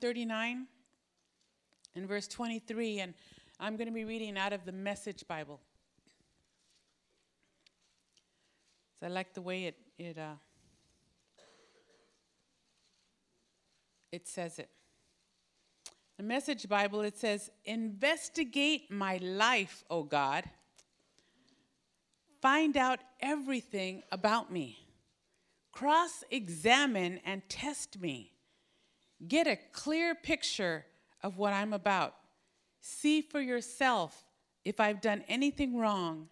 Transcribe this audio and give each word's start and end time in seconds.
139 0.00 0.66
and 1.94 2.08
verse 2.08 2.26
23, 2.26 3.00
and 3.00 3.12
I'm 3.58 3.76
going 3.76 3.86
to 3.86 3.92
be 3.92 4.06
reading 4.06 4.38
out 4.38 4.54
of 4.54 4.64
the 4.64 4.72
Message 4.72 5.28
Bible. 5.28 5.60
So 8.98 9.06
I 9.06 9.10
like 9.10 9.34
the 9.34 9.42
way 9.42 9.66
it, 9.66 9.76
it, 9.98 10.16
uh, 10.16 10.36
it 14.10 14.26
says 14.26 14.58
it. 14.58 14.70
The 16.16 16.22
Message 16.22 16.66
Bible, 16.66 17.02
it 17.02 17.18
says, 17.18 17.50
Investigate 17.66 18.90
my 18.90 19.18
life, 19.18 19.84
O 19.90 20.02
God. 20.02 20.44
Find 22.40 22.74
out 22.78 23.00
everything 23.20 24.02
about 24.10 24.50
me. 24.50 24.78
Cross 25.72 26.24
examine 26.30 27.20
and 27.26 27.42
test 27.50 28.00
me. 28.00 28.32
Get 29.26 29.46
a 29.46 29.56
clear 29.72 30.14
picture 30.14 30.86
of 31.22 31.36
what 31.36 31.52
I'm 31.52 31.72
about. 31.72 32.14
See 32.80 33.20
for 33.20 33.40
yourself 33.40 34.24
if 34.64 34.80
I've 34.80 35.00
done 35.00 35.24
anything 35.28 35.78
wrong, 35.78 36.28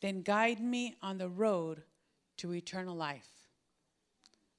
then 0.00 0.22
guide 0.22 0.60
me 0.60 0.96
on 1.02 1.18
the 1.18 1.28
road 1.28 1.82
to 2.38 2.54
eternal 2.54 2.96
life. 2.96 3.28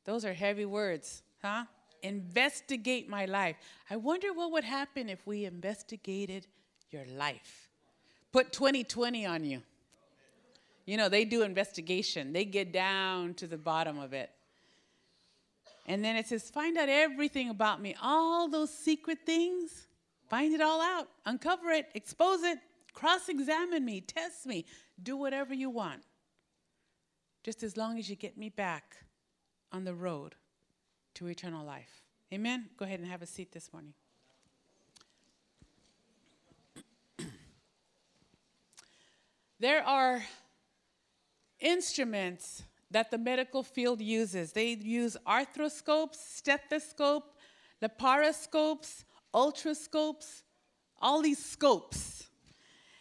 Those 0.06 0.26
are 0.26 0.34
heavy 0.34 0.66
words, 0.66 1.24
huh? 1.42 1.66
Investigate 2.04 3.10
my 3.10 3.26
life. 3.26 3.56
I 3.90 3.96
wonder 3.98 4.34
what 4.34 4.52
would 4.52 4.64
happen 4.64 5.10
if 5.10 5.26
we 5.26 5.46
investigated 5.46 6.48
your 6.90 7.06
life. 7.16 7.70
Put 8.32 8.52
2020 8.52 9.26
on 9.26 9.44
you. 9.44 9.62
You 10.86 10.98
know, 10.98 11.10
they 11.10 11.26
do 11.26 11.44
investigation, 11.44 12.34
they 12.34 12.46
get 12.46 12.74
down 12.74 13.36
to 13.36 13.48
the 13.48 13.58
bottom 13.58 14.00
of 14.00 14.14
it. 14.14 14.32
And 15.86 16.04
then 16.04 16.16
it 16.16 16.28
says, 16.28 16.50
find 16.50 16.78
out 16.78 16.90
everything 16.90 17.50
about 17.50 17.82
me, 17.82 17.96
all 18.02 18.48
those 18.48 18.72
secret 18.74 19.20
things. 19.26 19.88
Find 20.30 20.54
it 20.54 20.62
all 20.62 20.80
out, 20.82 21.10
uncover 21.26 21.72
it, 21.72 21.88
expose 21.94 22.44
it, 22.44 22.60
cross 22.94 23.28
examine 23.28 23.84
me, 23.84 24.00
test 24.02 24.46
me, 24.46 24.66
do 25.02 25.18
whatever 25.18 25.54
you 25.54 25.70
want. 25.70 26.04
Just 27.44 27.64
as 27.64 27.76
long 27.76 27.98
as 27.98 28.10
you 28.10 28.16
get 28.16 28.38
me 28.38 28.50
back 28.50 28.96
on 29.72 29.84
the 29.84 29.94
road 29.94 30.36
to 31.16 31.28
eternal 31.28 31.66
life. 31.66 32.02
Amen? 32.34 32.70
Go 32.78 32.86
ahead 32.86 33.00
and 33.00 33.10
have 33.10 33.22
a 33.22 33.26
seat 33.26 33.52
this 33.52 33.74
morning. 33.74 33.94
there 39.60 39.84
are 39.84 40.24
instruments 41.60 42.64
that 42.92 43.12
the 43.12 43.18
medical 43.18 43.64
field 43.64 44.02
uses. 44.02 44.52
They 44.52 44.70
use 44.74 45.18
arthroscopes, 45.26 46.16
stethoscope, 46.16 47.34
laparoscopes, 47.82 49.04
ultrascopes, 49.34 50.44
all 51.02 51.22
these 51.22 51.44
scopes. 51.44 52.28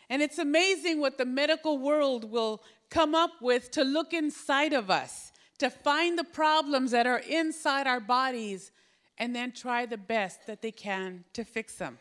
And 0.09 0.23
it's 0.23 0.39
amazing 0.39 1.01
what 1.01 1.19
the 1.19 1.25
medical 1.25 1.79
world 1.79 2.31
will 2.31 2.63
come 2.89 3.15
up 3.15 3.41
with 3.41 3.71
to 3.73 3.85
look 3.85 4.13
inside 4.13 4.73
of 4.73 4.91
us, 4.91 5.33
to 5.59 5.71
find 5.71 6.19
the 6.19 6.25
problems 6.25 6.91
that 6.91 7.07
are 7.07 7.19
inside 7.19 7.87
our 7.87 8.01
bodies, 8.01 8.73
and 9.19 9.37
then 9.37 9.53
try 9.53 9.87
the 9.87 9.99
best 9.99 10.47
that 10.47 10.63
they 10.63 10.73
can 10.73 11.25
to 11.35 11.45
fix 11.45 11.77
them. 11.77 11.99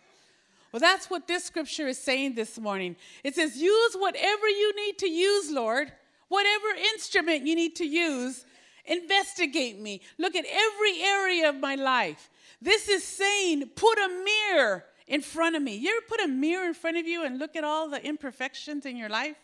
Well, 0.71 0.79
that's 0.79 1.09
what 1.09 1.27
this 1.27 1.43
scripture 1.43 1.87
is 1.87 1.97
saying 1.99 2.35
this 2.35 2.59
morning. 2.59 2.95
It 3.23 3.35
says, 3.35 3.57
Use 3.57 3.95
whatever 3.95 4.47
you 4.47 4.75
need 4.75 4.97
to 4.99 5.09
use, 5.09 5.51
Lord, 5.51 5.91
whatever 6.29 6.67
instrument 6.93 7.45
you 7.45 7.55
need 7.55 7.75
to 7.75 7.85
use, 7.85 8.45
investigate 8.85 9.79
me. 9.79 10.01
Look 10.17 10.35
at 10.35 10.45
every 10.45 11.01
area 11.01 11.49
of 11.49 11.55
my 11.55 11.75
life. 11.75 12.29
This 12.61 12.87
is 12.87 13.03
saying, 13.03 13.69
put 13.75 13.97
a 13.97 14.23
mirror 14.23 14.85
in 15.07 15.21
front 15.21 15.55
of 15.55 15.61
me. 15.61 15.75
You 15.75 15.89
ever 15.97 16.05
put 16.07 16.21
a 16.21 16.27
mirror 16.27 16.65
in 16.65 16.73
front 16.73 16.97
of 16.97 17.07
you 17.07 17.25
and 17.25 17.39
look 17.39 17.55
at 17.55 17.63
all 17.63 17.89
the 17.89 18.03
imperfections 18.05 18.85
in 18.85 18.95
your 18.95 19.09
life? 19.09 19.37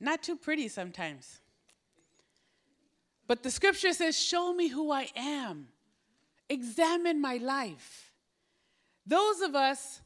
Not 0.00 0.22
too 0.22 0.36
pretty 0.36 0.68
sometimes. 0.68 1.40
But 3.26 3.42
the 3.42 3.50
scripture 3.50 3.92
says, 3.92 4.18
Show 4.18 4.54
me 4.54 4.68
who 4.68 4.90
I 4.90 5.08
am, 5.16 5.68
examine 6.48 7.20
my 7.20 7.36
life. 7.36 8.12
Those 9.06 9.40
of 9.40 9.54
us 9.54 10.00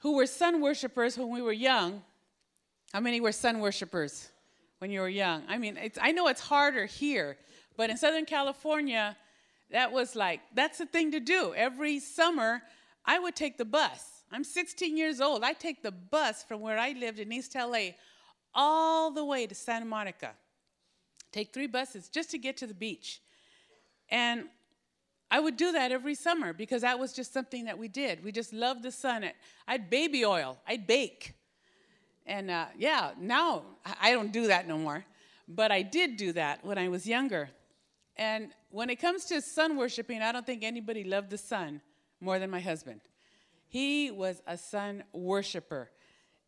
who 0.00 0.16
were 0.16 0.26
sun 0.26 0.60
worshipers 0.60 1.16
when 1.16 1.30
we 1.30 1.42
were 1.42 1.52
young, 1.52 2.02
how 2.92 3.00
many 3.00 3.20
were 3.20 3.32
sun 3.32 3.60
worshipers? 3.60 4.28
When 4.84 4.90
you 4.90 5.00
were 5.00 5.08
young. 5.08 5.42
I 5.48 5.56
mean, 5.56 5.78
I 5.98 6.12
know 6.12 6.28
it's 6.28 6.42
harder 6.42 6.84
here, 6.84 7.38
but 7.74 7.88
in 7.88 7.96
Southern 7.96 8.26
California, 8.26 9.16
that 9.70 9.90
was 9.90 10.14
like, 10.14 10.42
that's 10.54 10.76
the 10.76 10.84
thing 10.84 11.10
to 11.12 11.20
do. 11.20 11.54
Every 11.56 11.98
summer, 12.00 12.60
I 13.06 13.18
would 13.18 13.34
take 13.34 13.56
the 13.56 13.64
bus. 13.64 14.24
I'm 14.30 14.44
16 14.44 14.94
years 14.98 15.22
old. 15.22 15.42
I 15.42 15.54
take 15.54 15.82
the 15.82 15.90
bus 15.90 16.44
from 16.44 16.60
where 16.60 16.76
I 16.76 16.92
lived 16.92 17.18
in 17.18 17.32
East 17.32 17.54
LA 17.54 17.92
all 18.54 19.10
the 19.10 19.24
way 19.24 19.46
to 19.46 19.54
Santa 19.54 19.86
Monica. 19.86 20.32
Take 21.32 21.54
three 21.54 21.66
buses 21.66 22.10
just 22.10 22.30
to 22.32 22.36
get 22.36 22.58
to 22.58 22.66
the 22.66 22.74
beach. 22.74 23.22
And 24.10 24.44
I 25.30 25.40
would 25.40 25.56
do 25.56 25.72
that 25.72 25.92
every 25.92 26.14
summer 26.14 26.52
because 26.52 26.82
that 26.82 26.98
was 26.98 27.14
just 27.14 27.32
something 27.32 27.64
that 27.64 27.78
we 27.78 27.88
did. 27.88 28.22
We 28.22 28.32
just 28.32 28.52
loved 28.52 28.82
the 28.82 28.92
sun. 28.92 29.24
I'd 29.66 29.88
baby 29.88 30.26
oil, 30.26 30.58
I'd 30.68 30.86
bake. 30.86 31.32
And 32.26 32.50
uh, 32.50 32.66
yeah, 32.78 33.12
now 33.18 33.62
I 34.00 34.12
don't 34.12 34.32
do 34.32 34.46
that 34.46 34.66
no 34.66 34.78
more. 34.78 35.04
But 35.46 35.70
I 35.70 35.82
did 35.82 36.16
do 36.16 36.32
that 36.32 36.64
when 36.64 36.78
I 36.78 36.88
was 36.88 37.06
younger. 37.06 37.50
And 38.16 38.50
when 38.70 38.90
it 38.90 38.96
comes 38.96 39.24
to 39.26 39.40
sun 39.42 39.76
worshiping, 39.76 40.22
I 40.22 40.32
don't 40.32 40.46
think 40.46 40.62
anybody 40.62 41.04
loved 41.04 41.30
the 41.30 41.38
sun 41.38 41.80
more 42.20 42.38
than 42.38 42.50
my 42.50 42.60
husband. 42.60 43.00
He 43.66 44.10
was 44.10 44.40
a 44.46 44.56
sun 44.56 45.04
worshiper. 45.12 45.90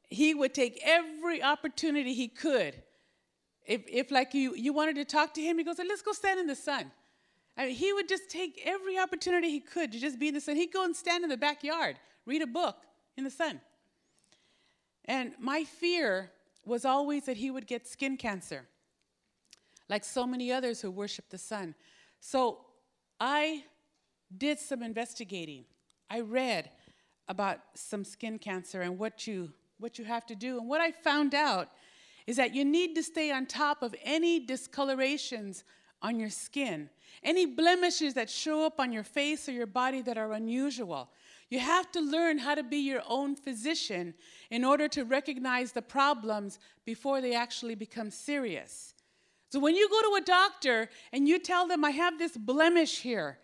He 0.08 0.32
would 0.32 0.54
take 0.54 0.80
every 0.84 1.42
opportunity 1.42 2.14
he 2.14 2.28
could. 2.28 2.82
If, 3.66 3.82
if 3.88 4.10
like 4.12 4.32
you, 4.32 4.54
you 4.54 4.72
wanted 4.72 4.94
to 4.96 5.04
talk 5.04 5.34
to 5.34 5.42
him, 5.42 5.58
he 5.58 5.64
goes, 5.64 5.78
let's 5.78 6.02
go 6.02 6.12
stand 6.12 6.38
in 6.38 6.46
the 6.46 6.54
sun. 6.54 6.90
I 7.56 7.66
mean, 7.66 7.74
he 7.74 7.92
would 7.92 8.08
just 8.08 8.30
take 8.30 8.62
every 8.64 8.98
opportunity 8.98 9.50
he 9.50 9.60
could 9.60 9.90
to 9.92 9.98
just 9.98 10.18
be 10.18 10.28
in 10.28 10.34
the 10.34 10.40
sun. 10.40 10.56
He'd 10.56 10.72
go 10.72 10.84
and 10.84 10.94
stand 10.94 11.24
in 11.24 11.30
the 11.30 11.36
backyard, 11.36 11.98
read 12.26 12.42
a 12.42 12.46
book 12.46 12.76
in 13.16 13.24
the 13.24 13.30
sun. 13.30 13.60
And 15.08 15.32
my 15.38 15.64
fear 15.64 16.30
was 16.64 16.84
always 16.84 17.26
that 17.26 17.36
he 17.36 17.50
would 17.50 17.66
get 17.66 17.86
skin 17.86 18.16
cancer, 18.16 18.66
like 19.88 20.04
so 20.04 20.26
many 20.26 20.52
others 20.52 20.80
who 20.80 20.90
worship 20.90 21.28
the 21.28 21.38
sun. 21.38 21.74
So 22.20 22.58
I 23.20 23.64
did 24.36 24.58
some 24.58 24.82
investigating. 24.82 25.64
I 26.10 26.20
read 26.20 26.70
about 27.28 27.60
some 27.74 28.04
skin 28.04 28.38
cancer 28.38 28.82
and 28.82 28.98
what 28.98 29.26
you 29.26 29.52
what 29.78 29.98
you 29.98 30.04
have 30.04 30.24
to 30.26 30.34
do. 30.34 30.58
And 30.58 30.68
what 30.68 30.80
I 30.80 30.90
found 30.90 31.34
out 31.34 31.68
is 32.26 32.36
that 32.36 32.54
you 32.54 32.64
need 32.64 32.94
to 32.94 33.02
stay 33.02 33.30
on 33.30 33.46
top 33.46 33.82
of 33.82 33.94
any 34.02 34.40
discolorations 34.40 35.64
on 36.02 36.18
your 36.18 36.30
skin, 36.30 36.88
any 37.22 37.46
blemishes 37.46 38.14
that 38.14 38.30
show 38.30 38.64
up 38.64 38.80
on 38.80 38.92
your 38.92 39.02
face 39.02 39.48
or 39.48 39.52
your 39.52 39.66
body 39.66 40.02
that 40.02 40.18
are 40.18 40.32
unusual. 40.32 41.10
You 41.48 41.60
have 41.60 41.92
to 41.92 42.00
learn 42.00 42.38
how 42.38 42.54
to 42.54 42.62
be 42.62 42.78
your 42.78 43.02
own 43.08 43.36
physician 43.36 44.14
in 44.50 44.64
order 44.64 44.88
to 44.88 45.04
recognize 45.04 45.72
the 45.72 45.82
problems 45.82 46.58
before 46.84 47.20
they 47.20 47.34
actually 47.34 47.76
become 47.76 48.10
serious. 48.10 48.94
So 49.50 49.60
when 49.60 49.76
you 49.76 49.88
go 49.88 50.02
to 50.02 50.22
a 50.22 50.24
doctor 50.24 50.90
and 51.12 51.28
you 51.28 51.38
tell 51.38 51.68
them, 51.68 51.84
I 51.84 51.90
have 51.90 52.18
this 52.18 52.36
blemish 52.36 52.98
here, 52.98 53.38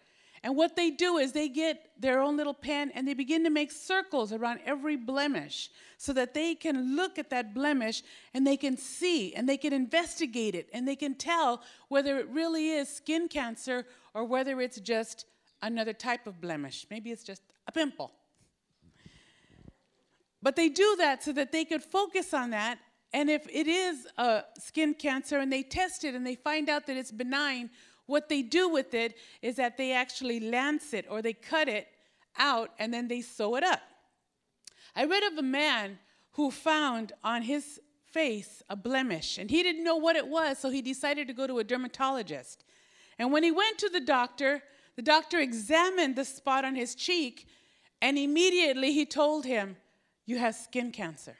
and 0.44 0.56
what 0.56 0.74
they 0.74 0.90
do 0.90 1.18
is 1.18 1.32
they 1.32 1.48
get 1.48 1.90
their 1.98 2.20
own 2.20 2.36
little 2.36 2.54
pen 2.54 2.90
and 2.94 3.06
they 3.06 3.14
begin 3.14 3.44
to 3.44 3.50
make 3.50 3.70
circles 3.70 4.32
around 4.32 4.58
every 4.66 4.96
blemish 4.96 5.70
so 5.98 6.12
that 6.14 6.34
they 6.34 6.56
can 6.56 6.96
look 6.96 7.16
at 7.16 7.30
that 7.30 7.54
blemish 7.54 8.02
and 8.34 8.44
they 8.44 8.56
can 8.56 8.76
see 8.76 9.32
and 9.34 9.48
they 9.48 9.56
can 9.56 9.72
investigate 9.72 10.56
it 10.56 10.68
and 10.72 10.86
they 10.86 10.96
can 10.96 11.14
tell 11.14 11.62
whether 11.88 12.18
it 12.18 12.28
really 12.28 12.70
is 12.70 12.88
skin 12.88 13.28
cancer 13.28 13.86
or 14.14 14.24
whether 14.24 14.60
it's 14.60 14.80
just 14.80 15.26
another 15.62 15.92
type 15.92 16.26
of 16.26 16.40
blemish. 16.40 16.86
Maybe 16.90 17.12
it's 17.12 17.22
just 17.22 17.42
a 17.66 17.72
pimple. 17.72 18.12
But 20.42 20.56
they 20.56 20.68
do 20.68 20.96
that 20.98 21.22
so 21.22 21.32
that 21.32 21.52
they 21.52 21.64
could 21.64 21.82
focus 21.82 22.34
on 22.34 22.50
that. 22.50 22.78
And 23.12 23.30
if 23.30 23.46
it 23.48 23.68
is 23.68 24.06
a 24.18 24.42
skin 24.58 24.94
cancer 24.94 25.38
and 25.38 25.52
they 25.52 25.62
test 25.62 26.04
it 26.04 26.14
and 26.14 26.26
they 26.26 26.34
find 26.34 26.68
out 26.68 26.86
that 26.86 26.96
it's 26.96 27.12
benign, 27.12 27.70
what 28.06 28.28
they 28.28 28.42
do 28.42 28.68
with 28.68 28.94
it 28.94 29.16
is 29.40 29.56
that 29.56 29.76
they 29.76 29.92
actually 29.92 30.40
lance 30.40 30.92
it 30.92 31.06
or 31.08 31.22
they 31.22 31.32
cut 31.32 31.68
it 31.68 31.86
out 32.36 32.70
and 32.78 32.92
then 32.92 33.08
they 33.08 33.20
sew 33.20 33.54
it 33.56 33.62
up. 33.62 33.80
I 34.96 35.04
read 35.04 35.22
of 35.24 35.38
a 35.38 35.42
man 35.42 35.98
who 36.32 36.50
found 36.50 37.12
on 37.22 37.42
his 37.42 37.80
face 38.10 38.62
a 38.68 38.76
blemish 38.76 39.38
and 39.38 39.50
he 39.50 39.62
didn't 39.62 39.84
know 39.84 39.96
what 39.96 40.16
it 40.16 40.26
was, 40.26 40.58
so 40.58 40.70
he 40.70 40.82
decided 40.82 41.28
to 41.28 41.34
go 41.34 41.46
to 41.46 41.58
a 41.58 41.64
dermatologist. 41.64 42.64
And 43.18 43.32
when 43.32 43.42
he 43.42 43.50
went 43.50 43.78
to 43.78 43.88
the 43.88 44.00
doctor, 44.00 44.62
the 44.96 45.02
doctor 45.02 45.38
examined 45.38 46.16
the 46.16 46.24
spot 46.24 46.64
on 46.64 46.74
his 46.74 46.94
cheek 46.94 47.46
and 48.02 48.18
immediately 48.18 48.92
he 48.92 49.06
told 49.06 49.46
him, 49.46 49.76
You 50.26 50.36
have 50.38 50.56
skin 50.56 50.90
cancer. 50.90 51.36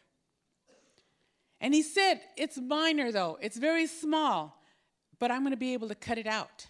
And 1.60 1.74
he 1.74 1.82
said, 1.82 2.20
It's 2.36 2.56
minor 2.56 3.12
though, 3.12 3.36
it's 3.42 3.58
very 3.58 3.86
small, 3.86 4.62
but 5.18 5.30
I'm 5.30 5.40
going 5.40 5.50
to 5.50 5.58
be 5.58 5.74
able 5.74 5.88
to 5.88 5.94
cut 5.94 6.16
it 6.16 6.26
out. 6.26 6.66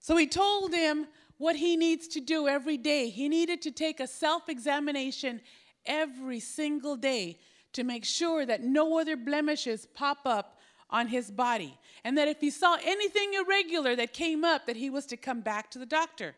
So 0.00 0.16
he 0.16 0.26
told 0.26 0.74
him 0.74 1.06
what 1.38 1.56
he 1.56 1.76
needs 1.76 2.08
to 2.08 2.20
do 2.20 2.48
every 2.48 2.76
day. 2.76 3.08
He 3.08 3.28
needed 3.28 3.62
to 3.62 3.70
take 3.70 4.00
a 4.00 4.06
self 4.06 4.48
examination 4.48 5.40
every 5.86 6.40
single 6.40 6.96
day 6.96 7.38
to 7.72 7.84
make 7.84 8.04
sure 8.04 8.44
that 8.44 8.62
no 8.62 8.98
other 8.98 9.16
blemishes 9.16 9.86
pop 9.94 10.18
up 10.24 10.58
on 10.90 11.08
his 11.08 11.30
body. 11.30 11.78
And 12.04 12.18
that 12.18 12.28
if 12.28 12.40
he 12.40 12.50
saw 12.50 12.76
anything 12.84 13.34
irregular 13.34 13.96
that 13.96 14.12
came 14.12 14.44
up, 14.44 14.66
that 14.66 14.76
he 14.76 14.90
was 14.90 15.06
to 15.06 15.16
come 15.16 15.40
back 15.40 15.70
to 15.70 15.78
the 15.78 15.86
doctor. 15.86 16.34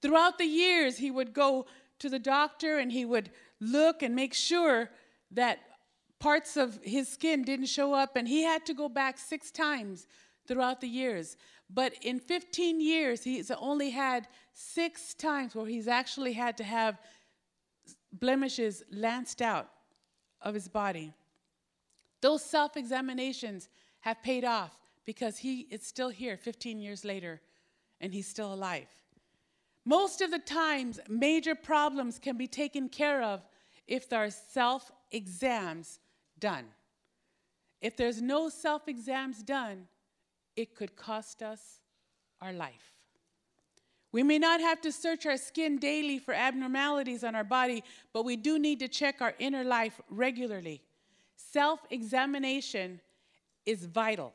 Throughout 0.00 0.36
the 0.36 0.44
years, 0.44 0.98
he 0.98 1.10
would 1.10 1.32
go 1.32 1.66
to 2.04 2.10
the 2.10 2.18
doctor 2.18 2.76
and 2.78 2.92
he 2.92 3.06
would 3.06 3.30
look 3.60 4.02
and 4.02 4.14
make 4.14 4.34
sure 4.34 4.90
that 5.30 5.58
parts 6.20 6.54
of 6.58 6.78
his 6.82 7.08
skin 7.08 7.42
didn't 7.42 7.66
show 7.66 7.94
up. 7.94 8.14
And 8.14 8.28
he 8.28 8.42
had 8.42 8.66
to 8.66 8.74
go 8.74 8.90
back 8.90 9.16
six 9.16 9.50
times 9.50 10.06
throughout 10.46 10.82
the 10.82 10.86
years. 10.86 11.38
But 11.70 11.94
in 12.02 12.20
15 12.20 12.78
years, 12.78 13.24
he's 13.24 13.50
only 13.50 13.88
had 13.88 14.28
six 14.52 15.14
times 15.14 15.54
where 15.54 15.64
he's 15.64 15.88
actually 15.88 16.34
had 16.34 16.58
to 16.58 16.64
have 16.64 17.00
blemishes 18.12 18.82
lanced 18.92 19.40
out 19.40 19.70
of 20.42 20.52
his 20.52 20.68
body. 20.68 21.14
Those 22.20 22.44
self 22.44 22.76
examinations 22.76 23.70
have 24.00 24.22
paid 24.22 24.44
off 24.44 24.78
because 25.06 25.38
he 25.38 25.60
is 25.70 25.82
still 25.86 26.10
here 26.10 26.36
15 26.36 26.78
years 26.80 27.02
later 27.02 27.40
and 27.98 28.12
he's 28.12 28.28
still 28.28 28.52
alive. 28.52 28.88
Most 29.84 30.20
of 30.20 30.30
the 30.30 30.38
times, 30.38 30.98
major 31.08 31.54
problems 31.54 32.18
can 32.18 32.36
be 32.36 32.46
taken 32.46 32.88
care 32.88 33.22
of 33.22 33.42
if 33.86 34.08
there 34.08 34.24
are 34.24 34.30
self 34.30 34.90
exams 35.12 36.00
done. 36.38 36.66
If 37.80 37.96
there's 37.96 38.22
no 38.22 38.48
self 38.48 38.88
exams 38.88 39.42
done, 39.42 39.86
it 40.56 40.74
could 40.74 40.96
cost 40.96 41.42
us 41.42 41.80
our 42.40 42.52
life. 42.52 42.94
We 44.10 44.22
may 44.22 44.38
not 44.38 44.60
have 44.60 44.80
to 44.82 44.92
search 44.92 45.26
our 45.26 45.36
skin 45.36 45.78
daily 45.78 46.18
for 46.18 46.32
abnormalities 46.32 47.24
on 47.24 47.34
our 47.34 47.44
body, 47.44 47.82
but 48.12 48.24
we 48.24 48.36
do 48.36 48.58
need 48.58 48.78
to 48.80 48.88
check 48.88 49.20
our 49.20 49.34
inner 49.38 49.64
life 49.64 50.00
regularly. 50.08 50.82
Self 51.36 51.80
examination 51.90 53.00
is 53.66 53.84
vital. 53.86 54.32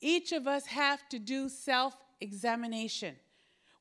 Each 0.00 0.32
of 0.32 0.48
us 0.48 0.66
have 0.66 1.08
to 1.10 1.18
do 1.18 1.48
self 1.48 1.96
examination. 2.20 3.16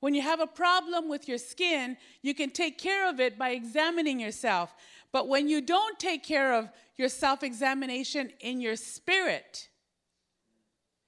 When 0.01 0.15
you 0.15 0.23
have 0.23 0.39
a 0.39 0.47
problem 0.47 1.07
with 1.07 1.27
your 1.27 1.37
skin, 1.37 1.95
you 2.23 2.33
can 2.33 2.49
take 2.49 2.79
care 2.79 3.07
of 3.07 3.19
it 3.19 3.37
by 3.37 3.51
examining 3.51 4.19
yourself. 4.19 4.75
But 5.11 5.27
when 5.27 5.47
you 5.47 5.61
don't 5.61 5.97
take 5.99 6.23
care 6.23 6.53
of 6.53 6.69
your 6.97 7.07
self 7.07 7.43
examination 7.43 8.31
in 8.39 8.59
your 8.59 8.75
spirit, 8.75 9.69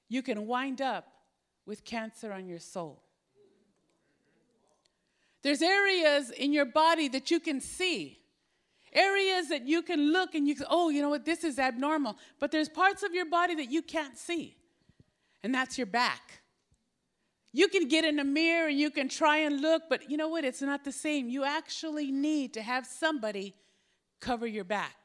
you 0.10 0.22
can 0.22 0.46
wind 0.46 0.80
up 0.80 1.08
with 1.66 1.84
cancer 1.84 2.32
on 2.32 2.48
your 2.48 2.60
soul. 2.60 3.02
There's 5.42 5.64
areas 5.64 6.30
in 6.30 6.54
your 6.54 6.66
body 6.66 7.08
that 7.10 7.32
you 7.32 7.40
can 7.40 7.62
see. 7.62 8.20
Areas 8.94 9.50
that 9.50 9.68
you 9.68 9.82
can 9.82 10.14
look 10.14 10.36
and 10.36 10.48
you 10.48 10.54
can, 10.54 10.68
oh, 10.70 10.90
you 10.90 11.02
know 11.02 11.10
what, 11.10 11.26
this 11.26 11.44
is 11.44 11.58
abnormal. 11.58 12.16
But 12.40 12.52
there's 12.52 12.70
parts 12.70 13.02
of 13.02 13.16
your 13.16 13.26
body 13.26 13.56
that 13.56 13.72
you 13.72 13.82
can't 13.82 14.16
see, 14.16 14.56
and 15.42 15.54
that's 15.54 15.80
your 15.80 15.88
back. 15.88 16.43
You 17.54 17.68
can 17.68 17.88
get 17.88 18.04
in 18.04 18.18
a 18.20 18.24
mirror 18.24 18.68
and 18.68 18.80
you 18.80 18.90
can 18.90 19.08
try 19.08 19.38
and 19.38 19.62
look, 19.62 19.84
but 19.88 20.10
you 20.10 20.18
know 20.18 20.28
what? 20.28 20.44
It's 20.44 20.62
not 20.62 20.84
the 20.84 20.92
same. 20.92 21.30
You 21.30 21.44
actually 21.44 22.12
need 22.12 22.54
to 22.56 22.64
have 22.64 22.88
somebody 22.88 23.54
cover 24.20 24.48
your 24.48 24.64
back. 24.64 24.96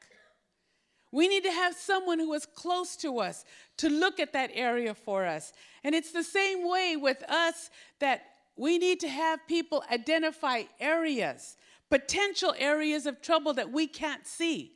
We 1.11 1.27
need 1.27 1.43
to 1.43 1.51
have 1.51 1.75
someone 1.75 2.19
who 2.19 2.33
is 2.33 2.45
close 2.45 2.95
to 2.97 3.19
us 3.19 3.45
to 3.77 3.89
look 3.89 4.19
at 4.19 4.33
that 4.33 4.49
area 4.53 4.95
for 4.95 5.25
us. 5.25 5.53
And 5.83 5.93
it's 5.93 6.11
the 6.11 6.23
same 6.23 6.67
way 6.67 6.95
with 6.95 7.23
us 7.29 7.69
that 7.99 8.23
we 8.55 8.77
need 8.77 8.99
to 9.01 9.09
have 9.09 9.39
people 9.47 9.83
identify 9.91 10.63
areas, 10.79 11.55
potential 11.89 12.53
areas 12.57 13.05
of 13.05 13.21
trouble 13.21 13.53
that 13.53 13.71
we 13.71 13.87
can't 13.87 14.27
see, 14.27 14.73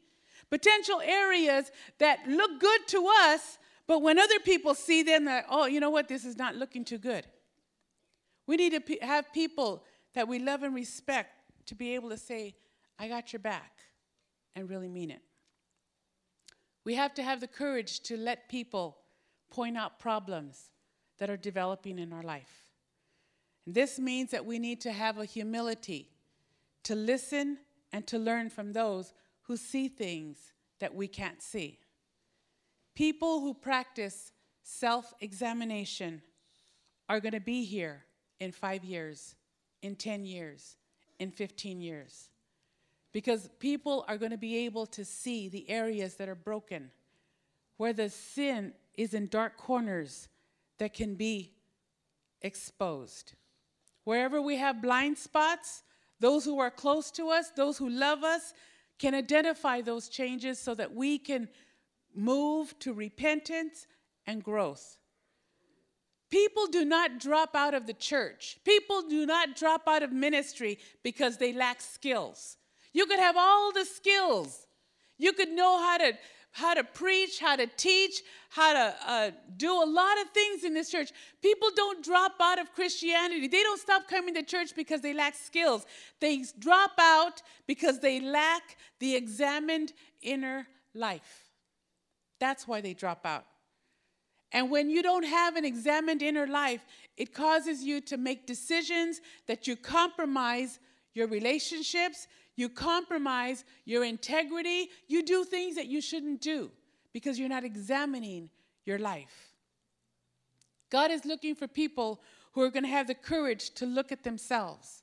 potential 0.49 1.01
areas 1.03 1.71
that 1.99 2.19
look 2.27 2.59
good 2.59 2.87
to 2.87 3.07
us, 3.25 3.57
but 3.85 4.01
when 4.01 4.17
other 4.17 4.39
people 4.39 4.73
see 4.73 5.03
them, 5.03 5.25
that, 5.25 5.45
oh, 5.49 5.65
you 5.65 5.79
know 5.79 5.89
what, 5.89 6.07
this 6.07 6.23
is 6.23 6.37
not 6.37 6.55
looking 6.55 6.85
too 6.85 6.97
good. 6.97 7.27
We 8.47 8.57
need 8.57 8.85
to 8.85 8.97
have 9.01 9.31
people 9.33 9.83
that 10.15 10.27
we 10.27 10.39
love 10.39 10.63
and 10.63 10.75
respect 10.75 11.31
to 11.67 11.75
be 11.75 11.95
able 11.95 12.09
to 12.09 12.17
say, 12.17 12.55
I 12.99 13.07
got 13.07 13.33
your 13.33 13.39
back, 13.39 13.79
and 14.55 14.69
really 14.69 14.89
mean 14.89 15.11
it. 15.11 15.21
We 16.85 16.95
have 16.95 17.13
to 17.15 17.23
have 17.23 17.39
the 17.39 17.47
courage 17.47 18.01
to 18.01 18.17
let 18.17 18.49
people 18.49 18.97
point 19.49 19.77
out 19.77 19.99
problems 19.99 20.71
that 21.19 21.29
are 21.29 21.37
developing 21.37 21.99
in 21.99 22.11
our 22.11 22.23
life. 22.23 22.69
And 23.65 23.73
this 23.73 23.97
means 23.97 24.31
that 24.31 24.45
we 24.45 24.59
need 24.59 24.81
to 24.81 24.91
have 24.91 25.17
a 25.17 25.25
humility 25.25 26.09
to 26.83 26.95
listen 26.95 27.59
and 27.93 28.05
to 28.07 28.17
learn 28.17 28.49
from 28.49 28.73
those 28.73 29.13
who 29.43 29.55
see 29.55 29.87
things 29.87 30.37
that 30.79 30.93
we 30.93 31.07
can't 31.07 31.41
see. 31.41 31.79
People 32.95 33.39
who 33.39 33.53
practice 33.53 34.31
self 34.63 35.13
examination 35.21 36.21
are 37.07 37.19
going 37.19 37.33
to 37.33 37.39
be 37.39 37.63
here 37.63 38.05
in 38.43 38.51
five 38.51 38.83
years, 38.83 39.35
in 39.81 39.95
10 39.95 40.25
years, 40.25 40.77
in 41.19 41.31
15 41.31 41.81
years 41.81 42.29
because 43.13 43.47
people 43.59 44.03
are 44.07 44.17
going 44.17 44.31
to 44.31 44.37
be 44.37 44.65
able 44.65 44.87
to 44.87 45.05
see 45.05 45.47
the 45.47 45.69
areas 45.69 46.15
that 46.15 46.27
are 46.27 46.35
broken, 46.35 46.89
where 47.77 47.93
the 47.93 48.09
sin 48.09 48.73
is 48.95 49.13
in 49.13 49.27
dark 49.27 49.55
corners 49.55 50.27
that 50.79 50.93
can 50.93 51.13
be 51.13 51.53
exposed. 52.41 53.33
Wherever 54.03 54.41
we 54.41 54.57
have 54.57 54.81
blind 54.81 55.17
spots, 55.17 55.83
those 56.19 56.43
who 56.43 56.59
are 56.59 56.71
close 56.71 57.11
to 57.11 57.29
us, 57.29 57.51
those 57.51 57.77
who 57.77 57.87
love 57.87 58.23
us, 58.23 58.53
can 58.99 59.13
identify 59.13 59.81
those 59.81 60.09
changes 60.09 60.59
so 60.59 60.73
that 60.73 60.93
we 60.93 61.17
can 61.17 61.47
move 62.15 62.77
to 62.79 62.93
repentance 62.93 63.87
and 64.25 64.43
growth. 64.43 64.97
People 66.33 66.65
do 66.65 66.83
not 66.83 67.19
drop 67.19 67.55
out 67.55 67.75
of 67.75 67.85
the 67.85 67.93
church. 67.93 68.57
People 68.65 69.03
do 69.03 69.23
not 69.27 69.55
drop 69.55 69.83
out 69.87 70.01
of 70.01 70.11
ministry 70.11 70.79
because 71.03 71.37
they 71.37 71.53
lack 71.53 71.79
skills. 71.79 72.57
You 72.91 73.05
could 73.05 73.19
have 73.19 73.37
all 73.37 73.71
the 73.71 73.85
skills. 73.85 74.65
You 75.19 75.33
could 75.33 75.49
know 75.49 75.77
how 75.77 75.99
to 75.99 76.13
how 76.53 76.73
to 76.73 76.83
preach, 76.83 77.39
how 77.39 77.55
to 77.55 77.67
teach, 77.77 78.23
how 78.49 78.73
to 78.73 78.95
uh, 79.05 79.31
do 79.57 79.71
a 79.71 79.85
lot 79.85 80.19
of 80.23 80.29
things 80.31 80.63
in 80.63 80.73
this 80.73 80.89
church. 80.89 81.11
People 81.43 81.69
don't 81.75 82.03
drop 82.03 82.31
out 82.41 82.59
of 82.59 82.73
Christianity. 82.73 83.47
They 83.47 83.61
don't 83.61 83.79
stop 83.79 84.07
coming 84.07 84.33
to 84.33 84.41
church 84.41 84.75
because 84.75 85.01
they 85.01 85.13
lack 85.13 85.35
skills. 85.35 85.85
They 86.19 86.43
drop 86.57 86.93
out 86.99 87.43
because 87.67 87.99
they 87.99 88.19
lack 88.19 88.63
the 88.99 89.15
examined 89.15 89.93
inner 90.23 90.65
life. 90.95 91.51
That's 92.39 92.67
why 92.67 92.81
they 92.81 92.95
drop 92.95 93.23
out. 93.23 93.45
And 94.53 94.69
when 94.69 94.91
you 94.91 95.01
don't 95.01 95.25
have 95.25 95.55
an 95.55 95.65
examined 95.65 96.21
inner 96.21 96.45
life, 96.45 96.85
it 97.17 97.33
causes 97.33 97.83
you 97.83 97.99
to 98.01 98.17
make 98.17 98.45
decisions 98.45 99.19
that 99.47 99.67
you 99.67 99.75
compromise 99.75 100.79
your 101.15 101.27
relationships, 101.27 102.27
you 102.55 102.69
compromise 102.69 103.65
your 103.85 104.03
integrity, 104.03 104.89
you 105.07 105.23
do 105.23 105.43
things 105.43 105.75
that 105.75 105.87
you 105.87 106.01
shouldn't 106.01 106.39
do 106.39 106.71
because 107.13 107.39
you're 107.39 107.49
not 107.49 107.63
examining 107.63 108.49
your 108.85 108.99
life. 108.99 109.53
God 110.91 111.09
is 111.09 111.25
looking 111.25 111.55
for 111.55 111.67
people 111.67 112.21
who 112.51 112.61
are 112.61 112.69
going 112.69 112.83
to 112.83 112.89
have 112.89 113.07
the 113.07 113.15
courage 113.15 113.71
to 113.71 113.87
look 113.87 114.11
at 114.11 114.23
themselves, 114.23 115.01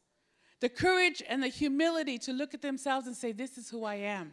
the 0.61 0.69
courage 0.69 1.23
and 1.29 1.43
the 1.43 1.49
humility 1.49 2.19
to 2.19 2.33
look 2.33 2.55
at 2.55 2.63
themselves 2.63 3.09
and 3.09 3.17
say, 3.17 3.33
This 3.33 3.59
is 3.59 3.69
who 3.69 3.85
I 3.85 3.97
am. 3.97 4.33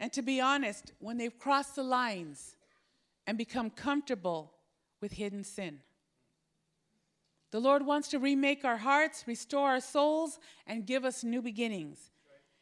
And 0.00 0.10
to 0.14 0.22
be 0.22 0.40
honest, 0.40 0.92
when 0.98 1.18
they've 1.18 1.38
crossed 1.38 1.76
the 1.76 1.82
lines 1.82 2.55
and 3.26 3.36
become 3.36 3.70
comfortable 3.70 4.52
with 5.00 5.12
hidden 5.12 5.44
sin. 5.44 5.80
The 7.50 7.60
Lord 7.60 7.86
wants 7.86 8.08
to 8.08 8.18
remake 8.18 8.64
our 8.64 8.76
hearts, 8.76 9.24
restore 9.26 9.70
our 9.70 9.80
souls, 9.80 10.38
and 10.66 10.86
give 10.86 11.04
us 11.04 11.24
new 11.24 11.40
beginnings. 11.40 12.10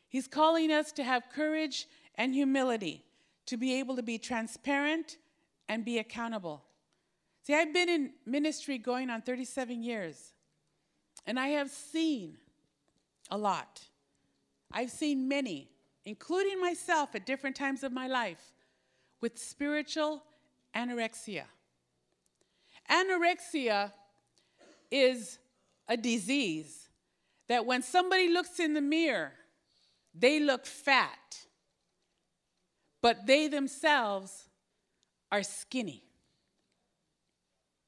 He's 0.09 0.29
calling 0.29 0.71
us 0.71 0.93
to 0.93 1.05
have 1.05 1.25
courage 1.35 1.89
and 2.15 2.35
humility, 2.35 3.05
to 3.47 3.57
be 3.57 3.75
able 3.81 3.97
to 3.97 4.03
be 4.03 4.19
transparent 4.19 5.17
and 5.69 5.85
be 5.85 5.99
accountable. 5.99 6.63
See, 7.43 7.55
I've 7.55 7.75
been 7.75 7.89
in 7.89 8.11
ministry 8.25 8.79
going 8.79 9.11
on 9.11 9.23
37 9.23 9.83
years, 9.83 10.33
and 11.27 11.39
I 11.39 11.49
have 11.49 11.71
seen 11.71 12.37
a 13.31 13.37
lot. 13.37 13.83
I've 14.71 14.91
seen 14.91 15.29
many, 15.29 15.71
including 16.05 16.61
myself 16.61 17.15
at 17.15 17.27
different 17.27 17.57
times 17.57 17.83
of 17.83 17.93
my 17.93 18.07
life, 18.07 18.53
with 19.21 19.39
spiritual 19.39 20.23
anorexia. 20.75 21.45
Anorexia 22.91 23.93
is 24.91 25.39
a 25.89 25.97
disease 25.97 26.89
that 27.49 27.67
when 27.67 27.83
somebody 27.83 28.29
looks 28.29 28.59
in 28.61 28.75
the 28.75 28.81
mirror, 28.81 29.33
they 30.15 30.41
look 30.41 30.67
fat, 30.67 31.47
but 33.03 33.27
they 33.27 33.49
themselves 33.49 34.49
are 35.31 35.43
skinny. 35.43 36.03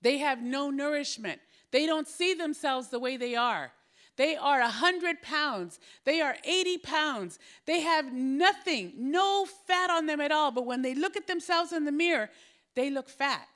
They 0.02 0.18
have 0.18 0.42
no 0.42 0.70
nourishment. 0.70 1.40
They 1.70 1.86
don't 1.86 2.08
see 2.08 2.34
themselves 2.34 2.88
the 2.88 2.98
way 2.98 3.16
they 3.16 3.34
are. 3.34 3.72
They 4.16 4.36
are 4.36 4.60
100 4.60 5.20
pounds. 5.20 5.78
They 6.04 6.20
are 6.20 6.36
80 6.44 6.78
pounds. 6.78 7.38
They 7.66 7.80
have 7.80 8.12
nothing, 8.12 8.92
no 8.96 9.46
fat 9.66 9.90
on 9.90 10.06
them 10.06 10.20
at 10.20 10.32
all. 10.32 10.50
But 10.50 10.66
when 10.66 10.82
they 10.82 10.94
look 10.94 11.16
at 11.16 11.26
themselves 11.26 11.72
in 11.72 11.84
the 11.84 11.92
mirror, 11.92 12.30
they 12.76 12.90
look 12.90 13.08
fat. 13.08 13.48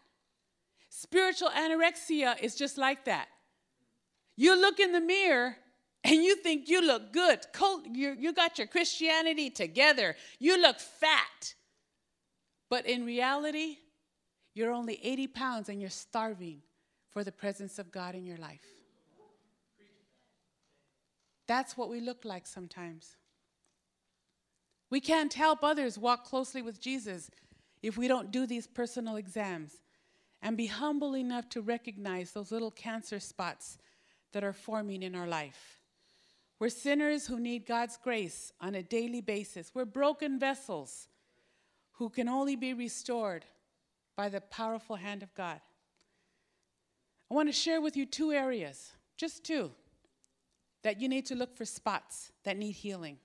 Spiritual 0.88 1.50
anorexia 1.50 2.42
is 2.42 2.56
just 2.56 2.76
like 2.76 3.04
that. 3.04 3.28
You 4.36 4.60
look 4.60 4.80
in 4.80 4.92
the 4.92 5.00
mirror 5.00 5.56
and 6.02 6.24
you 6.24 6.34
think 6.36 6.68
you 6.68 6.84
look 6.84 7.12
good. 7.12 7.40
You, 7.92 8.32
got 8.32 8.58
your 8.58 8.66
Christianity 8.66 9.50
together. 9.50 10.16
You 10.38 10.60
look 10.60 10.80
fat. 10.80 11.54
But 12.70 12.86
in 12.86 13.04
reality, 13.04 13.76
you're 14.54 14.72
only 14.72 14.98
80 15.02 15.26
pounds 15.28 15.68
and 15.68 15.80
you're 15.80 15.90
starving 15.90 16.62
for 17.10 17.22
the 17.22 17.32
presence 17.32 17.78
of 17.78 17.92
God 17.92 18.14
in 18.14 18.24
your 18.24 18.38
life. 18.38 18.64
That's 21.46 21.76
what 21.76 21.90
we 21.90 22.00
look 22.00 22.24
like 22.24 22.46
sometimes. 22.46 23.16
We 24.88 25.00
can't 25.00 25.34
help 25.34 25.62
others 25.62 25.98
walk 25.98 26.24
closely 26.24 26.62
with 26.62 26.80
Jesus 26.80 27.30
if 27.82 27.96
we 27.96 28.08
don't 28.08 28.30
do 28.30 28.46
these 28.46 28.66
personal 28.66 29.16
exams 29.16 29.76
and 30.42 30.56
be 30.56 30.66
humble 30.66 31.16
enough 31.16 31.48
to 31.50 31.60
recognize 31.60 32.32
those 32.32 32.52
little 32.52 32.70
cancer 32.70 33.20
spots 33.20 33.78
that 34.32 34.44
are 34.44 34.52
forming 34.52 35.02
in 35.02 35.14
our 35.14 35.26
life. 35.26 35.80
We're 36.58 36.68
sinners 36.68 37.26
who 37.26 37.40
need 37.40 37.66
God's 37.66 37.96
grace 37.96 38.52
on 38.60 38.74
a 38.74 38.82
daily 38.82 39.20
basis. 39.20 39.72
We're 39.74 39.86
broken 39.86 40.38
vessels 40.38 41.08
who 41.92 42.10
can 42.10 42.28
only 42.28 42.56
be 42.56 42.74
restored 42.74 43.44
by 44.16 44.28
the 44.28 44.40
powerful 44.40 44.96
hand 44.96 45.22
of 45.22 45.34
God. 45.34 45.60
I 47.30 47.34
want 47.34 47.48
to 47.48 47.52
share 47.52 47.80
with 47.80 47.96
you 47.96 48.04
two 48.04 48.32
areas, 48.32 48.92
just 49.16 49.44
two, 49.44 49.70
that 50.82 51.00
you 51.00 51.08
need 51.08 51.26
to 51.26 51.34
look 51.34 51.56
for 51.56 51.64
spots 51.64 52.32
that 52.44 52.58
need 52.58 52.72
healing. 52.72 53.18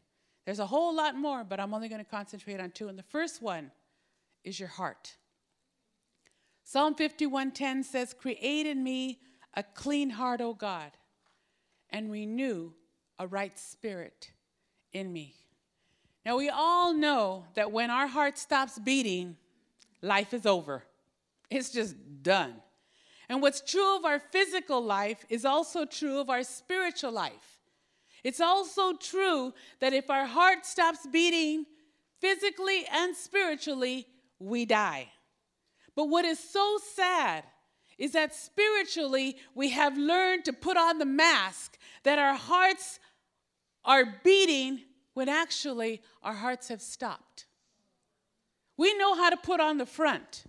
There's 0.45 0.59
a 0.59 0.65
whole 0.65 0.95
lot 0.95 1.15
more, 1.15 1.43
but 1.43 1.59
I'm 1.59 1.73
only 1.73 1.89
going 1.89 2.03
to 2.03 2.09
concentrate 2.09 2.59
on 2.59 2.71
two. 2.71 2.87
And 2.87 2.97
the 2.97 3.03
first 3.03 3.41
one 3.41 3.71
is 4.45 4.59
your 4.59 4.69
heart. 4.69 5.17
Psalm 6.63 6.95
51:10 6.95 7.83
says, 7.83 8.13
"Create 8.13 8.65
in 8.65 8.83
me 8.83 9.21
a 9.53 9.63
clean 9.63 10.11
heart, 10.11 10.39
O 10.39 10.53
God, 10.53 10.97
and 11.89 12.11
renew 12.11 12.73
a 13.19 13.27
right 13.27 13.57
spirit 13.59 14.31
in 14.93 15.11
me." 15.11 15.35
Now 16.25 16.37
we 16.37 16.49
all 16.49 16.93
know 16.93 17.47
that 17.53 17.71
when 17.71 17.91
our 17.91 18.07
heart 18.07 18.37
stops 18.37 18.79
beating, 18.79 19.37
life 20.01 20.33
is 20.33 20.45
over. 20.45 20.87
It's 21.49 21.69
just 21.69 22.23
done. 22.23 22.63
And 23.29 23.41
what's 23.41 23.61
true 23.61 23.95
of 23.95 24.05
our 24.05 24.19
physical 24.19 24.81
life 24.81 25.25
is 25.29 25.45
also 25.45 25.85
true 25.85 26.19
of 26.19 26.29
our 26.29 26.43
spiritual 26.43 27.11
life. 27.11 27.59
It's 28.23 28.39
also 28.39 28.93
true 28.93 29.53
that 29.79 29.93
if 29.93 30.09
our 30.09 30.25
heart 30.25 30.65
stops 30.65 31.05
beating 31.05 31.67
physically 32.19 32.85
and 32.87 33.15
spiritually, 33.15 34.07
we 34.39 34.65
die. 34.65 35.09
But 35.95 36.05
what 36.05 36.25
is 36.25 36.39
so 36.39 36.77
sad 36.95 37.43
is 37.97 38.11
that 38.11 38.35
spiritually 38.35 39.37
we 39.53 39.69
have 39.69 39.97
learned 39.97 40.45
to 40.45 40.53
put 40.53 40.77
on 40.77 40.97
the 40.97 41.05
mask 41.05 41.77
that 42.03 42.19
our 42.19 42.35
hearts 42.35 42.99
are 43.85 44.19
beating 44.23 44.81
when 45.13 45.29
actually 45.29 46.01
our 46.21 46.33
hearts 46.33 46.67
have 46.67 46.81
stopped. 46.81 47.45
We 48.77 48.97
know 48.97 49.15
how 49.15 49.29
to 49.29 49.37
put 49.37 49.61
on 49.61 49.77
the 49.77 49.85
front. 49.85 50.43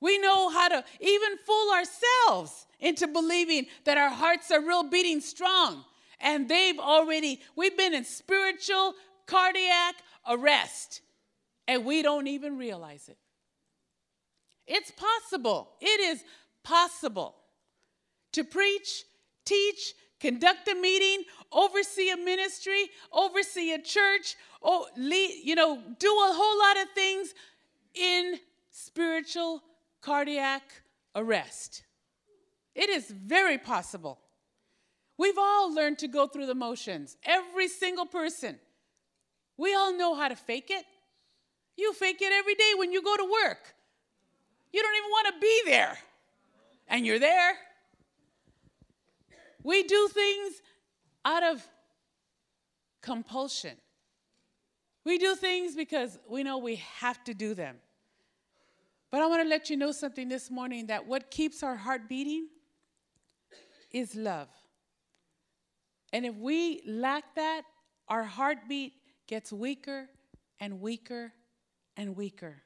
We 0.00 0.18
know 0.18 0.48
how 0.48 0.68
to 0.68 0.84
even 1.00 1.38
fool 1.44 1.70
ourselves 1.72 2.66
into 2.78 3.06
believing 3.06 3.66
that 3.84 3.98
our 3.98 4.10
hearts 4.10 4.50
are 4.50 4.60
real 4.60 4.84
beating 4.84 5.20
strong. 5.20 5.84
And 6.20 6.48
they've 6.48 6.78
already, 6.78 7.40
we've 7.56 7.76
been 7.76 7.94
in 7.94 8.04
spiritual 8.04 8.94
cardiac 9.26 9.96
arrest, 10.28 11.00
and 11.68 11.84
we 11.84 12.02
don't 12.02 12.26
even 12.26 12.58
realize 12.58 13.08
it. 13.08 13.18
It's 14.66 14.92
possible. 14.92 15.70
It 15.80 16.00
is 16.00 16.24
possible 16.62 17.34
to 18.32 18.44
preach, 18.44 19.04
teach, 19.44 19.94
conduct 20.20 20.68
a 20.68 20.74
meeting, 20.74 21.24
oversee 21.50 22.10
a 22.10 22.16
ministry, 22.16 22.88
oversee 23.12 23.72
a 23.72 23.82
church, 23.82 24.36
or 24.60 24.86
lead, 24.96 25.40
you 25.42 25.54
know, 25.54 25.82
do 25.98 26.08
a 26.08 26.32
whole 26.32 26.58
lot 26.58 26.80
of 26.80 26.88
things 26.94 27.34
in 27.94 28.38
spiritual 28.70 29.62
cardiac 30.00 30.62
arrest. 31.14 31.82
It 32.74 32.88
is 32.88 33.10
very 33.10 33.58
possible. 33.58 34.18
We've 35.18 35.38
all 35.38 35.74
learned 35.74 35.98
to 35.98 36.08
go 36.08 36.26
through 36.26 36.46
the 36.46 36.54
motions, 36.54 37.16
every 37.24 37.68
single 37.68 38.06
person. 38.06 38.58
We 39.56 39.74
all 39.74 39.92
know 39.96 40.14
how 40.14 40.28
to 40.28 40.36
fake 40.36 40.70
it. 40.70 40.84
You 41.76 41.92
fake 41.94 42.20
it 42.20 42.32
every 42.32 42.54
day 42.54 42.72
when 42.76 42.92
you 42.92 43.02
go 43.02 43.16
to 43.16 43.24
work. 43.24 43.74
You 44.72 44.82
don't 44.82 44.96
even 44.96 45.10
want 45.10 45.34
to 45.34 45.40
be 45.40 45.62
there, 45.66 45.98
and 46.88 47.06
you're 47.06 47.18
there. 47.18 47.54
We 49.62 49.82
do 49.82 50.08
things 50.08 50.62
out 51.24 51.42
of 51.42 51.66
compulsion. 53.00 53.76
We 55.04 55.18
do 55.18 55.34
things 55.34 55.74
because 55.74 56.18
we 56.28 56.42
know 56.42 56.58
we 56.58 56.76
have 56.76 57.22
to 57.24 57.34
do 57.34 57.54
them. 57.54 57.76
But 59.10 59.20
I 59.20 59.26
want 59.26 59.42
to 59.42 59.48
let 59.48 59.68
you 59.68 59.76
know 59.76 59.92
something 59.92 60.28
this 60.28 60.50
morning 60.50 60.86
that 60.86 61.06
what 61.06 61.30
keeps 61.30 61.62
our 61.62 61.76
heart 61.76 62.08
beating 62.08 62.48
is 63.90 64.14
love. 64.14 64.48
And 66.12 66.24
if 66.24 66.34
we 66.36 66.82
lack 66.86 67.34
that, 67.34 67.62
our 68.08 68.24
heartbeat 68.24 68.94
gets 69.26 69.52
weaker 69.52 70.08
and 70.60 70.80
weaker 70.80 71.32
and 71.96 72.16
weaker. 72.16 72.62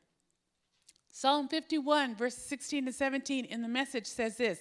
Psalm 1.08 1.48
51, 1.48 2.14
verse 2.14 2.36
16 2.36 2.86
to 2.86 2.92
17 2.92 3.46
in 3.46 3.62
the 3.62 3.68
message 3.68 4.06
says 4.06 4.36
this 4.36 4.58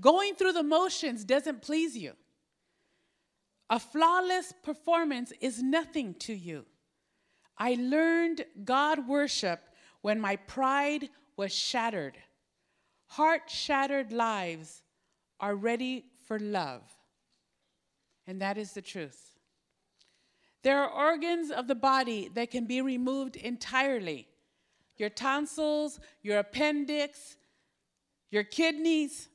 Going 0.00 0.34
through 0.34 0.52
the 0.52 0.62
motions 0.62 1.24
doesn't 1.24 1.62
please 1.62 1.96
you. 1.96 2.12
A 3.68 3.78
flawless 3.78 4.52
performance 4.62 5.32
is 5.40 5.62
nothing 5.62 6.14
to 6.20 6.32
you. 6.32 6.64
I 7.58 7.76
learned 7.78 8.44
God 8.64 9.08
worship 9.08 9.60
when 10.02 10.20
my 10.20 10.36
pride 10.36 11.08
was 11.36 11.54
shattered. 11.54 12.16
Heart 13.06 13.50
shattered 13.50 14.12
lives 14.12 14.82
are 15.40 15.54
ready 15.54 16.04
for 16.26 16.38
love. 16.38 16.82
And 18.26 18.40
that 18.40 18.58
is 18.58 18.72
the 18.72 18.82
truth. 18.82 19.35
There 20.66 20.82
are 20.82 21.12
organs 21.12 21.52
of 21.52 21.68
the 21.68 21.76
body 21.76 22.28
that 22.34 22.50
can 22.50 22.66
be 22.66 22.80
removed 22.80 23.36
entirely 23.36 24.26
your 24.96 25.08
tonsils, 25.08 26.00
your 26.22 26.40
appendix, 26.40 27.36
your 28.32 28.42
kidneys, 28.42 29.28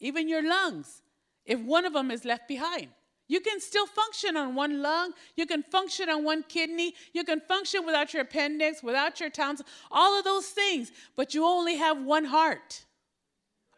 even 0.00 0.28
your 0.28 0.46
lungs, 0.46 1.00
if 1.46 1.58
one 1.60 1.86
of 1.86 1.94
them 1.94 2.10
is 2.10 2.26
left 2.26 2.46
behind. 2.46 2.88
You 3.26 3.40
can 3.40 3.58
still 3.58 3.86
function 3.86 4.36
on 4.36 4.54
one 4.54 4.82
lung. 4.82 5.14
You 5.34 5.46
can 5.46 5.62
function 5.62 6.10
on 6.10 6.24
one 6.24 6.42
kidney. 6.42 6.92
You 7.14 7.24
can 7.24 7.40
function 7.40 7.86
without 7.86 8.12
your 8.12 8.24
appendix, 8.24 8.82
without 8.82 9.18
your 9.18 9.30
tonsils, 9.30 9.66
all 9.90 10.18
of 10.18 10.26
those 10.26 10.48
things. 10.48 10.92
But 11.16 11.32
you 11.32 11.46
only 11.46 11.76
have 11.76 12.02
one 12.02 12.26
heart. 12.26 12.84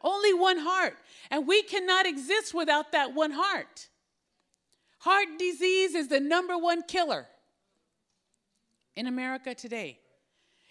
Only 0.03 0.35
one 0.35 0.59
heart. 0.59 0.97
And 1.31 1.47
we 1.47 1.63
cannot 1.63 2.07
exist 2.07 2.55
without 2.55 2.91
that 2.91 3.15
one 3.15 3.31
heart. 3.31 3.87
Heart 5.11 5.39
disease 5.39 5.95
is 5.95 6.09
the 6.09 6.21
number 6.21 6.59
one 6.59 6.83
killer 6.83 7.25
in 8.95 9.07
America 9.07 9.55
today. 9.55 10.01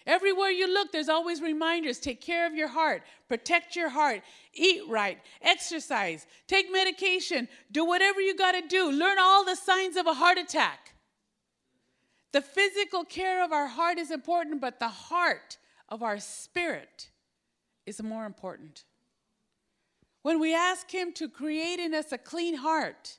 Everywhere 0.06 0.50
you 0.50 0.72
look, 0.72 0.92
there's 0.92 1.08
always 1.08 1.42
reminders 1.42 1.98
take 1.98 2.20
care 2.20 2.46
of 2.46 2.54
your 2.54 2.68
heart, 2.68 3.02
protect 3.26 3.74
your 3.74 3.88
heart, 3.88 4.22
eat 4.54 4.82
right, 4.88 5.18
exercise, 5.42 6.24
take 6.46 6.70
medication, 6.70 7.48
do 7.72 7.84
whatever 7.84 8.20
you 8.20 8.36
got 8.36 8.52
to 8.52 8.62
do. 8.62 8.92
Learn 8.92 9.18
all 9.18 9.44
the 9.44 9.56
signs 9.56 9.96
of 9.96 10.06
a 10.06 10.14
heart 10.14 10.38
attack. 10.38 10.94
The 12.30 12.40
physical 12.40 13.02
care 13.02 13.44
of 13.44 13.50
our 13.50 13.66
heart 13.66 13.98
is 13.98 14.12
important, 14.12 14.60
but 14.60 14.78
the 14.78 14.86
heart 14.86 15.58
of 15.88 16.00
our 16.04 16.20
spirit 16.20 17.10
is 17.86 18.00
more 18.00 18.24
important. 18.24 18.84
When 20.22 20.38
we 20.38 20.54
ask 20.54 20.88
Him 20.94 21.12
to 21.14 21.28
create 21.28 21.80
in 21.80 21.92
us 21.92 22.12
a 22.12 22.18
clean 22.18 22.58
heart, 22.58 23.17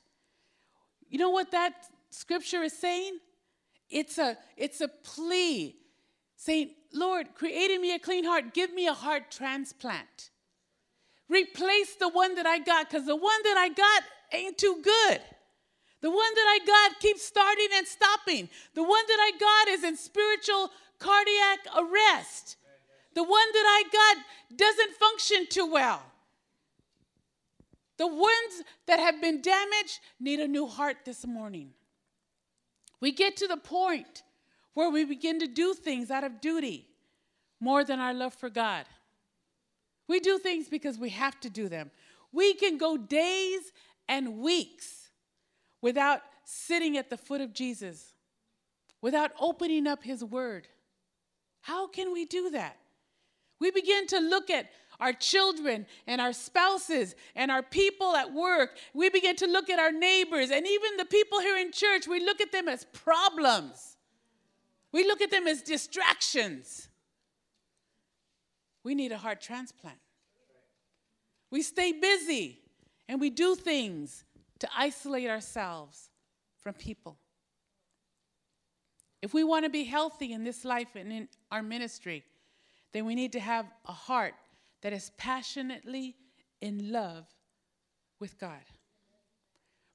you 1.10 1.18
know 1.18 1.30
what 1.30 1.50
that 1.50 1.74
scripture 2.10 2.62
is 2.62 2.72
saying? 2.72 3.18
It's 3.90 4.18
a, 4.18 4.38
it's 4.56 4.80
a 4.80 4.88
plea 4.88 5.76
saying, 6.36 6.70
Lord, 6.94 7.34
create 7.34 7.70
in 7.70 7.82
me 7.82 7.94
a 7.94 7.98
clean 7.98 8.24
heart. 8.24 8.54
Give 8.54 8.72
me 8.72 8.86
a 8.86 8.94
heart 8.94 9.30
transplant. 9.30 10.30
Replace 11.28 11.96
the 11.96 12.08
one 12.08 12.34
that 12.36 12.46
I 12.46 12.58
got 12.58 12.88
because 12.88 13.06
the 13.06 13.16
one 13.16 13.42
that 13.44 13.56
I 13.56 13.68
got 13.68 14.02
ain't 14.32 14.56
too 14.56 14.80
good. 14.82 15.20
The 16.00 16.10
one 16.10 16.34
that 16.34 16.46
I 16.48 16.64
got 16.64 17.00
keeps 17.00 17.24
starting 17.24 17.68
and 17.76 17.86
stopping. 17.86 18.48
The 18.74 18.82
one 18.82 19.04
that 19.06 19.18
I 19.20 19.32
got 19.38 19.74
is 19.74 19.84
in 19.84 19.96
spiritual 19.96 20.70
cardiac 20.98 21.58
arrest. 21.76 22.56
The 23.14 23.22
one 23.22 23.52
that 23.52 23.64
I 23.66 23.84
got 23.92 24.56
doesn't 24.56 24.96
function 24.96 25.46
too 25.48 25.70
well. 25.70 26.02
The 28.00 28.06
ones 28.06 28.64
that 28.86 28.98
have 28.98 29.20
been 29.20 29.42
damaged 29.42 30.00
need 30.18 30.40
a 30.40 30.48
new 30.48 30.66
heart 30.66 31.04
this 31.04 31.26
morning. 31.26 31.74
We 32.98 33.12
get 33.12 33.36
to 33.36 33.46
the 33.46 33.58
point 33.58 34.22
where 34.72 34.88
we 34.88 35.04
begin 35.04 35.38
to 35.40 35.46
do 35.46 35.74
things 35.74 36.10
out 36.10 36.24
of 36.24 36.40
duty 36.40 36.88
more 37.60 37.84
than 37.84 38.00
our 38.00 38.14
love 38.14 38.32
for 38.32 38.48
God. 38.48 38.86
We 40.08 40.18
do 40.18 40.38
things 40.38 40.66
because 40.66 40.96
we 40.96 41.10
have 41.10 41.38
to 41.40 41.50
do 41.50 41.68
them. 41.68 41.90
We 42.32 42.54
can 42.54 42.78
go 42.78 42.96
days 42.96 43.70
and 44.08 44.38
weeks 44.38 45.10
without 45.82 46.22
sitting 46.46 46.96
at 46.96 47.10
the 47.10 47.18
foot 47.18 47.42
of 47.42 47.52
Jesus, 47.52 48.14
without 49.02 49.32
opening 49.38 49.86
up 49.86 50.02
his 50.02 50.24
word. 50.24 50.68
How 51.60 51.86
can 51.86 52.14
we 52.14 52.24
do 52.24 52.48
that? 52.52 52.78
We 53.60 53.70
begin 53.70 54.06
to 54.06 54.20
look 54.20 54.48
at 54.48 54.70
our 55.00 55.12
children 55.12 55.86
and 56.06 56.20
our 56.20 56.32
spouses 56.32 57.14
and 57.34 57.50
our 57.50 57.62
people 57.62 58.14
at 58.14 58.32
work. 58.32 58.76
We 58.94 59.08
begin 59.08 59.36
to 59.36 59.46
look 59.46 59.70
at 59.70 59.78
our 59.78 59.92
neighbors 59.92 60.50
and 60.50 60.66
even 60.66 60.96
the 60.96 61.04
people 61.04 61.40
here 61.40 61.56
in 61.56 61.72
church. 61.72 62.06
We 62.06 62.24
look 62.24 62.40
at 62.40 62.52
them 62.52 62.68
as 62.68 62.84
problems, 62.92 63.96
we 64.92 65.04
look 65.04 65.20
at 65.20 65.30
them 65.30 65.46
as 65.46 65.62
distractions. 65.62 66.88
We 68.82 68.94
need 68.94 69.12
a 69.12 69.18
heart 69.18 69.42
transplant. 69.42 69.98
We 71.50 71.60
stay 71.60 71.92
busy 71.92 72.60
and 73.08 73.20
we 73.20 73.28
do 73.28 73.54
things 73.54 74.24
to 74.60 74.68
isolate 74.74 75.28
ourselves 75.28 76.08
from 76.62 76.74
people. 76.74 77.18
If 79.20 79.34
we 79.34 79.44
want 79.44 79.64
to 79.64 79.70
be 79.70 79.84
healthy 79.84 80.32
in 80.32 80.44
this 80.44 80.64
life 80.64 80.96
and 80.96 81.12
in 81.12 81.28
our 81.50 81.62
ministry, 81.62 82.24
then 82.92 83.04
we 83.04 83.14
need 83.14 83.32
to 83.32 83.40
have 83.40 83.66
a 83.86 83.92
heart 83.92 84.34
that 84.82 84.92
is 84.92 85.10
passionately 85.16 86.16
in 86.60 86.92
love 86.92 87.26
with 88.18 88.38
God. 88.38 88.64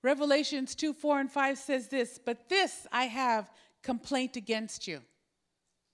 Revelations 0.04 0.75
2 0.75 0.94
4 0.94 1.20
and 1.22 1.32
5 1.32 1.58
says 1.58 1.88
this, 1.88 2.20
but 2.24 2.50
this 2.50 2.86
I 2.92 3.06
have 3.06 3.50
complaint 3.82 4.36
against 4.36 4.88
you. 4.88 5.01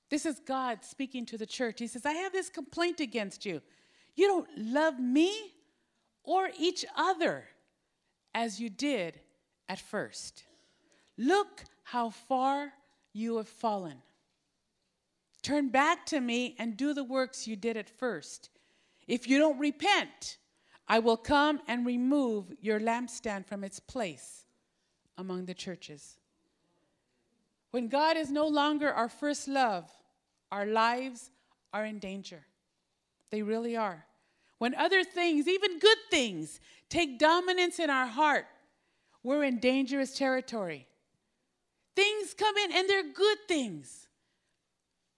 This 0.10 0.25
is 0.25 0.41
God 0.45 0.83
speaking 0.83 1.25
to 1.27 1.38
the 1.38 1.45
church. 1.45 1.79
He 1.79 1.88
says, 1.88 2.05
I 2.05 2.12
have 2.13 2.33
this 2.33 2.50
complaint 2.50 3.00
against 3.00 3.45
you. 3.45 3.62
You 4.15 4.27
don't 4.27 4.48
love 4.57 5.00
me 5.00 5.31
or 6.24 6.50
each 6.60 6.86
other 6.95 7.45
as 8.33 8.60
you 8.60 8.69
did 8.69 9.19
at 9.69 9.79
first. 9.79 10.43
Look 11.17 11.63
how 11.83 12.10
far 12.10 12.74
you 13.13 13.38
have 13.38 13.48
fallen. 13.48 14.01
Turn 15.41 15.69
back 15.69 16.05
to 16.07 16.19
me 16.19 16.55
and 16.60 16.77
do 16.77 16.93
the 16.93 17.03
works 17.03 17.48
you 17.48 17.55
did 17.55 17.77
at 17.77 17.89
first. 17.89 18.50
If 19.11 19.27
you 19.27 19.39
don't 19.39 19.59
repent, 19.59 20.37
I 20.87 20.99
will 20.99 21.17
come 21.17 21.59
and 21.67 21.85
remove 21.85 22.45
your 22.61 22.79
lampstand 22.79 23.45
from 23.45 23.61
its 23.61 23.77
place 23.77 24.45
among 25.17 25.47
the 25.47 25.53
churches. 25.53 26.15
When 27.71 27.89
God 27.89 28.15
is 28.15 28.31
no 28.31 28.47
longer 28.47 28.89
our 28.89 29.09
first 29.09 29.49
love, 29.49 29.91
our 30.49 30.65
lives 30.65 31.29
are 31.73 31.83
in 31.83 31.99
danger. 31.99 32.45
They 33.31 33.41
really 33.41 33.75
are. 33.75 34.05
When 34.59 34.73
other 34.75 35.03
things, 35.03 35.45
even 35.45 35.79
good 35.79 35.97
things, 36.09 36.61
take 36.87 37.19
dominance 37.19 37.79
in 37.79 37.89
our 37.89 38.07
heart, 38.07 38.45
we're 39.23 39.43
in 39.43 39.59
dangerous 39.59 40.17
territory. 40.17 40.87
Things 41.97 42.33
come 42.33 42.55
in 42.55 42.71
and 42.71 42.89
they're 42.89 43.11
good 43.11 43.39
things. 43.49 44.07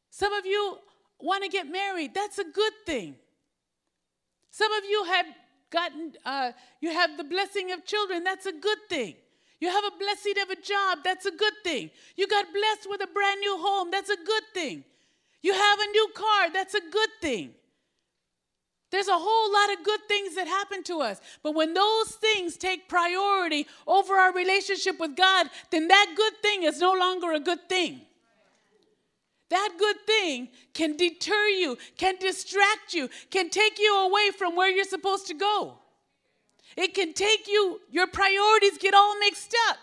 Some 0.09 0.33
of 0.33 0.47
you 0.47 0.79
want 1.19 1.43
to 1.43 1.50
get 1.50 1.71
married, 1.71 2.15
that's 2.15 2.39
a 2.39 2.43
good 2.43 2.73
thing. 2.88 3.17
Some 4.53 4.72
of 4.72 4.83
you 4.88 5.03
have 5.05 5.25
gotten, 5.72 6.13
uh, 6.24 6.51
you 6.79 6.91
have 6.91 7.17
the 7.17 7.24
blessing 7.24 7.72
of 7.72 7.88
children, 7.88 8.24
that's 8.24 8.45
a 8.45 8.51
good 8.51 8.77
thing. 8.88 9.15
You 9.60 9.69
have 9.69 9.83
a 9.83 9.98
blessing 9.98 10.36
of 10.43 10.51
a 10.51 10.62
job, 10.62 11.00
that's 11.03 11.25
a 11.25 11.31
good 11.31 11.55
thing. 11.63 11.89
You 12.15 12.27
got 12.27 12.45
blessed 12.53 12.88
with 12.88 13.01
a 13.01 13.07
brand 13.07 13.39
new 13.39 13.57
home, 13.57 13.89
that's 13.89 14.12
a 14.12 14.15
good 14.15 14.43
thing. 14.54 14.84
You 15.41 15.54
have 15.54 15.80
a 15.80 15.88
new 15.88 16.08
car, 16.13 16.51
that's 16.54 16.75
a 16.75 16.82
good 16.91 17.10
thing. 17.19 17.56
There's 18.91 19.08
a 19.08 19.17
whole 19.17 19.51
lot 19.51 19.75
of 19.75 19.84
good 19.84 20.01
things 20.08 20.36
that 20.36 20.45
happen 20.45 20.84
to 20.84 21.01
us. 21.01 21.19
But 21.41 21.56
when 21.56 21.73
those 21.73 22.10
things 22.10 22.56
take 22.56 22.88
priority 22.88 23.65
over 23.88 24.13
our 24.13 24.34
relationship 24.34 24.99
with 24.99 25.15
God, 25.15 25.47
then 25.71 25.88
that 25.88 26.13
good 26.15 26.34
thing 26.43 26.62
is 26.62 26.80
no 26.80 26.93
longer 26.93 27.32
a 27.32 27.39
good 27.39 27.67
thing. 27.67 28.01
That 29.49 29.71
good 29.77 29.97
thing 30.06 30.49
can 30.73 30.97
deter 30.97 31.47
you, 31.47 31.77
can 31.97 32.15
distract 32.17 32.93
you, 32.93 33.10
can 33.29 33.49
take 33.49 33.77
you 33.77 33.95
away 33.97 34.32
from 34.38 34.56
where 34.56 34.69
you're 34.69 34.84
supposed 34.84 35.27
to 35.27 35.34
go. 35.34 35.77
It 36.75 36.93
can 36.93 37.13
take 37.13 37.47
you, 37.47 37.79
your 37.91 38.08
priorities 38.08 38.77
get 38.79 38.93
all 38.93 39.19
mixed 39.19 39.56
up. 39.69 39.77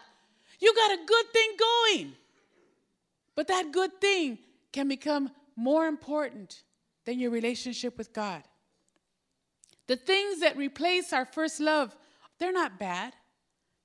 You 0.58 0.74
got 0.74 0.92
a 0.92 1.06
good 1.06 1.26
thing 1.32 1.50
going. 1.58 2.12
But 3.36 3.48
that 3.48 3.72
good 3.72 4.00
thing 4.00 4.38
can 4.72 4.88
become 4.88 5.30
more 5.56 5.86
important 5.86 6.62
than 7.04 7.18
your 7.18 7.30
relationship 7.30 7.96
with 7.96 8.12
God. 8.12 8.42
The 9.86 9.96
things 9.96 10.40
that 10.40 10.56
replace 10.56 11.12
our 11.12 11.24
first 11.24 11.60
love, 11.60 11.96
they're 12.38 12.52
not 12.52 12.78
bad. 12.78 13.14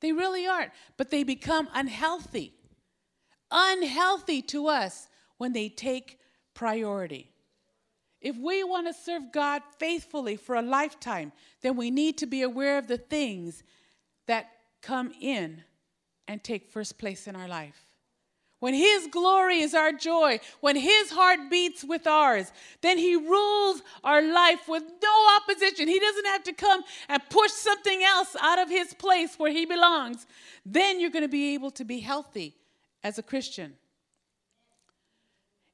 They 0.02 0.12
really 0.12 0.46
aren't. 0.46 0.72
But 0.98 1.10
they 1.10 1.24
become 1.24 1.70
unhealthy. 1.74 2.54
Unhealthy 3.52 4.42
to 4.44 4.68
us 4.68 5.08
when 5.38 5.54
they 5.54 5.70
take 5.70 6.20
priority. 6.54 7.32
If 8.22 8.38
we 8.38 8.64
want 8.64 8.88
to 8.88 8.94
serve 8.94 9.32
God 9.32 9.62
faithfully 9.78 10.36
for 10.36 10.56
a 10.56 10.62
lifetime, 10.62 11.32
then 11.62 11.76
we 11.76 11.92
need 11.92 12.18
to 12.20 12.26
be 12.26 12.42
aware 12.42 12.78
of 12.78 12.88
the 12.88 12.98
things 12.98 13.64
that 14.28 14.48
come 14.82 15.14
in 15.22 15.64
and 16.28 16.44
take 16.44 16.70
first 16.70 16.98
place 16.98 17.28
in 17.28 17.36
our 17.36 17.48
life. 17.48 17.86
When 18.60 18.74
His 18.74 19.08
glory 19.12 19.60
is 19.60 19.76
our 19.76 19.92
joy, 19.92 20.40
when 20.62 20.76
His 20.76 21.12
heart 21.12 21.52
beats 21.52 21.84
with 21.84 22.08
ours, 22.08 22.52
then 22.82 22.98
He 22.98 23.16
rules 23.16 23.84
our 24.04 24.22
life 24.22 24.68
with 24.68 24.82
no 25.04 25.38
opposition. 25.38 25.88
He 25.88 26.00
doesn't 26.00 26.26
have 26.26 26.44
to 26.46 26.54
come 26.54 26.84
and 27.08 27.22
push 27.30 27.52
something 27.52 28.02
else 28.02 28.36
out 28.42 28.58
of 28.58 28.70
His 28.70 28.94
place 28.96 29.36
where 29.38 29.52
He 29.52 29.66
belongs. 29.66 30.26
Then 30.66 31.00
you're 31.00 31.12
going 31.12 31.26
to 31.26 31.30
be 31.30 31.54
able 31.54 31.70
to 31.72 31.84
be 31.84 32.00
healthy 32.00 32.56
as 33.04 33.20
a 33.20 33.24
Christian. 33.24 33.76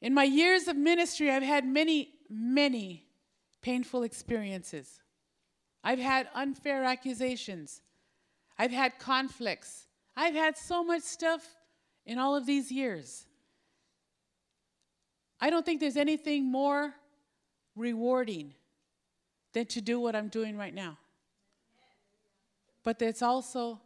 In 0.01 0.13
my 0.13 0.23
years 0.23 0.67
of 0.67 0.75
ministry, 0.75 1.29
I've 1.29 1.43
had 1.43 1.65
many, 1.65 2.09
many 2.29 3.05
painful 3.61 4.03
experiences. 4.03 4.99
I've 5.83 5.99
had 5.99 6.27
unfair 6.33 6.83
accusations. 6.83 7.81
I've 8.57 8.71
had 8.71 8.97
conflicts. 8.97 9.87
I've 10.15 10.33
had 10.33 10.57
so 10.57 10.83
much 10.83 11.03
stuff 11.03 11.43
in 12.05 12.17
all 12.17 12.35
of 12.35 12.45
these 12.45 12.71
years. 12.71 13.25
I 15.39 15.49
don't 15.49 15.65
think 15.65 15.79
there's 15.79 15.97
anything 15.97 16.51
more 16.51 16.93
rewarding 17.75 18.53
than 19.53 19.65
to 19.67 19.81
do 19.81 19.99
what 19.99 20.15
I'm 20.15 20.27
doing 20.27 20.57
right 20.57 20.73
now. 20.73 20.97
But 22.83 22.99
there's 22.99 23.21
also 23.21 23.79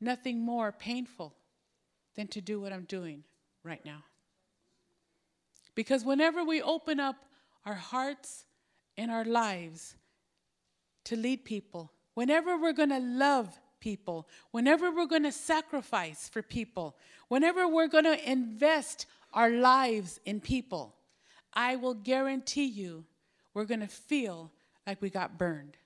nothing 0.00 0.40
more 0.40 0.72
painful 0.72 1.34
than 2.16 2.26
to 2.28 2.40
do 2.40 2.60
what 2.60 2.72
I'm 2.72 2.84
doing 2.84 3.22
right 3.62 3.84
now. 3.84 4.04
Because 5.74 6.04
whenever 6.04 6.44
we 6.44 6.60
open 6.60 7.00
up 7.00 7.16
our 7.64 7.74
hearts 7.74 8.44
and 8.96 9.10
our 9.10 9.24
lives 9.24 9.96
to 11.04 11.16
lead 11.16 11.44
people, 11.44 11.92
whenever 12.14 12.58
we're 12.58 12.72
going 12.72 12.90
to 12.90 13.00
love 13.00 13.58
people, 13.80 14.28
whenever 14.50 14.90
we're 14.90 15.06
going 15.06 15.22
to 15.24 15.32
sacrifice 15.32 16.28
for 16.28 16.42
people, 16.42 16.96
whenever 17.28 17.66
we're 17.66 17.88
going 17.88 18.04
to 18.04 18.30
invest 18.30 19.06
our 19.32 19.50
lives 19.50 20.20
in 20.24 20.40
people, 20.40 20.94
I 21.54 21.76
will 21.76 21.94
guarantee 21.94 22.66
you 22.66 23.04
we're 23.54 23.64
going 23.64 23.80
to 23.80 23.86
feel 23.86 24.50
like 24.86 25.02
we 25.02 25.10
got 25.10 25.38
burned. 25.38 25.76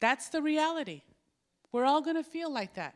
That's 0.00 0.28
the 0.28 0.42
reality. 0.42 1.02
We're 1.72 1.84
all 1.84 2.00
going 2.00 2.16
to 2.16 2.24
feel 2.24 2.52
like 2.52 2.74
that. 2.74 2.94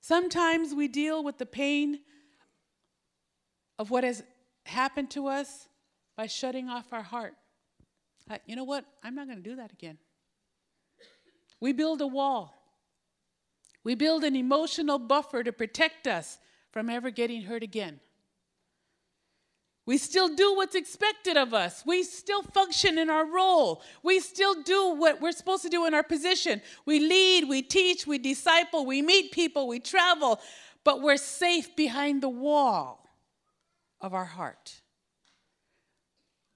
Sometimes 0.00 0.74
we 0.74 0.88
deal 0.88 1.24
with 1.24 1.38
the 1.38 1.46
pain 1.46 2.00
of 3.78 3.90
what 3.90 4.04
has 4.04 4.22
happened 4.66 5.10
to 5.10 5.26
us 5.28 5.68
by 6.16 6.26
shutting 6.26 6.68
off 6.68 6.92
our 6.92 7.02
heart. 7.02 7.34
Uh, 8.28 8.38
you 8.46 8.56
know 8.56 8.64
what? 8.64 8.84
I'm 9.02 9.14
not 9.14 9.26
going 9.26 9.42
to 9.42 9.48
do 9.48 9.56
that 9.56 9.72
again. 9.72 9.98
We 11.60 11.72
build 11.72 12.00
a 12.00 12.06
wall. 12.06 12.54
We 13.84 13.94
build 13.94 14.24
an 14.24 14.36
emotional 14.36 14.98
buffer 14.98 15.42
to 15.42 15.52
protect 15.52 16.06
us 16.06 16.38
from 16.72 16.90
ever 16.90 17.10
getting 17.10 17.42
hurt 17.42 17.62
again. 17.62 18.00
We 19.86 19.96
still 19.96 20.34
do 20.34 20.54
what's 20.54 20.74
expected 20.74 21.38
of 21.38 21.54
us. 21.54 21.82
We 21.86 22.02
still 22.02 22.42
function 22.42 22.98
in 22.98 23.08
our 23.08 23.24
role. 23.24 23.82
We 24.02 24.20
still 24.20 24.62
do 24.62 24.94
what 24.94 25.22
we're 25.22 25.32
supposed 25.32 25.62
to 25.62 25.70
do 25.70 25.86
in 25.86 25.94
our 25.94 26.02
position. 26.02 26.60
We 26.84 27.00
lead, 27.00 27.48
we 27.48 27.62
teach, 27.62 28.06
we 28.06 28.18
disciple, 28.18 28.84
we 28.84 29.00
meet 29.00 29.32
people, 29.32 29.66
we 29.66 29.80
travel, 29.80 30.40
but 30.84 31.00
we're 31.00 31.16
safe 31.16 31.74
behind 31.74 32.22
the 32.22 32.28
wall 32.28 33.07
of 34.00 34.14
our 34.14 34.24
heart. 34.24 34.80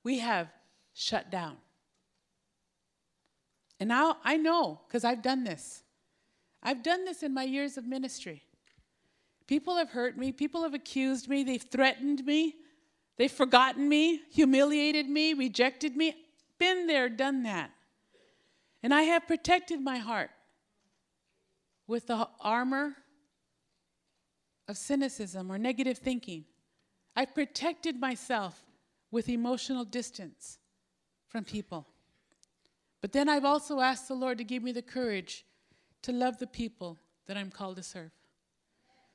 We 0.05 0.19
have 0.19 0.49
shut 0.95 1.31
down. 1.31 1.57
And 3.81 3.89
now 3.89 4.19
I 4.25 4.37
know 4.37 4.81
because 4.87 5.05
I've 5.05 5.23
done 5.23 5.45
this. 5.45 5.83
I've 6.63 6.83
done 6.83 7.05
this 7.05 7.23
in 7.23 7.35
my 7.35 7.43
years 7.43 7.77
of 7.77 7.85
ministry. 7.85 8.43
People 9.49 9.77
have 9.77 9.91
hurt 9.91 10.17
me, 10.17 10.31
people 10.31 10.63
have 10.63 10.75
accused 10.75 11.29
me, 11.29 11.43
they've 11.43 11.63
threatened 11.63 12.25
me, 12.25 12.55
they've 13.19 13.31
forgotten 13.31 13.89
me, 13.89 14.21
humiliated 14.31 15.09
me, 15.09 15.35
rejected 15.35 15.97
me. 15.97 16.15
Been 16.59 16.87
there, 16.87 17.09
done 17.09 17.43
that. 17.43 17.71
And 18.85 18.95
I 18.95 19.03
have 19.03 19.27
protected 19.27 19.81
my 19.81 19.99
heart 19.99 20.31
with 21.87 22.07
the 22.07 22.29
armor 22.41 22.95
of 24.69 24.77
cynicism 24.77 25.51
or 25.51 25.59
negative 25.59 25.99
thinking. 25.99 26.45
I've 27.15 27.35
protected 27.35 28.01
myself 28.01 28.65
with 29.11 29.29
emotional 29.29 29.85
distance 29.85 30.59
from 31.29 31.45
people. 31.45 31.87
But 33.01 33.13
then 33.13 33.29
I've 33.29 33.45
also 33.45 33.81
asked 33.81 34.09
the 34.09 34.15
Lord 34.15 34.39
to 34.39 34.45
give 34.45 34.63
me 34.63 34.73
the 34.73 34.83
courage 34.83 35.45
to 36.03 36.13
love 36.13 36.39
the 36.39 36.47
people 36.47 36.99
that 37.27 37.37
I'm 37.37 37.51
called 37.51 37.77
to 37.77 37.83
serve, 37.83 38.11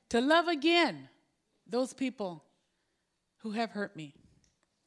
to 0.10 0.22
love 0.22 0.48
again 0.48 1.10
those 1.66 1.94
people 1.94 2.44
who 3.40 3.52
have 3.52 3.72
hurt 3.72 3.96
me. 3.96 4.14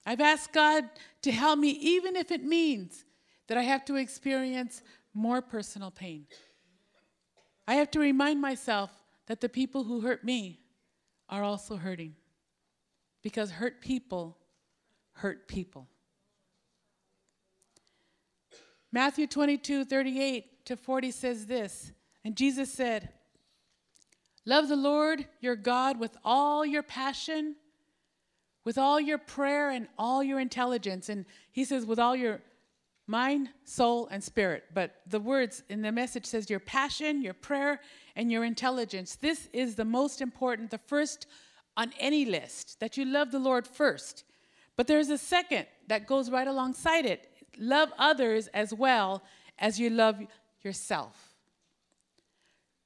I've 0.07 0.21
asked 0.21 0.53
God 0.53 0.85
to 1.23 1.31
help 1.31 1.59
me, 1.59 1.71
even 1.71 2.17
if 2.17 2.31
it 2.31 2.43
means 2.43 3.05
that 3.49 3.59
I 3.59 3.63
have 3.63 3.85
to 3.87 3.97
experience 3.97 4.83
more 5.13 5.43
personal 5.43 5.91
pain. 5.91 6.27
I 7.67 7.75
have 7.75 7.91
to 7.93 8.01
remind 8.01 8.41
myself 8.41 8.91
that 9.27 9.41
the 9.41 9.49
people 9.49 9.85
who 9.85 10.01
hurt 10.01 10.25
me 10.25 10.61
are 11.29 11.43
also 11.43 11.77
hurting. 11.77 12.15
Because 13.23 13.51
hurt 13.51 13.81
people 13.81 14.37
hurt 15.21 15.47
people. 15.49 15.87
Matthew 18.93 19.27
22, 19.27 19.85
38 19.85 20.67
to 20.67 20.77
40 20.77 21.11
says 21.11 21.47
this, 21.47 21.93
and 22.25 22.37
Jesus 22.37 22.73
said, 22.73 23.11
Love 24.47 24.69
the 24.69 24.77
Lord 24.77 25.27
your 25.41 25.55
God 25.55 26.01
with 26.01 26.17
all 26.25 26.65
your 26.65 26.83
passion, 26.83 27.57
with 28.65 28.79
all 28.79 28.99
your 28.99 29.19
prayer, 29.19 29.71
and 29.71 29.87
all 29.99 30.23
your 30.23 30.41
intelligence. 30.41 31.09
And 31.09 31.27
he 31.53 31.65
says, 31.65 31.85
with 31.85 31.99
all 31.99 32.17
your 32.17 32.41
mind, 33.07 33.51
soul, 33.65 34.09
and 34.11 34.25
spirit. 34.25 34.65
But 34.73 34.97
the 35.07 35.21
words 35.21 35.63
in 35.69 35.83
the 35.83 35.93
message 35.93 36.25
says 36.25 36.49
your 36.49 36.61
passion, 36.61 37.23
your 37.23 37.35
prayer, 37.35 37.81
and 38.17 38.33
your 38.33 38.45
intelligence. 38.45 39.17
This 39.17 39.49
is 39.53 39.75
the 39.75 39.85
most 39.85 40.21
important, 40.21 40.71
the 40.71 40.79
first 40.79 41.27
on 41.81 41.95
any 41.99 42.27
list, 42.27 42.79
that 42.81 42.99
you 42.99 43.07
love 43.07 43.33
the 43.33 43.39
Lord 43.39 43.67
first. 43.67 44.25
But 44.77 44.87
there's 44.87 45.09
a 45.09 45.17
second 45.17 45.65
that 45.89 46.07
goes 46.07 46.31
right 46.31 46.47
alongside 46.47 47.07
it 47.07 47.27
love 47.59 47.91
others 47.99 48.49
as 48.49 48.73
well 48.73 49.23
as 49.59 49.81
you 49.81 49.89
love 49.89 50.17
yourself. 50.63 51.35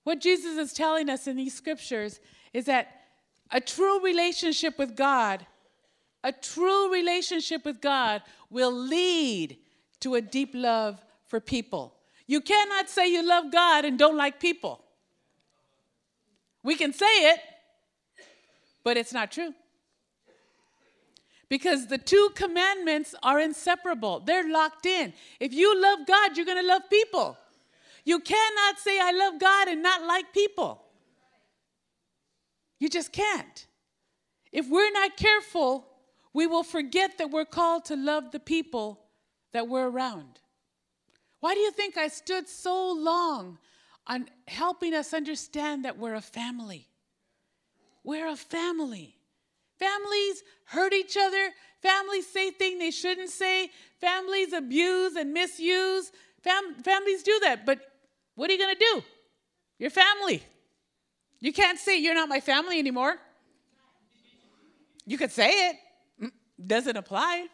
What 0.04 0.20
Jesus 0.20 0.56
is 0.56 0.72
telling 0.72 1.10
us 1.10 1.26
in 1.26 1.36
these 1.36 1.54
scriptures 1.54 2.20
is 2.52 2.66
that 2.66 3.02
a 3.50 3.60
true 3.60 4.00
relationship 4.00 4.78
with 4.78 4.96
God, 4.96 5.44
a 6.22 6.32
true 6.32 6.92
relationship 6.92 7.64
with 7.64 7.80
God 7.80 8.22
will 8.48 8.72
lead 8.72 9.58
to 10.00 10.14
a 10.14 10.20
deep 10.20 10.50
love 10.54 11.02
for 11.26 11.40
people. 11.40 11.94
You 12.26 12.40
cannot 12.40 12.88
say 12.88 13.10
you 13.10 13.26
love 13.26 13.50
God 13.50 13.84
and 13.84 13.98
don't 13.98 14.16
like 14.16 14.38
people. 14.38 14.84
We 16.62 16.76
can 16.76 16.92
say 16.92 17.32
it, 17.32 17.40
but 18.84 18.96
it's 18.96 19.12
not 19.12 19.32
true. 19.32 19.54
Because 21.48 21.86
the 21.86 21.98
two 21.98 22.30
commandments 22.34 23.14
are 23.22 23.40
inseparable, 23.40 24.20
they're 24.20 24.50
locked 24.50 24.86
in. 24.86 25.12
If 25.40 25.52
you 25.52 25.80
love 25.80 26.00
God, 26.06 26.36
you're 26.36 26.46
going 26.46 26.62
to 26.62 26.66
love 26.66 26.82
people. 26.90 27.36
You 28.04 28.20
cannot 28.20 28.78
say, 28.78 29.00
I 29.00 29.12
love 29.12 29.40
God 29.40 29.68
and 29.68 29.82
not 29.82 30.02
like 30.04 30.32
people. 30.32 30.82
You 32.78 32.88
just 32.88 33.12
can't. 33.12 33.66
If 34.52 34.68
we're 34.68 34.92
not 34.92 35.16
careful, 35.16 35.86
we 36.34 36.46
will 36.46 36.64
forget 36.64 37.18
that 37.18 37.30
we're 37.30 37.44
called 37.44 37.86
to 37.86 37.96
love 37.96 38.30
the 38.30 38.40
people 38.40 39.00
that 39.52 39.68
we're 39.68 39.88
around. 39.88 40.40
Why 41.40 41.54
do 41.54 41.60
you 41.60 41.70
think 41.70 41.96
I 41.96 42.08
stood 42.08 42.48
so 42.48 42.92
long 42.92 43.58
on 44.06 44.28
helping 44.48 44.92
us 44.94 45.14
understand 45.14 45.84
that 45.84 45.98
we're 45.98 46.14
a 46.14 46.20
family? 46.20 46.88
We're 48.04 48.28
a 48.28 48.36
family. 48.36 49.16
Families 49.78 50.42
hurt 50.66 50.92
each 50.92 51.16
other. 51.16 51.50
Families 51.82 52.26
say 52.26 52.50
things 52.50 52.78
they 52.78 52.90
shouldn't 52.90 53.30
say. 53.30 53.70
Families 54.00 54.52
abuse 54.52 55.16
and 55.16 55.32
misuse. 55.32 56.12
Fam- 56.42 56.74
families 56.84 57.22
do 57.22 57.38
that. 57.42 57.66
But 57.66 57.80
what 58.34 58.50
are 58.50 58.52
you 58.52 58.58
going 58.58 58.74
to 58.74 58.84
do? 58.94 59.02
Your 59.78 59.90
family. 59.90 60.42
You 61.40 61.52
can't 61.52 61.78
say 61.78 61.98
you're 61.98 62.14
not 62.14 62.28
my 62.28 62.40
family 62.40 62.78
anymore. 62.78 63.16
You 65.06 65.18
could 65.18 65.30
say 65.30 65.50
it, 65.50 65.76
mm, 66.22 66.30
doesn't 66.66 66.96
apply. 66.96 67.46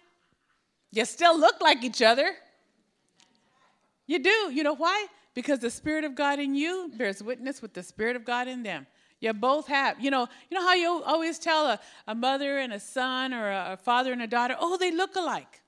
You 0.92 1.04
still 1.04 1.38
look 1.38 1.60
like 1.60 1.82
each 1.84 2.02
other. 2.02 2.34
You 4.06 4.18
do. 4.18 4.52
You 4.52 4.62
know 4.62 4.74
why? 4.74 5.06
Because 5.34 5.60
the 5.60 5.70
Spirit 5.70 6.04
of 6.04 6.14
God 6.14 6.38
in 6.38 6.54
you 6.54 6.90
bears 6.96 7.22
witness 7.22 7.62
with 7.62 7.74
the 7.74 7.82
Spirit 7.82 8.16
of 8.16 8.24
God 8.24 8.48
in 8.48 8.62
them. 8.62 8.86
You 9.20 9.34
both 9.34 9.68
have. 9.68 10.00
You 10.00 10.10
know, 10.10 10.28
you 10.50 10.58
know 10.58 10.66
how 10.66 10.74
you 10.74 11.02
always 11.04 11.38
tell 11.38 11.66
a, 11.66 11.80
a 12.06 12.14
mother 12.14 12.58
and 12.58 12.72
a 12.72 12.80
son 12.80 13.34
or 13.34 13.50
a, 13.50 13.72
a 13.72 13.76
father 13.76 14.12
and 14.12 14.22
a 14.22 14.26
daughter, 14.26 14.56
oh, 14.58 14.76
they 14.78 14.90
look 14.90 15.14
alike. 15.14 15.60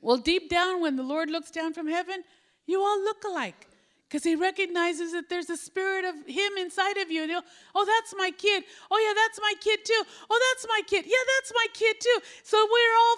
Well, 0.00 0.16
deep 0.16 0.48
down, 0.48 0.80
when 0.80 0.94
the 0.94 1.02
Lord 1.02 1.28
looks 1.30 1.50
down 1.50 1.74
from 1.74 1.88
heaven, 1.88 2.22
you 2.66 2.80
all 2.80 3.02
look 3.02 3.24
alike 3.24 3.66
because 4.08 4.22
he 4.22 4.36
recognizes 4.36 5.12
that 5.12 5.28
there's 5.28 5.50
a 5.50 5.56
spirit 5.56 6.04
of 6.04 6.14
him 6.26 6.52
inside 6.58 6.96
of 6.98 7.10
you. 7.10 7.24
And 7.24 7.32
oh, 7.74 7.84
that's 7.84 8.14
my 8.16 8.30
kid. 8.30 8.62
Oh, 8.90 8.98
yeah, 8.98 9.14
that's 9.14 9.40
my 9.40 9.54
kid 9.60 9.84
too. 9.84 10.02
Oh, 10.30 10.52
that's 10.54 10.66
my 10.68 10.82
kid. 10.86 11.04
Yeah, 11.06 11.24
that's 11.36 11.52
my 11.52 11.66
kid 11.72 11.96
too. 12.00 12.18
So 12.44 12.56
we're 12.56 12.96
all 12.96 13.16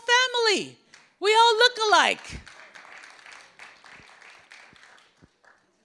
family. 0.56 0.78
We 1.20 1.34
all 1.34 1.56
look 1.58 1.72
alike. 1.88 2.40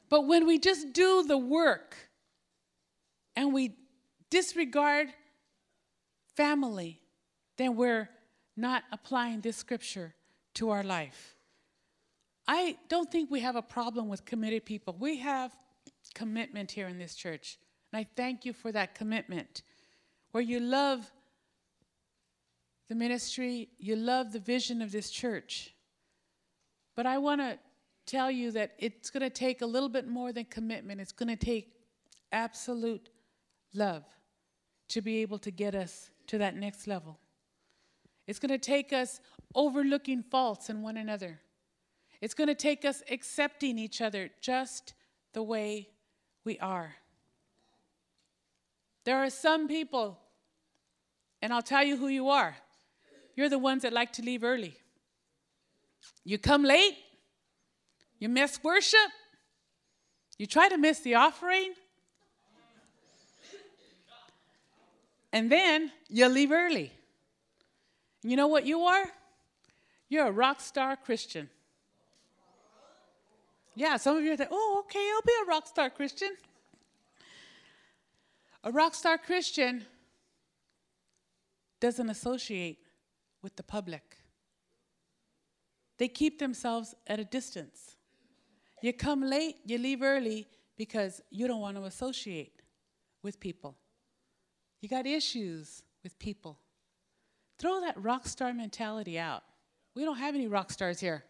But 0.10 0.28
when 0.28 0.46
we 0.46 0.60
just 0.60 0.94
do 0.94 1.24
the 1.24 1.38
work 1.38 1.93
and 3.36 3.54
we 3.54 3.76
disregard 4.30 5.10
family, 6.36 7.00
then 7.58 7.76
we're 7.76 8.10
not 8.56 8.84
applying 8.92 9.42
this 9.42 9.58
scripture 9.58 10.14
to 10.56 10.70
our 10.70 10.84
life. 10.84 11.36
I 12.48 12.78
don't 12.90 13.12
think 13.12 13.32
we 13.32 13.40
have 13.40 13.56
a 13.56 13.62
problem 13.62 14.10
with 14.10 14.26
committed 14.26 14.66
people. 14.66 14.96
We 15.00 15.18
have 15.20 15.52
commitment 16.14 16.72
here 16.72 16.88
in 16.88 16.98
this 16.98 17.16
church. 17.16 17.58
And 17.92 18.00
I 18.00 18.08
thank 18.16 18.46
you 18.46 18.54
for 18.54 18.72
that 18.72 18.96
commitment 18.96 19.64
where 20.32 20.44
you 20.44 20.60
love 20.60 21.12
the 22.90 22.96
ministry, 22.96 23.70
you 23.78 23.96
love 23.96 24.34
the 24.34 24.40
vision 24.40 24.82
of 24.82 24.92
this 24.92 25.10
church. 25.10 25.74
But 26.96 27.06
I 27.06 27.18
want 27.18 27.42
to 27.42 27.58
tell 28.06 28.30
you 28.30 28.52
that 28.52 28.74
it's 28.78 29.10
going 29.10 29.22
to 29.22 29.30
take 29.30 29.62
a 29.62 29.66
little 29.66 29.90
bit 29.90 30.08
more 30.08 30.34
than 30.34 30.46
commitment, 30.46 31.00
it's 31.00 31.12
going 31.12 31.30
to 31.30 31.46
take 31.46 31.74
absolute 32.32 33.10
love 33.74 34.04
to 34.90 35.02
be 35.02 35.22
able 35.22 35.40
to 35.40 35.52
get 35.52 35.76
us 35.76 36.10
to 36.28 36.38
that 36.38 36.56
next 36.56 36.88
level. 36.88 37.20
It's 38.28 38.40
going 38.40 38.52
to 38.52 38.58
take 38.58 38.94
us 38.94 39.20
overlooking 39.56 40.24
faults 40.24 40.70
in 40.70 40.82
one 40.82 40.98
another. 40.98 41.40
It's 42.22 42.34
going 42.34 42.48
to 42.48 42.56
take 42.56 42.86
us 42.86 43.04
accepting 43.10 43.78
each 43.78 44.02
other 44.02 44.30
just 44.40 44.94
the 45.34 45.44
way 45.44 45.90
we 46.46 46.58
are. 46.60 46.96
There 49.04 49.18
are 49.18 49.30
some 49.30 49.68
people, 49.68 50.18
and 51.42 51.52
I'll 51.52 51.62
tell 51.62 51.84
you 51.84 51.98
who 51.98 52.08
you 52.08 52.30
are. 52.30 52.56
You're 53.36 53.50
the 53.50 53.60
ones 53.60 53.82
that 53.82 53.92
like 53.92 54.14
to 54.14 54.22
leave 54.22 54.44
early. 54.44 54.78
You 56.24 56.38
come 56.38 56.64
late, 56.64 56.96
you 58.20 58.30
miss 58.30 58.64
worship, 58.64 59.12
you 60.38 60.46
try 60.46 60.70
to 60.70 60.78
miss 60.78 61.00
the 61.02 61.16
offering, 61.16 61.74
and 65.34 65.52
then 65.52 65.92
you 66.08 66.28
leave 66.28 66.52
early. 66.52 66.92
You 68.22 68.38
know 68.38 68.48
what 68.48 68.66
you 68.66 68.82
are? 68.82 69.06
You're 70.08 70.28
a 70.28 70.32
rock 70.32 70.62
star 70.62 70.96
Christian. 70.96 71.50
Yeah, 73.76 73.98
some 73.98 74.16
of 74.16 74.24
you 74.24 74.34
are 74.34 74.38
like, 74.38 74.50
oh, 74.52 74.84
okay, 74.86 75.10
I'll 75.14 75.22
be 75.24 75.34
a 75.44 75.50
rock 75.50 75.66
star 75.66 75.90
Christian. 75.90 76.30
A 78.64 78.72
rock 78.72 78.94
star 78.94 79.18
Christian 79.18 79.84
doesn't 81.80 82.10
associate 82.10 82.78
with 83.42 83.56
the 83.56 83.64
public. 83.64 84.18
They 85.98 86.08
keep 86.08 86.38
themselves 86.38 86.94
at 87.08 87.20
a 87.20 87.26
distance. 87.26 87.98
You 88.84 88.94
come 88.94 89.24
late, 89.24 89.56
you 89.66 89.80
leave 89.80 90.04
early 90.04 90.48
because 90.78 91.22
you 91.32 91.48
don't 91.48 91.60
want 91.60 91.78
to 91.78 91.86
associate 91.86 92.62
with 93.24 93.40
people. 93.40 93.76
You 94.84 94.90
got 94.90 95.08
issues 95.08 95.82
with 96.04 96.20
people. 96.20 96.60
Throw 97.58 97.80
that 97.80 97.96
rock 98.04 98.28
star 98.28 98.54
mentality 98.54 99.18
out. 99.18 99.44
We 99.96 100.04
don't 100.04 100.18
have 100.18 100.36
any 100.36 100.50
rock 100.50 100.72
stars 100.72 101.00
here. 101.00 101.24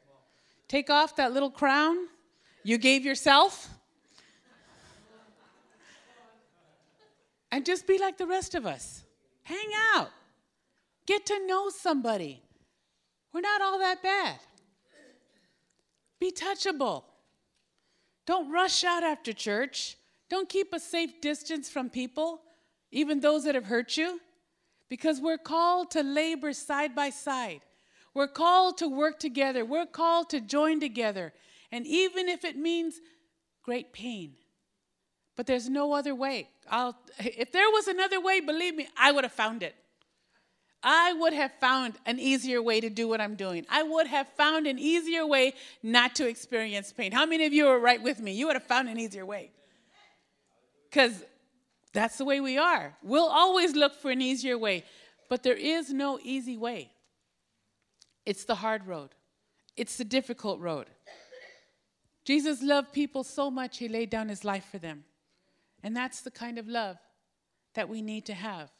Take 0.67 0.89
off 0.89 1.17
that 1.17 1.33
little 1.33 1.51
crown 1.51 2.07
You 2.63 2.79
gave 2.79 3.05
yourself? 3.05 3.69
And 7.51 7.63
just 7.63 7.85
be 7.85 7.99
like 7.99 8.17
the 8.17 8.25
rest 8.25 8.55
of 8.55 8.65
us. 8.65 9.03
Hang 9.43 9.69
out. 9.93 10.09
Get 11.05 11.27
to 11.27 11.45
know 11.45 11.69
somebody. 11.69 12.41
We're 13.33 13.41
not 13.41 13.61
all 13.61 13.77
that 13.77 14.01
bad. 14.01 14.39
Be 16.19 16.31
touchable. 16.31 17.03
Don't 18.25 18.51
rush 18.51 18.83
out 18.83 19.03
after 19.03 19.31
church. 19.31 19.97
Don't 20.27 20.49
keep 20.49 20.73
a 20.73 20.79
safe 20.79 21.21
distance 21.21 21.69
from 21.69 21.91
people, 21.91 22.41
even 22.93 23.19
those 23.19 23.43
that 23.43 23.55
have 23.55 23.65
hurt 23.65 23.97
you, 23.97 24.21
because 24.89 25.19
we're 25.19 25.37
called 25.37 25.91
to 25.91 26.03
labor 26.03 26.53
side 26.53 26.95
by 26.95 27.09
side. 27.09 27.61
We're 28.13 28.27
called 28.27 28.77
to 28.77 28.87
work 28.87 29.19
together. 29.19 29.65
We're 29.65 29.87
called 29.87 30.29
to 30.29 30.39
join 30.39 30.79
together. 30.79 31.33
And 31.71 31.87
even 31.87 32.29
if 32.29 32.45
it 32.45 32.55
means 32.55 33.01
great 33.63 33.91
pain, 33.91 34.35
but 35.35 35.47
there's 35.47 35.67
no 35.67 35.93
other 35.93 36.13
way. 36.13 36.49
I'll, 36.69 36.95
if 37.17 37.51
there 37.51 37.69
was 37.71 37.87
another 37.87 38.21
way, 38.21 38.39
believe 38.39 38.75
me, 38.75 38.87
I 38.95 39.11
would 39.11 39.23
have 39.23 39.33
found 39.33 39.63
it. 39.63 39.75
I 40.83 41.13
would 41.13 41.33
have 41.33 41.51
found 41.59 41.95
an 42.05 42.19
easier 42.19 42.61
way 42.61 42.81
to 42.81 42.89
do 42.89 43.07
what 43.07 43.21
I'm 43.21 43.35
doing. 43.35 43.65
I 43.69 43.81
would 43.83 44.05
have 44.05 44.27
found 44.37 44.67
an 44.67 44.77
easier 44.77 45.25
way 45.25 45.53
not 45.81 46.13
to 46.15 46.27
experience 46.27 46.91
pain. 46.91 47.11
How 47.13 47.25
many 47.25 47.45
of 47.45 47.53
you 47.53 47.67
are 47.67 47.79
right 47.79 48.03
with 48.03 48.19
me? 48.19 48.33
You 48.33 48.47
would 48.47 48.55
have 48.57 48.67
found 48.67 48.89
an 48.89 48.99
easier 48.99 49.25
way. 49.25 49.51
Because 50.89 51.23
that's 51.93 52.17
the 52.17 52.25
way 52.25 52.41
we 52.41 52.57
are. 52.57 52.95
We'll 53.03 53.29
always 53.29 53.75
look 53.75 53.95
for 53.95 54.11
an 54.11 54.21
easier 54.21 54.57
way, 54.57 54.83
but 55.29 55.43
there 55.43 55.55
is 55.55 55.93
no 55.93 56.19
easy 56.21 56.57
way. 56.57 56.91
It's 58.25 58.45
the 58.45 58.55
hard 58.55 58.87
road, 58.87 59.09
it's 59.77 59.97
the 59.97 60.05
difficult 60.05 60.59
road. 60.59 60.87
Jesus 62.25 62.63
loved 62.63 62.93
people 62.93 63.23
so 63.23 63.51
much, 63.51 63.77
he 63.77 63.87
laid 63.87 64.09
down 64.09 64.29
his 64.29 64.45
life 64.45 64.65
for 64.71 64.77
them. 64.77 65.03
And 65.83 65.95
that's 65.95 66.21
the 66.21 66.31
kind 66.31 66.57
of 66.57 66.67
love 66.67 66.97
that 67.73 67.89
we 67.89 68.01
need 68.01 68.25
to 68.27 68.33
have. 68.33 68.71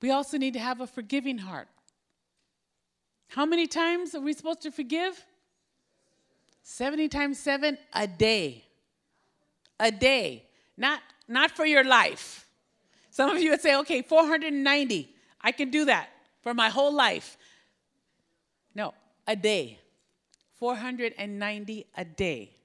We 0.00 0.10
also 0.10 0.38
need 0.38 0.52
to 0.52 0.60
have 0.60 0.80
a 0.80 0.86
forgiving 0.86 1.38
heart. 1.38 1.68
How 3.28 3.44
many 3.44 3.66
times 3.66 4.14
are 4.14 4.20
we 4.20 4.32
supposed 4.32 4.62
to 4.62 4.70
forgive? 4.70 5.24
70 6.62 7.08
times 7.08 7.38
7 7.38 7.76
a 7.92 8.06
day. 8.06 8.64
A 9.80 9.90
day. 9.90 10.44
Not 10.76 11.00
not 11.28 11.50
for 11.50 11.64
your 11.64 11.84
life. 11.84 12.48
Some 13.10 13.30
of 13.30 13.40
you 13.40 13.50
would 13.50 13.60
say, 13.60 13.74
"Okay, 13.76 14.02
490. 14.02 15.14
I 15.40 15.52
can 15.52 15.70
do 15.70 15.84
that 15.86 16.10
for 16.40 16.54
my 16.54 16.68
whole 16.68 16.92
life." 16.92 17.38
No, 18.74 18.94
a 19.26 19.36
day. 19.36 19.80
490 20.54 21.86
a 21.94 22.04
day. 22.04 22.56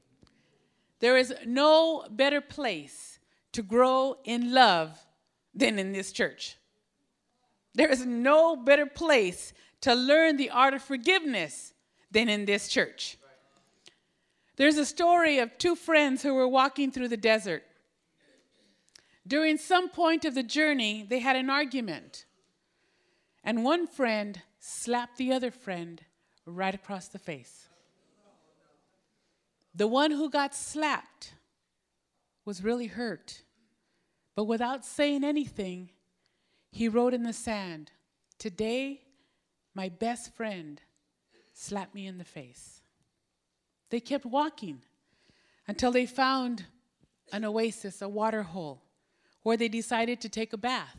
There 0.99 1.17
is 1.17 1.33
no 1.45 2.07
better 2.09 2.41
place 2.41 3.19
to 3.53 3.63
grow 3.63 4.19
in 4.23 4.53
love 4.53 5.05
than 5.53 5.79
in 5.79 5.91
this 5.91 6.11
church. 6.11 6.57
There 7.73 7.89
is 7.89 8.05
no 8.05 8.55
better 8.55 8.85
place 8.85 9.53
to 9.81 9.95
learn 9.95 10.37
the 10.37 10.49
art 10.49 10.73
of 10.73 10.83
forgiveness 10.83 11.73
than 12.11 12.29
in 12.29 12.45
this 12.45 12.67
church. 12.67 13.17
There's 14.57 14.77
a 14.77 14.85
story 14.85 15.39
of 15.39 15.57
two 15.57 15.75
friends 15.75 16.21
who 16.21 16.33
were 16.33 16.47
walking 16.47 16.91
through 16.91 17.07
the 17.07 17.17
desert. 17.17 17.63
During 19.31 19.57
some 19.57 19.87
point 19.87 20.25
of 20.25 20.35
the 20.35 20.43
journey, 20.43 21.05
they 21.07 21.19
had 21.19 21.37
an 21.37 21.49
argument, 21.49 22.25
and 23.45 23.63
one 23.63 23.87
friend 23.87 24.41
slapped 24.59 25.15
the 25.15 25.31
other 25.31 25.51
friend 25.51 26.01
right 26.45 26.75
across 26.75 27.07
the 27.07 27.17
face. 27.17 27.69
The 29.73 29.87
one 29.87 30.11
who 30.11 30.29
got 30.29 30.53
slapped 30.53 31.33
was 32.43 32.61
really 32.61 32.87
hurt, 32.87 33.43
but 34.35 34.43
without 34.43 34.83
saying 34.83 35.23
anything, 35.23 35.91
he 36.69 36.89
wrote 36.89 37.13
in 37.13 37.23
the 37.23 37.31
sand, 37.31 37.89
Today, 38.37 38.99
my 39.73 39.87
best 39.87 40.35
friend 40.35 40.81
slapped 41.53 41.95
me 41.95 42.05
in 42.05 42.17
the 42.17 42.25
face. 42.25 42.81
They 43.91 44.01
kept 44.01 44.25
walking 44.25 44.81
until 45.69 45.93
they 45.93 46.05
found 46.05 46.65
an 47.31 47.45
oasis, 47.45 48.01
a 48.01 48.09
water 48.09 48.43
hole, 48.43 48.83
where 49.43 49.57
they 49.57 49.67
decided 49.67 50.21
to 50.21 50.29
take 50.29 50.53
a 50.53 50.57
bath. 50.57 50.97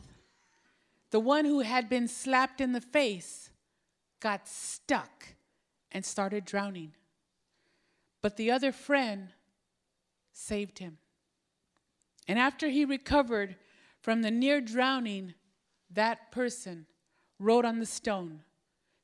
The 1.11 1.19
one 1.19 1.45
who 1.45 1.59
had 1.59 1.89
been 1.89 2.07
slapped 2.07 2.59
in 2.59 2.73
the 2.73 2.81
face 2.81 3.49
got 4.19 4.47
stuck 4.47 5.35
and 5.91 6.03
started 6.05 6.45
drowning. 6.45 6.93
But 8.21 8.37
the 8.37 8.51
other 8.51 8.71
friend 8.71 9.29
saved 10.31 10.79
him. 10.79 10.97
And 12.27 12.39
after 12.39 12.69
he 12.69 12.85
recovered 12.85 13.57
from 14.01 14.21
the 14.21 14.31
near 14.31 14.61
drowning, 14.61 15.33
that 15.91 16.31
person 16.31 16.87
wrote 17.39 17.65
on 17.65 17.79
the 17.79 17.85
stone, 17.85 18.41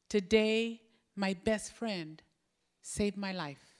Today, 0.08 0.82
my 1.15 1.36
best 1.36 1.71
friend 1.73 2.21
saved 2.82 3.17
my 3.17 3.32
life. 3.32 3.75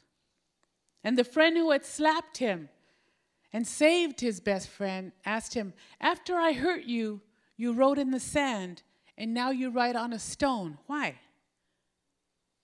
And 1.04 1.17
the 1.17 1.24
friend 1.24 1.58
who 1.58 1.72
had 1.72 1.86
slapped 1.86 2.38
him 2.38 2.69
and 3.51 3.65
saved 3.65 4.21
his 4.21 4.39
best 4.39 4.67
friend 4.67 5.12
asked 5.25 5.53
him, 5.53 5.73
After 5.99 6.35
I 6.35 6.53
hurt 6.53 6.83
you, 6.83 7.21
you 7.57 7.73
wrote 7.73 7.97
in 7.97 8.12
the 8.12 8.19
sand, 8.19 8.83
and 9.17 9.33
now 9.33 9.49
you 9.51 9.69
write 9.69 9.95
on 9.95 10.13
a 10.13 10.19
stone. 10.19 10.77
Why? 10.88 11.15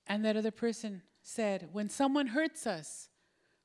And 0.07 0.23
that 0.23 0.37
other 0.37 0.51
person 0.51 1.01
said, 1.21 1.69
When 1.71 1.89
someone 1.89 2.27
hurts 2.27 2.67
us, 2.67 3.09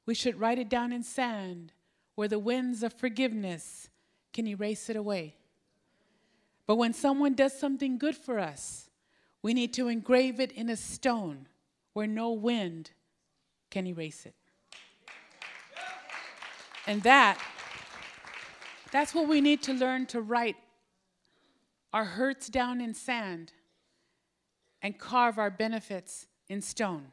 we 0.07 0.15
should 0.15 0.41
write 0.41 0.59
it 0.59 0.69
down 0.69 0.93
in 0.93 1.03
sand 1.03 1.73
where 2.15 2.29
the 2.29 2.39
winds 2.39 2.83
of 2.83 2.93
forgiveness 2.93 3.91
can 4.33 4.47
erase 4.47 4.89
it 4.91 4.97
away. 4.97 5.37
But 6.67 6.77
when 6.77 6.93
someone 6.93 7.35
does 7.35 7.59
something 7.59 7.99
good 7.99 8.17
for 8.17 8.39
us, 8.39 8.91
we 9.43 9.55
need 9.55 9.73
to 9.75 9.89
engrave 9.89 10.41
it 10.41 10.53
in 10.53 10.69
a 10.69 10.77
stone 10.77 11.49
where 11.93 12.07
no 12.07 12.31
wind 12.31 12.93
can 13.71 13.87
erase 13.87 14.27
it. 14.27 14.35
And 16.91 17.05
that, 17.05 17.39
that's 18.91 19.15
what 19.15 19.29
we 19.29 19.41
need 19.41 19.63
to 19.63 19.73
learn 19.73 20.07
to 20.07 20.21
write 20.21 20.57
our 21.93 22.05
hurts 22.05 22.49
down 22.49 22.81
in 22.81 22.95
sand 22.95 23.53
and 24.83 24.99
carve 24.99 25.39
our 25.39 25.53
benefits 25.53 26.27
in 26.49 26.61
stone. 26.61 27.13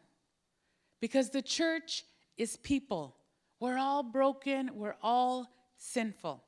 Because 0.99 1.29
the 1.29 1.43
church 1.43 2.05
is 2.39 2.57
people. 2.57 3.17
We're 3.59 3.77
all 3.77 4.01
broken, 4.01 4.71
we're 4.73 4.95
all 5.03 5.45
sinful. 5.77 6.41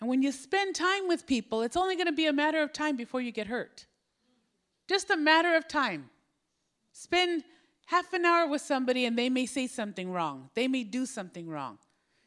And 0.00 0.10
when 0.10 0.20
you 0.22 0.32
spend 0.32 0.74
time 0.74 1.06
with 1.06 1.28
people, 1.28 1.62
it's 1.62 1.76
only 1.76 1.94
going 1.94 2.08
to 2.08 2.12
be 2.12 2.26
a 2.26 2.32
matter 2.32 2.60
of 2.60 2.72
time 2.72 2.96
before 2.96 3.20
you 3.20 3.30
get 3.30 3.46
hurt. 3.46 3.86
Just 4.88 5.10
a 5.10 5.16
matter 5.16 5.54
of 5.54 5.68
time. 5.68 6.10
Spend 6.90 7.44
half 7.86 8.12
an 8.12 8.24
hour 8.24 8.48
with 8.48 8.62
somebody 8.62 9.04
and 9.04 9.16
they 9.16 9.30
may 9.30 9.46
say 9.46 9.68
something 9.68 10.10
wrong. 10.10 10.50
They 10.54 10.66
may 10.66 10.82
do 10.82 11.06
something 11.06 11.48
wrong. 11.48 11.78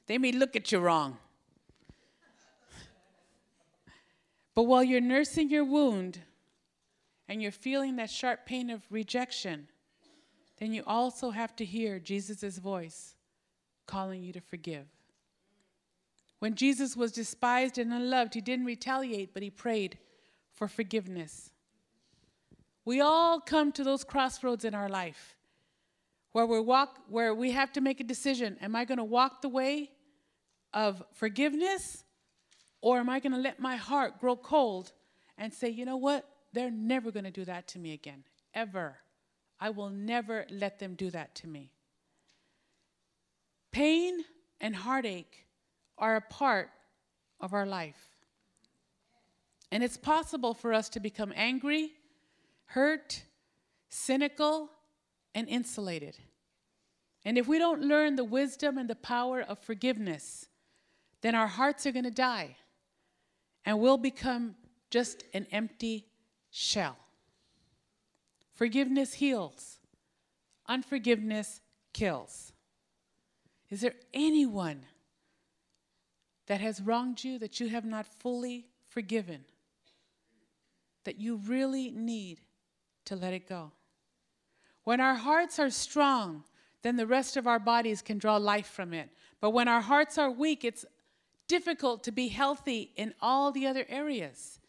They 0.08 0.18
may 0.18 0.32
look 0.32 0.56
at 0.56 0.72
you 0.72 0.80
wrong. 0.80 1.18
But 4.56 4.64
while 4.64 4.84
you're 4.84 5.02
nursing 5.02 5.50
your 5.50 5.66
wound 5.66 6.20
and 7.28 7.42
you're 7.42 7.52
feeling 7.52 7.98
that 7.98 8.10
sharp 8.10 8.46
pain 8.46 8.70
of 8.70 8.82
rejection, 8.90 9.68
then 10.58 10.74
you 10.74 10.82
also 10.88 11.30
have 11.30 11.56
to 11.58 11.66
hear 11.66 12.00
Jesus' 12.00 12.58
voice 12.58 13.16
calling 13.86 14.24
you 14.24 14.34
to 14.34 14.42
forgive. 14.42 14.88
When 16.40 16.56
Jesus 16.56 16.96
was 16.96 17.12
despised 17.12 17.78
and 17.78 17.94
unloved, 17.94 18.34
he 18.34 18.42
didn't 18.42 18.66
retaliate, 18.66 19.34
but 19.34 19.44
he 19.44 19.50
prayed 19.50 19.98
for 20.54 20.68
forgiveness. 20.68 21.52
We 22.86 23.02
all 23.02 23.40
come 23.40 23.72
to 23.74 23.84
those 23.84 24.04
crossroads 24.04 24.64
in 24.64 24.74
our 24.74 24.90
life 24.90 25.36
where 26.32 26.46
we 26.46 26.60
walk 26.60 27.00
where 27.10 27.34
we 27.34 27.52
have 27.52 27.72
to 27.74 27.82
make 27.82 28.00
a 28.00 28.04
decision. 28.04 28.58
Am 28.62 28.76
I 28.76 28.86
going 28.86 28.98
to 29.00 29.04
walk 29.04 29.42
the 29.42 29.50
way 29.50 29.92
of 30.78 31.04
forgiveness 31.12 32.04
or 32.82 33.00
am 33.00 33.10
I 33.10 33.20
going 33.20 33.32
to 33.34 33.40
let 33.40 33.60
my 33.60 33.78
heart 33.78 34.20
grow 34.20 34.36
cold 34.36 34.94
and 35.36 35.52
say, 35.52 35.70
"You 35.70 35.86
know 35.86 35.98
what? 35.98 36.30
They're 36.54 36.72
never 36.72 37.12
going 37.12 37.26
to 37.26 37.32
do 37.32 37.46
that 37.46 37.68
to 37.70 37.80
me 37.80 37.94
again, 37.94 38.24
ever." 38.54 39.00
I 39.60 39.72
will 39.72 39.90
never 39.90 40.46
let 40.52 40.78
them 40.78 40.94
do 40.94 41.10
that 41.10 41.34
to 41.36 41.48
me. 41.48 41.72
Pain 43.72 44.24
and 44.62 44.76
heartache 44.76 45.48
are 45.98 46.16
a 46.16 46.22
part 46.22 46.70
of 47.40 47.54
our 47.54 47.66
life. 47.66 48.16
And 49.72 49.84
it's 49.84 49.98
possible 49.98 50.54
for 50.54 50.74
us 50.74 50.90
to 50.90 51.00
become 51.00 51.34
angry, 51.36 51.94
hurt, 52.66 53.24
cynical, 53.90 54.70
and 55.34 55.50
insulated. 55.50 56.20
And 57.26 57.36
if 57.36 57.48
we 57.48 57.58
don't 57.58 57.82
learn 57.82 58.16
the 58.16 58.24
wisdom 58.24 58.78
and 58.78 58.88
the 58.88 58.96
power 58.96 59.42
of 59.42 59.58
forgiveness, 59.58 60.47
then 61.22 61.36
our 61.36 61.48
hearts 61.48 61.86
are 61.86 61.92
going 61.92 62.06
to 62.06 62.12
die 62.12 62.56
and 63.66 63.80
we'll 63.80 63.98
become 63.98 64.56
just 64.90 65.24
an 65.34 65.46
empty 65.52 66.06
shell. 66.50 66.98
Forgiveness 68.54 69.14
heals, 69.14 69.80
unforgiveness 70.68 71.62
kills. 71.94 72.54
Is 73.70 73.82
there 73.82 73.96
anyone 74.14 74.86
that 76.48 76.62
has 76.62 76.82
wronged 76.82 77.24
you 77.24 77.38
that 77.40 77.60
you 77.60 77.68
have 77.70 77.86
not 77.86 78.06
fully 78.06 78.68
forgiven? 78.88 79.44
That 81.04 81.20
you 81.20 81.38
really 81.46 81.92
need 81.92 82.40
to 83.06 83.16
let 83.16 83.34
it 83.34 83.48
go? 83.48 83.72
When 84.84 85.02
our 85.02 85.16
hearts 85.16 85.60
are 85.60 85.70
strong, 85.70 86.44
then 86.82 86.96
the 86.96 87.08
rest 87.08 87.36
of 87.36 87.48
our 87.48 87.60
bodies 87.60 88.02
can 88.02 88.18
draw 88.18 88.38
life 88.38 88.68
from 88.68 88.94
it. 88.94 89.10
But 89.42 89.50
when 89.50 89.68
our 89.68 89.82
hearts 89.82 90.18
are 90.18 90.32
weak, 90.32 90.64
it's 90.64 90.86
difficult 91.48 92.04
to 92.04 92.12
be 92.12 92.28
healthy 92.28 92.92
in 92.96 93.14
all 93.22 93.52
the 93.52 93.68
other 93.68 93.86
areas. 93.90 94.60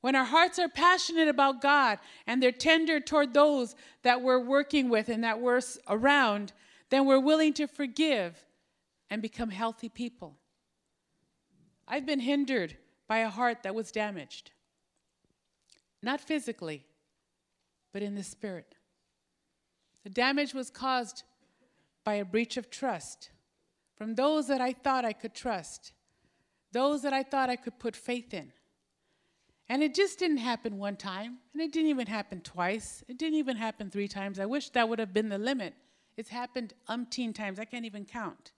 When 0.00 0.16
our 0.16 0.24
hearts 0.24 0.58
are 0.58 0.68
passionate 0.68 1.28
about 1.28 1.60
God 1.60 1.98
and 2.26 2.42
they're 2.42 2.52
tender 2.52 3.00
toward 3.00 3.34
those 3.34 3.74
that 4.02 4.22
we're 4.22 4.42
working 4.42 4.88
with 4.88 5.08
and 5.08 5.24
that 5.24 5.40
we're 5.40 5.60
around, 5.88 6.52
then 6.88 7.04
we're 7.04 7.20
willing 7.20 7.52
to 7.54 7.66
forgive 7.66 8.44
and 9.10 9.20
become 9.20 9.50
healthy 9.50 9.88
people. 9.88 10.36
I've 11.86 12.06
been 12.06 12.20
hindered 12.20 12.76
by 13.08 13.18
a 13.18 13.28
heart 13.28 13.64
that 13.64 13.74
was 13.74 13.90
damaged, 13.90 14.52
not 16.02 16.20
physically, 16.20 16.84
but 17.92 18.02
in 18.02 18.14
the 18.14 18.22
spirit. 18.22 18.76
The 20.04 20.10
damage 20.10 20.54
was 20.54 20.70
caused 20.70 21.24
by 22.04 22.14
a 22.14 22.24
breach 22.24 22.56
of 22.56 22.70
trust 22.70 23.30
from 23.96 24.14
those 24.14 24.48
that 24.48 24.60
I 24.60 24.72
thought 24.72 25.04
I 25.04 25.12
could 25.12 25.34
trust, 25.34 25.92
those 26.72 27.02
that 27.02 27.12
I 27.12 27.22
thought 27.22 27.50
I 27.50 27.56
could 27.56 27.78
put 27.78 27.96
faith 27.96 28.32
in. 28.34 28.52
And 29.68 29.82
it 29.82 29.94
just 29.94 30.18
didn't 30.18 30.38
happen 30.38 30.78
one 30.78 30.96
time, 30.96 31.38
and 31.52 31.62
it 31.62 31.72
didn't 31.72 31.90
even 31.90 32.08
happen 32.08 32.40
twice. 32.40 33.04
It 33.08 33.18
didn't 33.18 33.38
even 33.38 33.56
happen 33.56 33.88
three 33.88 34.08
times. 34.08 34.40
I 34.40 34.46
wish 34.46 34.70
that 34.70 34.88
would 34.88 34.98
have 34.98 35.12
been 35.12 35.28
the 35.28 35.38
limit. 35.38 35.74
It's 36.16 36.30
happened 36.30 36.74
umpteen 36.88 37.34
times. 37.34 37.60
I 37.60 37.64
can't 37.64 37.84
even 37.84 38.04
count. 38.04 38.52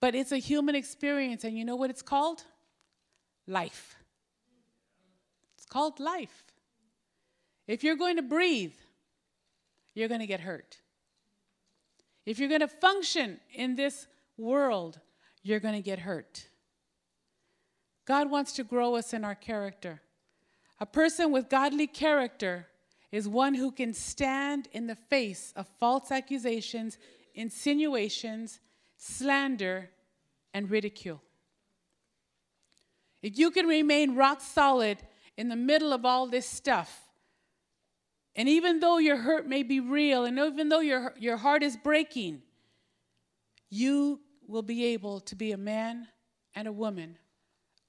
But 0.00 0.14
it's 0.14 0.32
a 0.32 0.38
human 0.38 0.74
experience, 0.74 1.44
and 1.44 1.58
you 1.58 1.64
know 1.64 1.76
what 1.76 1.90
it's 1.90 2.02
called? 2.02 2.44
Life. 3.46 3.96
It's 5.56 5.66
called 5.66 6.00
life. 6.00 6.44
If 7.66 7.84
you're 7.84 7.96
going 7.96 8.16
to 8.16 8.22
breathe, 8.22 8.74
you're 9.94 10.08
going 10.08 10.20
to 10.20 10.26
get 10.26 10.40
hurt. 10.40 10.78
If 12.24 12.38
you're 12.38 12.48
going 12.48 12.60
to 12.60 12.68
function 12.68 13.40
in 13.52 13.76
this 13.76 14.06
world, 14.36 15.00
you're 15.42 15.60
going 15.60 15.74
to 15.74 15.82
get 15.82 16.00
hurt. 16.00 16.46
God 18.06 18.30
wants 18.30 18.52
to 18.52 18.64
grow 18.64 18.94
us 18.94 19.12
in 19.12 19.24
our 19.24 19.34
character. 19.34 20.00
A 20.78 20.86
person 20.86 21.32
with 21.32 21.48
godly 21.48 21.88
character 21.88 22.68
is 23.10 23.28
one 23.28 23.54
who 23.54 23.72
can 23.72 23.92
stand 23.92 24.68
in 24.72 24.86
the 24.86 24.94
face 24.94 25.52
of 25.56 25.66
false 25.80 26.12
accusations, 26.12 26.98
insinuations, 27.34 28.60
slander, 28.96 29.90
and 30.54 30.70
ridicule. 30.70 31.20
If 33.22 33.36
you 33.38 33.50
can 33.50 33.66
remain 33.66 34.14
rock 34.14 34.40
solid 34.40 34.98
in 35.36 35.48
the 35.48 35.56
middle 35.56 35.92
of 35.92 36.04
all 36.04 36.26
this 36.26 36.48
stuff, 36.48 37.02
and 38.36 38.48
even 38.48 38.80
though 38.80 38.98
your 38.98 39.16
hurt 39.16 39.48
may 39.48 39.62
be 39.62 39.80
real, 39.80 40.24
and 40.24 40.38
even 40.38 40.68
though 40.68 40.80
your, 40.80 41.14
your 41.18 41.38
heart 41.38 41.62
is 41.62 41.76
breaking, 41.76 42.42
you 43.68 44.20
will 44.46 44.62
be 44.62 44.84
able 44.86 45.20
to 45.20 45.34
be 45.34 45.52
a 45.52 45.56
man 45.56 46.06
and 46.54 46.68
a 46.68 46.72
woman 46.72 47.16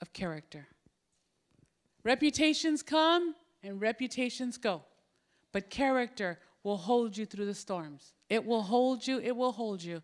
of 0.01 0.13
character. 0.13 0.67
Reputations 2.03 2.83
come 2.83 3.35
and 3.63 3.81
reputations 3.81 4.57
go, 4.57 4.83
but 5.51 5.69
character 5.69 6.39
will 6.63 6.77
hold 6.77 7.17
you 7.17 7.25
through 7.25 7.45
the 7.45 7.53
storms. 7.53 8.13
It 8.29 8.45
will 8.45 8.63
hold 8.63 9.05
you, 9.07 9.19
it 9.19 9.35
will 9.35 9.51
hold 9.51 9.83
you. 9.83 10.01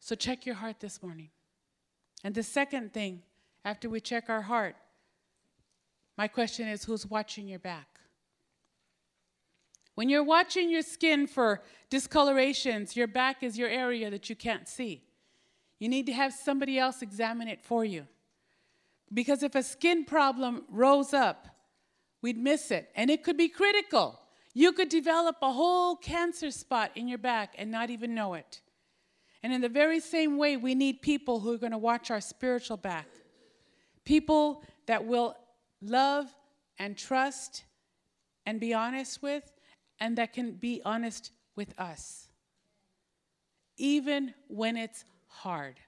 So 0.00 0.14
check 0.14 0.44
your 0.44 0.56
heart 0.56 0.80
this 0.80 1.02
morning. 1.02 1.30
And 2.24 2.34
the 2.34 2.42
second 2.42 2.92
thing, 2.92 3.22
after 3.64 3.88
we 3.88 4.00
check 4.00 4.28
our 4.28 4.42
heart, 4.42 4.76
my 6.18 6.28
question 6.28 6.68
is 6.68 6.84
who's 6.84 7.06
watching 7.06 7.48
your 7.48 7.58
back? 7.58 8.00
When 9.94 10.08
you're 10.08 10.24
watching 10.24 10.70
your 10.70 10.82
skin 10.82 11.26
for 11.26 11.62
discolorations, 11.90 12.96
your 12.96 13.06
back 13.06 13.42
is 13.42 13.58
your 13.58 13.68
area 13.68 14.10
that 14.10 14.30
you 14.30 14.36
can't 14.36 14.66
see. 14.66 15.04
You 15.82 15.88
need 15.88 16.06
to 16.06 16.12
have 16.12 16.32
somebody 16.32 16.78
else 16.78 17.02
examine 17.02 17.48
it 17.48 17.60
for 17.60 17.84
you. 17.84 18.06
Because 19.12 19.42
if 19.42 19.56
a 19.56 19.64
skin 19.64 20.04
problem 20.04 20.62
rose 20.70 21.12
up, 21.12 21.48
we'd 22.22 22.38
miss 22.38 22.70
it. 22.70 22.88
And 22.94 23.10
it 23.10 23.24
could 23.24 23.36
be 23.36 23.48
critical. 23.48 24.20
You 24.54 24.70
could 24.74 24.88
develop 24.88 25.38
a 25.42 25.50
whole 25.50 25.96
cancer 25.96 26.52
spot 26.52 26.92
in 26.94 27.08
your 27.08 27.18
back 27.18 27.56
and 27.58 27.72
not 27.72 27.90
even 27.90 28.14
know 28.14 28.34
it. 28.34 28.60
And 29.42 29.52
in 29.52 29.60
the 29.60 29.68
very 29.68 29.98
same 29.98 30.38
way, 30.38 30.56
we 30.56 30.76
need 30.76 31.02
people 31.02 31.40
who 31.40 31.52
are 31.52 31.58
going 31.58 31.72
to 31.72 31.78
watch 31.78 32.12
our 32.12 32.20
spiritual 32.20 32.76
back. 32.76 33.08
People 34.04 34.62
that 34.86 35.04
will 35.04 35.34
love 35.80 36.32
and 36.78 36.96
trust 36.96 37.64
and 38.46 38.60
be 38.60 38.72
honest 38.72 39.20
with, 39.20 39.50
and 39.98 40.16
that 40.16 40.32
can 40.32 40.52
be 40.52 40.80
honest 40.84 41.32
with 41.56 41.74
us. 41.76 42.28
Even 43.78 44.32
when 44.46 44.76
it's 44.76 45.04
hard. 45.32 45.80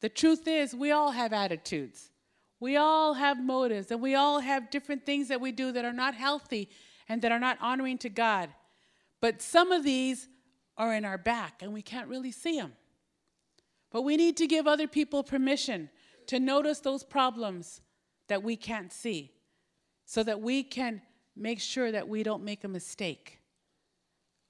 The 0.00 0.08
truth 0.08 0.48
is, 0.48 0.74
we 0.74 0.90
all 0.90 1.12
have 1.12 1.32
attitudes. 1.32 2.10
We 2.58 2.76
all 2.76 3.14
have 3.14 3.42
motives, 3.42 3.90
and 3.90 4.00
we 4.00 4.14
all 4.14 4.40
have 4.40 4.70
different 4.70 5.04
things 5.04 5.28
that 5.28 5.40
we 5.40 5.52
do 5.52 5.72
that 5.72 5.84
are 5.84 5.92
not 5.92 6.14
healthy 6.14 6.68
and 7.08 7.22
that 7.22 7.32
are 7.32 7.40
not 7.40 7.58
honoring 7.60 7.98
to 7.98 8.08
God. 8.08 8.50
But 9.20 9.42
some 9.42 9.72
of 9.72 9.84
these 9.84 10.28
are 10.76 10.94
in 10.94 11.04
our 11.04 11.18
back, 11.18 11.62
and 11.62 11.72
we 11.72 11.82
can't 11.82 12.08
really 12.08 12.32
see 12.32 12.58
them. 12.58 12.72
But 13.90 14.02
we 14.02 14.16
need 14.16 14.36
to 14.38 14.46
give 14.46 14.66
other 14.66 14.88
people 14.88 15.22
permission 15.22 15.90
to 16.26 16.40
notice 16.40 16.80
those 16.80 17.04
problems 17.04 17.80
that 18.28 18.42
we 18.42 18.56
can't 18.56 18.92
see 18.92 19.32
so 20.04 20.22
that 20.22 20.40
we 20.40 20.62
can 20.62 21.02
make 21.36 21.60
sure 21.60 21.92
that 21.92 22.08
we 22.08 22.22
don't 22.22 22.44
make 22.44 22.64
a 22.64 22.68
mistake. 22.68 23.38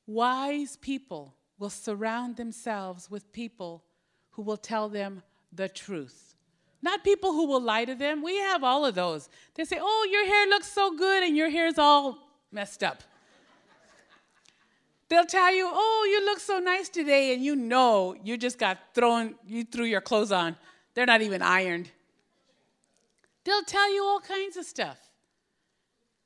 Wise 0.07 0.77
people 0.77 1.35
will 1.63 1.71
surround 1.71 2.35
themselves 2.35 3.09
with 3.09 3.33
people 3.33 3.85
who 4.31 4.43
will 4.43 4.57
tell 4.57 4.89
them 4.89 5.23
the 5.53 5.69
truth. 5.69 6.35
Not 6.83 7.05
people 7.05 7.31
who 7.31 7.47
will 7.47 7.61
lie 7.61 7.85
to 7.85 7.95
them. 7.95 8.21
We 8.21 8.37
have 8.39 8.65
all 8.65 8.85
of 8.85 8.97
those. 8.97 9.29
They 9.55 9.65
say, 9.65 9.79
Oh, 9.81 10.09
your 10.11 10.27
hair 10.27 10.49
looks 10.49 10.67
so 10.67 10.97
good 10.97 11.23
and 11.23 11.37
your 11.37 11.51
hair's 11.51 11.79
all 11.79 12.19
messed 12.51 12.83
up. 12.83 13.05
They'll 15.09 15.25
tell 15.25 15.55
you, 15.55 15.71
Oh, 15.73 16.09
you 16.11 16.25
look 16.25 16.41
so 16.41 16.59
nice 16.59 16.89
today, 16.89 17.33
and 17.33 17.45
you 17.45 17.55
know 17.55 18.17
you 18.25 18.37
just 18.37 18.59
got 18.59 18.79
thrown, 18.93 19.37
you 19.47 19.63
threw 19.63 19.85
your 19.85 20.01
clothes 20.01 20.33
on. 20.33 20.57
They're 20.95 21.07
not 21.07 21.23
even 21.23 21.43
ironed. 21.43 21.93
They'll 23.45 23.63
tell 23.63 23.95
you 23.95 24.03
all 24.03 24.19
kinds 24.19 24.57
of 24.57 24.65
stuff. 24.65 24.99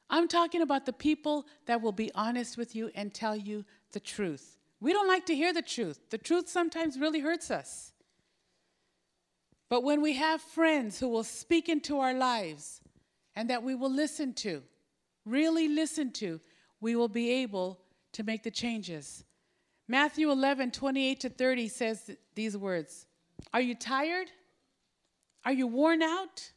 I'm 0.08 0.28
talking 0.28 0.62
about 0.62 0.86
the 0.86 0.94
people 0.94 1.46
that 1.66 1.82
will 1.82 1.92
be 1.92 2.10
honest 2.14 2.56
with 2.56 2.74
you 2.74 2.90
and 2.94 3.12
tell 3.12 3.36
you 3.36 3.66
the 3.92 4.00
truth. 4.00 4.55
We 4.80 4.92
don't 4.92 5.08
like 5.08 5.26
to 5.26 5.34
hear 5.34 5.52
the 5.52 5.62
truth. 5.62 5.98
The 6.10 6.18
truth 6.18 6.48
sometimes 6.48 6.98
really 6.98 7.20
hurts 7.20 7.50
us. 7.50 7.92
But 9.68 9.82
when 9.82 10.00
we 10.00 10.14
have 10.14 10.40
friends 10.40 10.98
who 11.00 11.08
will 11.08 11.24
speak 11.24 11.68
into 11.68 11.98
our 11.98 12.14
lives 12.14 12.80
and 13.34 13.50
that 13.50 13.62
we 13.62 13.74
will 13.74 13.90
listen 13.90 14.32
to, 14.34 14.62
really 15.24 15.68
listen 15.68 16.12
to, 16.12 16.40
we 16.80 16.94
will 16.94 17.08
be 17.08 17.30
able 17.30 17.80
to 18.12 18.22
make 18.22 18.42
the 18.42 18.50
changes. 18.50 19.24
Matthew 19.88 20.30
11, 20.30 20.70
28 20.70 21.20
to 21.20 21.28
30 21.28 21.68
says 21.68 22.10
these 22.34 22.56
words 22.56 23.06
Are 23.52 23.60
you 23.60 23.74
tired? 23.74 24.30
Are 25.44 25.52
you 25.52 25.66
worn 25.66 26.02
out? 26.02 26.52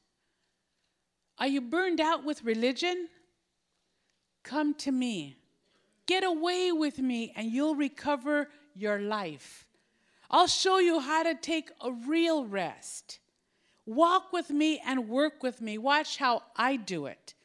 Are 1.38 1.48
you 1.48 1.62
burned 1.62 2.02
out 2.02 2.26
with 2.26 2.44
religion? 2.44 3.08
Come 4.44 4.74
to 4.76 4.92
me. 4.92 5.39
Get 6.10 6.24
away 6.24 6.72
with 6.72 6.98
me 6.98 7.32
and 7.36 7.52
you'll 7.52 7.76
recover 7.76 8.50
your 8.74 9.00
life. 9.00 9.68
I'll 10.32 10.48
show 10.48 10.80
you 10.80 11.00
how 11.00 11.22
to 11.22 11.36
take 11.36 11.70
a 11.82 11.92
real 11.92 12.46
rest. 12.46 13.20
Walk 13.86 14.34
with 14.34 14.50
me 14.50 14.82
and 14.84 15.08
work 15.08 15.44
with 15.44 15.62
me. 15.62 15.78
Watch 15.78 16.18
how 16.18 16.42
I 16.56 16.78
do 16.78 17.06
it. 17.06 17.36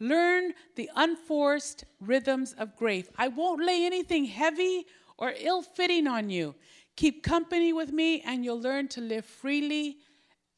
Learn 0.00 0.54
the 0.74 0.88
unforced 0.96 1.84
rhythms 2.00 2.54
of 2.56 2.76
grace. 2.76 3.10
I 3.18 3.28
won't 3.28 3.62
lay 3.62 3.84
anything 3.84 4.24
heavy 4.24 4.86
or 5.18 5.34
ill 5.36 5.60
fitting 5.60 6.06
on 6.06 6.30
you. 6.30 6.54
Keep 6.96 7.22
company 7.22 7.74
with 7.74 7.92
me, 7.92 8.22
and 8.22 8.42
you'll 8.42 8.60
learn 8.60 8.88
to 8.88 9.02
live 9.02 9.26
freely 9.26 9.98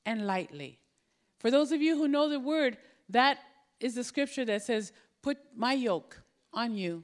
and 0.04 0.24
lightly. 0.24 0.78
For 1.40 1.50
those 1.50 1.72
of 1.72 1.82
you 1.82 1.96
who 1.96 2.06
know 2.06 2.28
the 2.28 2.38
word, 2.38 2.78
that 3.08 3.38
is 3.80 3.96
the 3.96 4.04
scripture 4.04 4.44
that 4.44 4.62
says, 4.62 4.92
Put 5.20 5.38
my 5.56 5.72
yoke 5.72 6.22
on 6.52 6.76
you 6.76 7.02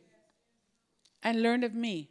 and 1.22 1.42
learn 1.42 1.64
of 1.64 1.74
me. 1.74 2.10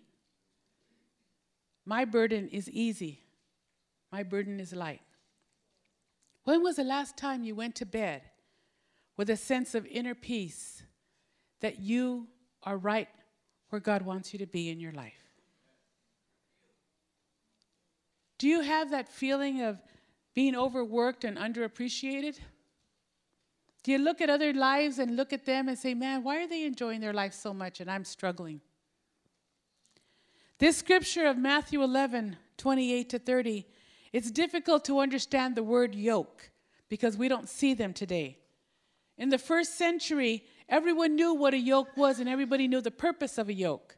My 1.86 2.06
burden 2.06 2.48
is 2.50 2.70
easy, 2.70 3.24
my 4.12 4.24
burden 4.24 4.60
is 4.60 4.74
light. 4.74 5.02
When 6.44 6.64
was 6.64 6.78
the 6.78 6.84
last 6.84 7.18
time 7.18 7.44
you 7.44 7.56
went 7.56 7.76
to 7.76 7.86
bed 7.86 8.24
with 9.18 9.30
a 9.30 9.38
sense 9.38 9.76
of 9.76 9.86
inner 9.86 10.16
peace 10.16 10.84
that 11.60 11.80
you 11.80 12.28
are 12.64 12.78
right 12.78 13.10
where 13.70 13.80
God 13.80 14.02
wants 14.02 14.34
you 14.34 14.40
to 14.40 14.48
be 14.48 14.70
in 14.70 14.80
your 14.80 14.92
life? 14.92 15.14
Do 18.38 18.48
you 18.48 18.62
have 18.62 18.90
that 18.90 19.08
feeling 19.08 19.62
of 19.62 19.80
being 20.34 20.56
overworked 20.56 21.24
and 21.24 21.38
underappreciated? 21.38 22.40
Do 23.84 23.92
you 23.92 24.00
look 24.00 24.22
at 24.22 24.30
other 24.30 24.54
lives 24.54 24.98
and 24.98 25.16
look 25.16 25.34
at 25.34 25.46
them 25.46 25.68
and 25.68 25.78
say, 25.78 25.94
man, 25.94 26.24
why 26.24 26.44
are 26.44 26.48
they 26.48 26.66
enjoying 26.66 27.02
their 27.02 27.14
life 27.14 27.34
so 27.34 27.54
much 27.54 27.82
and 27.82 27.90
I'm 27.90 28.04
struggling? 28.04 28.62
This 30.62 30.78
scripture 30.78 31.26
of 31.26 31.40
Matthew 31.40 31.82
11, 31.82 32.38
28 32.58 33.10
to 33.10 33.18
30, 33.18 33.66
it's 34.14 34.30
difficult 34.30 34.86
to 34.86 35.00
understand 35.00 35.56
the 35.56 35.64
word 35.64 35.96
yoke 35.96 36.52
because 36.88 37.18
we 37.18 37.28
don't 37.28 37.50
see 37.50 37.74
them 37.74 37.94
today. 37.94 38.38
In 39.18 39.30
the 39.30 39.40
first 39.40 39.76
century, 39.76 40.44
everyone 40.70 41.16
knew 41.16 41.34
what 41.34 41.56
a 41.56 41.58
yoke 41.58 41.98
was 41.98 42.20
and 42.20 42.30
everybody 42.30 42.68
knew 42.68 42.80
the 42.80 42.92
purpose 42.92 43.40
of 43.40 43.50
a 43.50 43.54
yoke. 43.54 43.98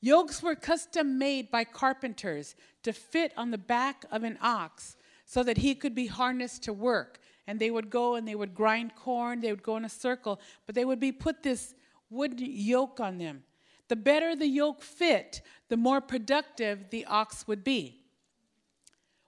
Yokes 0.00 0.42
were 0.42 0.54
custom 0.54 1.18
made 1.18 1.50
by 1.50 1.64
carpenters 1.64 2.54
to 2.82 2.94
fit 2.94 3.34
on 3.36 3.50
the 3.50 3.58
back 3.58 4.06
of 4.10 4.22
an 4.22 4.38
ox 4.40 4.96
so 5.26 5.42
that 5.42 5.58
he 5.58 5.74
could 5.74 5.94
be 5.94 6.06
harnessed 6.06 6.62
to 6.62 6.72
work. 6.72 7.18
And 7.46 7.60
they 7.60 7.70
would 7.70 7.90
go 7.90 8.14
and 8.14 8.26
they 8.26 8.34
would 8.34 8.54
grind 8.54 8.94
corn, 8.96 9.40
they 9.40 9.50
would 9.50 9.62
go 9.62 9.76
in 9.76 9.84
a 9.84 9.90
circle, 9.90 10.40
but 10.64 10.74
they 10.74 10.86
would 10.86 10.98
be 10.98 11.12
put 11.12 11.42
this 11.42 11.74
wooden 12.08 12.38
yoke 12.40 13.00
on 13.00 13.18
them. 13.18 13.42
The 13.90 13.96
better 13.96 14.36
the 14.36 14.46
yoke 14.46 14.82
fit, 14.82 15.42
the 15.68 15.76
more 15.76 16.00
productive 16.00 16.90
the 16.90 17.06
ox 17.06 17.48
would 17.48 17.64
be. 17.64 18.04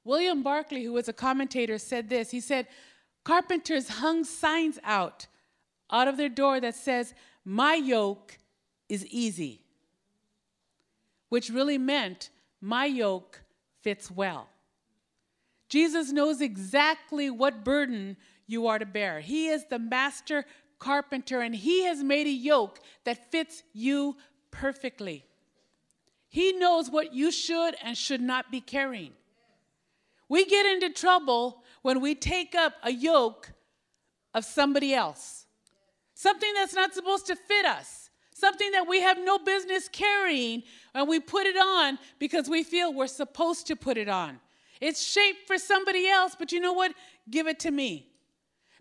William 0.05 0.45
Barclay, 0.45 0.85
who 0.85 0.93
was 0.93 1.09
a 1.09 1.13
commentator, 1.13 1.79
said 1.79 2.09
this. 2.09 2.31
He 2.31 2.39
said, 2.39 2.69
Carpenters 3.25 3.89
hung 3.89 4.23
signs 4.23 4.79
out 4.85 5.27
out 5.91 6.07
of 6.07 6.17
their 6.17 6.29
door 6.29 6.61
that 6.61 6.77
says, 6.77 7.13
My 7.45 7.75
yoke 7.75 8.39
is 8.89 9.05
easy, 9.09 9.63
which 11.29 11.51
really 11.51 11.77
meant, 11.77 12.31
My 12.61 12.85
yoke 12.85 13.43
fits 13.83 14.13
well. 14.13 14.47
Jesus 15.69 16.13
knows 16.13 16.41
exactly 16.41 17.31
what 17.31 17.65
burden 17.65 18.17
you 18.47 18.69
are 18.69 18.79
to 18.79 18.87
bear. 18.87 19.19
He 19.19 19.49
is 19.49 19.65
the 19.65 19.81
master 19.81 20.45
carpenter, 20.79 21.41
and 21.41 21.53
He 21.53 21.83
has 21.83 22.05
made 22.05 22.29
a 22.29 22.31
yoke 22.31 22.79
that 23.03 23.33
fits 23.33 23.65
you 23.73 24.17
perfectly. 24.53 25.25
He 26.29 26.53
knows 26.53 26.89
what 26.89 27.13
you 27.13 27.33
should 27.33 27.75
and 27.83 27.99
should 27.99 28.21
not 28.21 28.53
be 28.53 28.61
carrying. 28.61 29.13
We 30.29 30.47
get 30.47 30.65
into 30.65 30.91
trouble 30.91 31.63
when 31.83 32.01
we 32.01 32.15
take 32.15 32.55
up 32.55 32.75
a 32.85 32.93
yoke 32.93 33.51
of 34.33 34.45
somebody 34.45 34.95
else, 34.95 35.47
something 36.15 36.51
that's 36.55 36.75
not 36.75 36.95
supposed 36.95 37.27
to 37.27 37.37
fit 37.37 37.67
us, 37.67 38.09
something 38.33 38.71
that 38.71 38.89
we 38.89 39.01
have 39.01 39.19
no 39.19 39.39
business 39.39 39.89
carrying, 39.93 40.63
and 40.95 41.07
we 41.09 41.21
put 41.21 41.47
it 41.47 41.57
on 41.57 41.99
because 42.19 42.49
we 42.49 42.63
feel 42.63 42.95
we're 42.95 43.09
supposed 43.09 43.67
to 43.67 43.77
put 43.77 43.99
it 43.99 44.09
on. 44.09 44.41
It's 44.81 45.03
shaped 45.03 45.47
for 45.47 45.59
somebody 45.59 46.09
else, 46.09 46.35
but 46.39 46.51
you 46.51 46.61
know 46.61 46.73
what? 46.73 46.95
Give 47.31 47.47
it 47.47 47.61
to 47.61 47.71
me. 47.71 48.09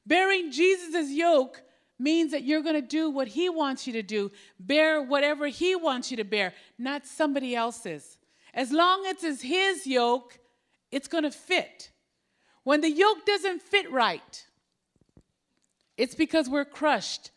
Bearing 0.05 0.51
Jesus' 0.51 1.11
yoke 1.11 1.61
means 2.01 2.31
that 2.31 2.43
you're 2.43 2.61
going 2.61 2.75
to 2.75 2.81
do 2.81 3.09
what 3.09 3.29
he 3.29 3.49
wants 3.49 3.85
you 3.85 3.93
to 3.93 4.01
do, 4.01 4.31
bear 4.59 5.01
whatever 5.01 5.47
he 5.47 5.75
wants 5.75 6.11
you 6.11 6.17
to 6.17 6.23
bear, 6.23 6.53
not 6.77 7.05
somebody 7.05 7.55
else's. 7.55 8.17
As 8.53 8.71
long 8.71 9.05
as 9.05 9.23
it's 9.23 9.41
his 9.41 9.87
yoke, 9.87 10.39
it's 10.91 11.07
going 11.07 11.23
to 11.23 11.31
fit. 11.31 11.91
When 12.63 12.81
the 12.81 12.91
yoke 12.91 13.25
doesn't 13.25 13.61
fit 13.61 13.89
right, 13.91 14.45
it's 15.97 16.15
because 16.15 16.49
we're 16.49 16.65
crushed 16.65 17.31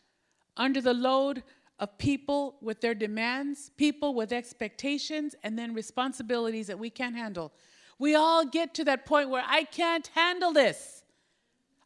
under 0.57 0.81
the 0.81 0.95
load 0.95 1.43
of 1.79 1.99
people 1.99 2.57
with 2.61 2.81
their 2.81 2.95
demands, 2.95 3.71
people 3.77 4.15
with 4.15 4.33
expectations, 4.33 5.35
and 5.43 5.59
then 5.59 5.75
responsibilities 5.75 6.69
that 6.69 6.79
we 6.79 6.91
can't 6.91 7.17
handle. 7.17 7.53
We 7.99 8.15
all 8.15 8.45
get 8.45 8.75
to 8.75 8.85
that 8.85 9.07
point 9.07 9.31
where 9.31 9.45
I 9.47 9.65
can't 9.65 10.07
handle 10.09 10.53
this. 10.53 11.03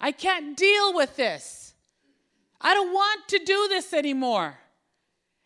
I 0.00 0.12
can't 0.12 0.56
deal 0.56 0.94
with 0.94 1.16
this. 1.16 1.67
I 2.60 2.74
don't 2.74 2.92
want 2.92 3.28
to 3.28 3.38
do 3.38 3.66
this 3.68 3.92
anymore. 3.92 4.58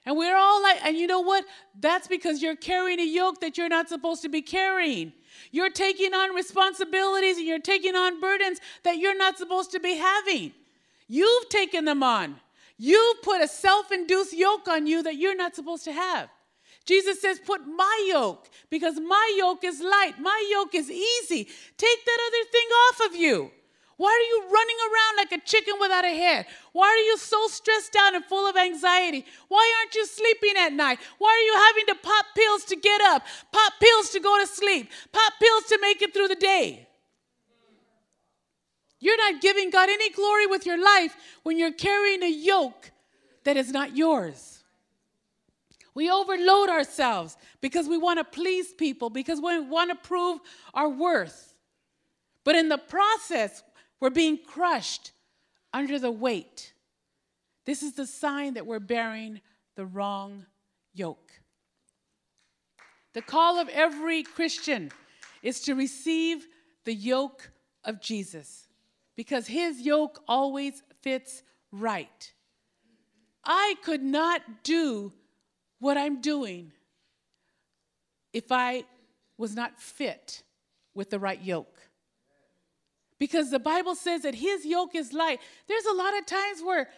And 0.04 0.16
we're 0.16 0.36
all 0.36 0.62
like, 0.62 0.84
and 0.84 0.96
you 0.96 1.06
know 1.06 1.20
what? 1.20 1.44
That's 1.78 2.08
because 2.08 2.42
you're 2.42 2.56
carrying 2.56 2.98
a 2.98 3.06
yoke 3.06 3.40
that 3.40 3.56
you're 3.56 3.68
not 3.68 3.88
supposed 3.88 4.22
to 4.22 4.28
be 4.28 4.42
carrying. 4.42 5.12
You're 5.52 5.70
taking 5.70 6.12
on 6.12 6.34
responsibilities 6.34 7.36
and 7.36 7.46
you're 7.46 7.60
taking 7.60 7.94
on 7.94 8.20
burdens 8.20 8.60
that 8.82 8.98
you're 8.98 9.16
not 9.16 9.38
supposed 9.38 9.70
to 9.72 9.80
be 9.80 9.96
having. 9.96 10.52
You've 11.06 11.48
taken 11.48 11.84
them 11.84 12.02
on. 12.02 12.40
You've 12.78 13.22
put 13.22 13.40
a 13.40 13.46
self 13.46 13.92
induced 13.92 14.32
yoke 14.32 14.66
on 14.66 14.86
you 14.86 15.04
that 15.04 15.16
you're 15.16 15.36
not 15.36 15.54
supposed 15.54 15.84
to 15.84 15.92
have. 15.92 16.28
Jesus 16.84 17.20
says, 17.20 17.38
Put 17.38 17.66
my 17.66 18.06
yoke 18.08 18.48
because 18.70 18.98
my 18.98 19.34
yoke 19.38 19.62
is 19.62 19.80
light, 19.80 20.14
my 20.18 20.48
yoke 20.50 20.74
is 20.74 20.90
easy. 20.90 21.44
Take 21.76 22.04
that 22.04 22.18
other 22.26 22.50
thing 22.50 22.68
off 22.88 23.00
of 23.06 23.16
you. 23.16 23.50
Why 24.02 24.10
are 24.10 24.28
you 24.34 24.52
running 24.52 24.76
around 24.88 25.16
like 25.16 25.30
a 25.30 25.46
chicken 25.46 25.74
without 25.78 26.04
a 26.04 26.08
head? 26.08 26.46
Why 26.72 26.88
are 26.88 27.06
you 27.06 27.16
so 27.18 27.46
stressed 27.46 27.94
out 27.94 28.16
and 28.16 28.24
full 28.24 28.48
of 28.50 28.56
anxiety? 28.56 29.24
Why 29.46 29.72
aren't 29.78 29.94
you 29.94 30.04
sleeping 30.06 30.54
at 30.58 30.72
night? 30.72 30.98
Why 31.18 31.28
are 31.28 31.46
you 31.46 31.54
having 31.68 31.86
to 31.86 32.08
pop 32.08 32.26
pills 32.34 32.64
to 32.64 32.74
get 32.74 33.00
up, 33.00 33.22
pop 33.52 33.74
pills 33.80 34.10
to 34.10 34.18
go 34.18 34.40
to 34.40 34.46
sleep, 34.48 34.90
pop 35.12 35.34
pills 35.40 35.66
to 35.66 35.78
make 35.80 36.02
it 36.02 36.12
through 36.12 36.26
the 36.26 36.34
day? 36.34 36.88
You're 38.98 39.18
not 39.18 39.40
giving 39.40 39.70
God 39.70 39.88
any 39.88 40.10
glory 40.10 40.46
with 40.46 40.66
your 40.66 40.82
life 40.82 41.14
when 41.44 41.56
you're 41.56 41.72
carrying 41.72 42.24
a 42.24 42.32
yoke 42.32 42.90
that 43.44 43.56
is 43.56 43.70
not 43.70 43.96
yours. 43.96 44.64
We 45.94 46.10
overload 46.10 46.70
ourselves 46.70 47.36
because 47.60 47.86
we 47.86 47.98
want 47.98 48.18
to 48.18 48.24
please 48.24 48.72
people, 48.72 49.10
because 49.10 49.40
we 49.40 49.60
want 49.60 49.90
to 49.90 50.08
prove 50.08 50.40
our 50.74 50.88
worth. 50.88 51.54
But 52.42 52.56
in 52.56 52.68
the 52.68 52.78
process, 52.78 53.62
we're 54.02 54.10
being 54.10 54.36
crushed 54.36 55.12
under 55.72 55.96
the 55.96 56.10
weight. 56.10 56.72
This 57.66 57.84
is 57.84 57.92
the 57.92 58.04
sign 58.04 58.54
that 58.54 58.66
we're 58.66 58.80
bearing 58.80 59.40
the 59.76 59.86
wrong 59.86 60.44
yoke. 60.92 61.30
The 63.12 63.22
call 63.22 63.60
of 63.60 63.68
every 63.68 64.24
Christian 64.24 64.90
is 65.40 65.60
to 65.60 65.76
receive 65.76 66.48
the 66.84 66.92
yoke 66.92 67.52
of 67.84 68.00
Jesus 68.00 68.66
because 69.14 69.46
his 69.46 69.80
yoke 69.82 70.20
always 70.26 70.82
fits 71.02 71.44
right. 71.70 72.32
I 73.44 73.76
could 73.84 74.02
not 74.02 74.64
do 74.64 75.12
what 75.78 75.96
I'm 75.96 76.20
doing 76.20 76.72
if 78.32 78.50
I 78.50 78.82
was 79.38 79.54
not 79.54 79.80
fit 79.80 80.42
with 80.92 81.10
the 81.10 81.20
right 81.20 81.40
yoke 81.40 81.78
because 83.22 83.52
the 83.52 83.60
Bible 83.60 83.94
says 83.94 84.22
that 84.22 84.34
his 84.34 84.66
yoke 84.66 84.96
is 84.96 85.12
light. 85.12 85.38
There's 85.68 85.84
a 85.84 85.92
lot 85.92 86.18
of 86.18 86.26
times 86.26 86.60
where 86.60 86.88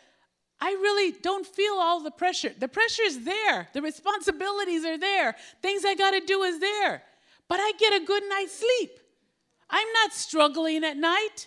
I 0.58 0.70
really 0.70 1.12
don't 1.20 1.46
feel 1.46 1.74
all 1.74 2.02
the 2.02 2.10
pressure. 2.10 2.50
The 2.58 2.66
pressure 2.66 3.02
is 3.02 3.26
there, 3.26 3.68
the 3.74 3.82
responsibilities 3.82 4.86
are 4.86 4.96
there, 4.96 5.36
things 5.60 5.84
I 5.84 5.94
got 5.94 6.12
to 6.12 6.20
do 6.20 6.42
is 6.44 6.60
there. 6.60 7.02
But 7.46 7.60
I 7.60 7.72
get 7.78 8.00
a 8.00 8.06
good 8.06 8.22
night's 8.26 8.58
sleep. 8.58 8.98
I'm 9.68 9.86
not 9.92 10.14
struggling 10.14 10.82
at 10.82 10.96
night. 10.96 11.46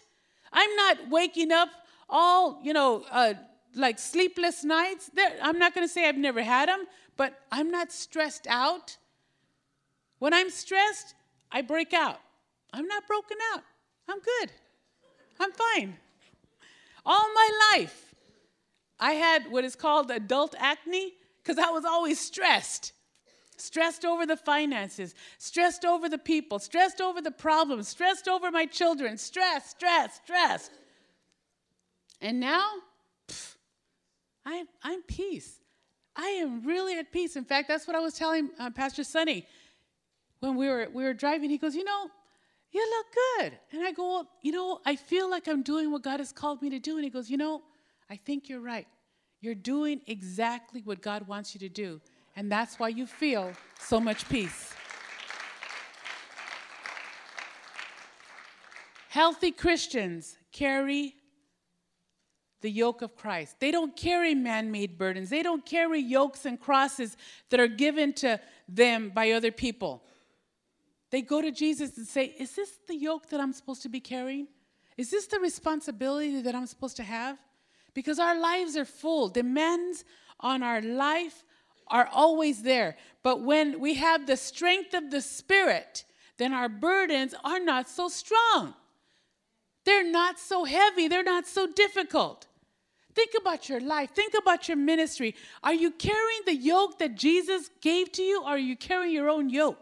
I'm 0.54 0.76
not 0.76 1.10
waking 1.10 1.52
up 1.52 1.70
all, 2.08 2.60
you 2.62 2.74
know, 2.74 3.04
uh, 3.10 3.34
like 3.74 3.98
sleepless 3.98 4.64
nights. 4.64 5.10
There, 5.12 5.40
I'm 5.42 5.58
not 5.58 5.74
going 5.74 5.88
to 5.88 5.92
say 5.92 6.08
I've 6.08 6.20
never 6.20 6.44
had 6.44 6.70
them, 6.70 6.86
but 7.16 7.34
I'm 7.52 7.72
not 7.72 7.92
stressed 7.92 8.46
out. 8.48 8.96
When 10.20 10.36
I'm 10.36 10.52
stressed, 10.52 11.16
I 11.52 11.64
break 11.64 11.94
out. 11.94 12.20
I'm 12.72 12.86
not 12.86 13.08
broken 13.08 13.38
out. 13.56 13.64
I'm 14.08 14.20
good. 14.20 14.52
I'm 15.40 15.52
fine. 15.52 15.98
All 17.06 17.34
my 17.34 17.50
life, 17.74 18.16
I 19.00 19.14
had 19.14 19.52
what 19.52 19.64
is 19.64 19.76
called 19.76 20.12
adult 20.12 20.56
acne 20.58 21.14
because 21.42 21.58
I 21.58 21.70
was 21.70 21.86
always 21.86 22.20
stressed. 22.20 22.94
Stressed 23.60 24.06
over 24.06 24.26
the 24.28 24.38
finances, 24.38 25.16
stressed 25.40 25.84
over 25.84 26.08
the 26.08 26.18
people, 26.20 26.60
stressed 26.60 27.02
over 27.02 27.22
the 27.22 27.32
problems, 27.32 27.88
stressed 27.88 28.28
over 28.28 28.52
my 28.52 28.68
children, 28.68 29.18
stress, 29.18 29.72
stress, 29.72 30.20
stress. 30.24 30.70
And 32.22 32.40
now, 32.40 32.68
pff, 33.28 33.56
I'm, 34.46 34.68
I'm 34.84 35.02
peace. 35.04 35.60
I 36.16 36.28
am 36.28 36.66
really 36.66 37.00
at 37.00 37.12
peace. 37.12 37.36
In 37.36 37.46
fact, 37.46 37.68
that's 37.68 37.88
what 37.88 37.96
I 37.96 38.00
was 38.00 38.14
telling 38.14 38.50
uh, 38.60 38.70
Pastor 38.70 39.04
Sonny 39.04 39.48
when 40.40 40.56
we 40.56 40.68
were, 40.68 40.88
we 40.94 41.04
were 41.04 41.14
driving. 41.14 41.50
He 41.50 41.58
goes, 41.58 41.76
You 41.76 41.84
know, 41.84 42.10
you 42.72 42.82
look 42.89 43.05
good. 43.13 43.59
And 43.72 43.86
I 43.86 43.91
go, 43.91 44.07
well, 44.07 44.28
you 44.41 44.51
know, 44.51 44.80
I 44.86 44.95
feel 44.95 45.30
like 45.30 45.47
I'm 45.47 45.63
doing 45.63 45.91
what 45.91 46.03
God 46.03 46.20
has 46.20 46.32
called 46.32 46.61
me 46.61 46.70
to 46.70 46.80
do. 46.80 46.95
And 46.95 47.03
he 47.03 47.09
goes, 47.09 47.30
you 47.30 47.38
know, 47.38 47.61
I 48.09 48.15
think 48.15 48.49
you're 48.49 48.61
right. 48.61 48.88
You're 49.41 49.55
doing 49.55 50.01
exactly 50.07 50.82
what 50.84 51.01
God 51.01 51.28
wants 51.28 51.53
you 51.53 51.59
to 51.59 51.70
do. 51.70 52.01
And 52.36 52.51
that's 52.51 52.80
why 52.80 52.89
you 52.89 53.07
feel 53.07 53.51
so 53.80 53.99
much 53.99 54.28
peace. 54.30 54.74
Healthy 59.09 59.51
Christians 59.51 60.38
carry 60.51 61.15
the 62.61 62.70
yoke 62.70 63.01
of 63.01 63.15
Christ. 63.15 63.59
They 63.59 63.72
don't 63.72 63.95
carry 63.95 64.36
man 64.36 64.72
made 64.72 64.97
burdens, 64.97 65.30
they 65.30 65.43
don't 65.43 65.65
carry 65.65 65.99
yokes 65.99 66.45
and 66.45 66.59
crosses 66.59 67.18
that 67.49 67.59
are 67.59 67.68
given 67.68 68.13
to 68.13 68.39
them 68.68 69.09
by 69.09 69.32
other 69.32 69.51
people. 69.51 70.03
They 71.10 71.22
go 71.22 71.41
to 71.41 71.51
Jesus 71.51 71.97
and 71.97 72.08
say, 72.08 72.36
Is 72.38 72.55
this 72.55 72.72
the 72.88 72.95
yoke 72.95 73.30
that 73.30 73.39
I'm 73.39 73.53
supposed 73.53 73.82
to 73.84 73.89
be 73.89 73.99
carrying? 73.99 74.47
Is 74.97 75.12
this 75.12 75.28
the 75.28 75.39
responsibility 75.39 76.41
that 76.41 76.55
I'm 76.55 76.66
supposed 76.66 76.97
to 76.97 77.03
have? 77.03 77.38
Because 77.93 78.20
our 78.20 78.39
lives 78.39 78.76
are 78.76 78.86
full. 78.86 79.30
Demands 79.30 80.03
on 80.39 80.64
our 80.64 80.82
life 80.82 81.43
are 81.88 82.10
always 82.12 82.64
there. 82.64 82.97
But 83.24 83.41
when 83.41 83.80
we 83.80 83.95
have 83.95 84.28
the 84.28 84.38
strength 84.38 84.93
of 84.93 85.10
the 85.10 85.22
Spirit, 85.22 86.03
then 86.38 86.53
our 86.53 86.70
burdens 86.70 87.34
are 87.43 87.60
not 87.60 87.88
so 87.89 88.10
strong. 88.10 88.74
They're 89.86 90.10
not 90.10 90.38
so 90.38 90.66
heavy. 90.66 91.08
They're 91.08 91.24
not 91.24 91.47
so 91.47 91.68
difficult. 91.68 92.47
Think 93.16 93.32
about 93.39 93.70
your 93.70 93.80
life. 93.80 94.12
Think 94.12 94.34
about 94.38 94.68
your 94.68 94.78
ministry. 94.78 95.34
Are 95.64 95.74
you 95.74 95.91
carrying 95.91 96.41
the 96.45 96.55
yoke 96.55 96.99
that 96.99 97.16
Jesus 97.16 97.70
gave 97.82 98.12
to 98.12 98.22
you, 98.22 98.41
or 98.43 98.49
are 98.49 98.58
you 98.60 98.76
carrying 98.76 99.14
your 99.14 99.30
own 99.30 99.49
yoke? 99.49 99.80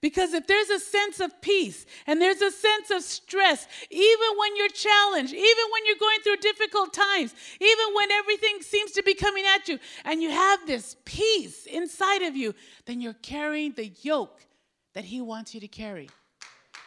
Because 0.00 0.32
if 0.32 0.46
there's 0.46 0.70
a 0.70 0.80
sense 0.80 1.20
of 1.20 1.42
peace 1.42 1.84
and 2.06 2.20
there's 2.20 2.40
a 2.40 2.50
sense 2.50 2.90
of 2.90 3.02
stress, 3.02 3.66
even 3.90 4.28
when 4.38 4.56
you're 4.56 4.68
challenged, 4.70 5.34
even 5.34 5.64
when 5.72 5.86
you're 5.86 5.96
going 5.96 6.20
through 6.22 6.36
difficult 6.36 6.94
times, 6.94 7.34
even 7.60 7.94
when 7.94 8.10
everything 8.10 8.62
seems 8.62 8.92
to 8.92 9.02
be 9.02 9.12
coming 9.12 9.44
at 9.54 9.68
you, 9.68 9.78
and 10.06 10.22
you 10.22 10.30
have 10.30 10.66
this 10.66 10.96
peace 11.04 11.66
inside 11.66 12.22
of 12.22 12.34
you, 12.34 12.54
then 12.86 13.02
you're 13.02 13.12
carrying 13.12 13.72
the 13.72 13.92
yoke 14.00 14.46
that 14.94 15.04
He 15.04 15.20
wants 15.20 15.54
you 15.54 15.60
to 15.60 15.68
carry. 15.68 16.08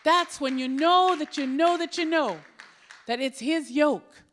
That's 0.03 0.41
when 0.41 0.57
you 0.57 0.67
know 0.67 1.15
that 1.17 1.37
you 1.37 1.45
know 1.45 1.77
that 1.77 1.97
you 1.99 2.05
know 2.05 2.39
that 3.05 3.19
it's 3.19 3.39
His 3.39 3.69
yoke. 3.69 4.23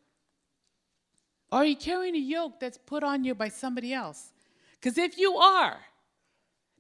Are 1.53 1.67
you 1.67 1.77
carrying 1.77 2.15
a 2.15 2.19
yoke 2.19 2.61
that's 2.61 2.79
put 2.79 3.03
on 3.03 3.25
you 3.25 3.35
by 3.35 3.49
somebody 3.49 3.93
else? 3.93 4.33
Because 4.81 4.97
if 4.97 5.19
you 5.19 5.37
are, 5.37 5.77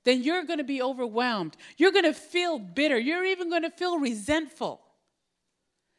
then 0.05 0.23
you're 0.23 0.45
going 0.45 0.59
to 0.59 0.65
be 0.65 0.83
overwhelmed. 0.83 1.57
You're 1.77 1.93
going 1.93 2.05
to 2.05 2.15
feel 2.15 2.59
bitter. 2.59 2.99
You're 2.99 3.25
even 3.25 3.51
going 3.51 3.63
to 3.63 3.71
feel 3.71 3.99
resentful 3.99 4.81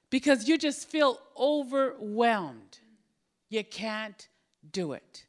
because 0.09 0.47
you 0.47 0.57
just 0.57 0.89
feel 0.89 1.19
overwhelmed. 1.37 2.79
You 3.49 3.63
can't 3.63 4.27
do 4.71 4.93
it. 4.93 5.25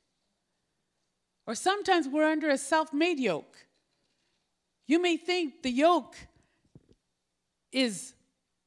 Or 1.47 1.55
sometimes 1.55 2.09
we're 2.09 2.31
under 2.31 2.49
a 2.49 2.59
self 2.59 2.93
made 2.93 3.19
yoke. 3.19 3.57
You 4.87 5.01
may 5.01 5.17
think 5.17 5.63
the 5.63 5.71
yoke 5.71 6.17
is 7.73 8.15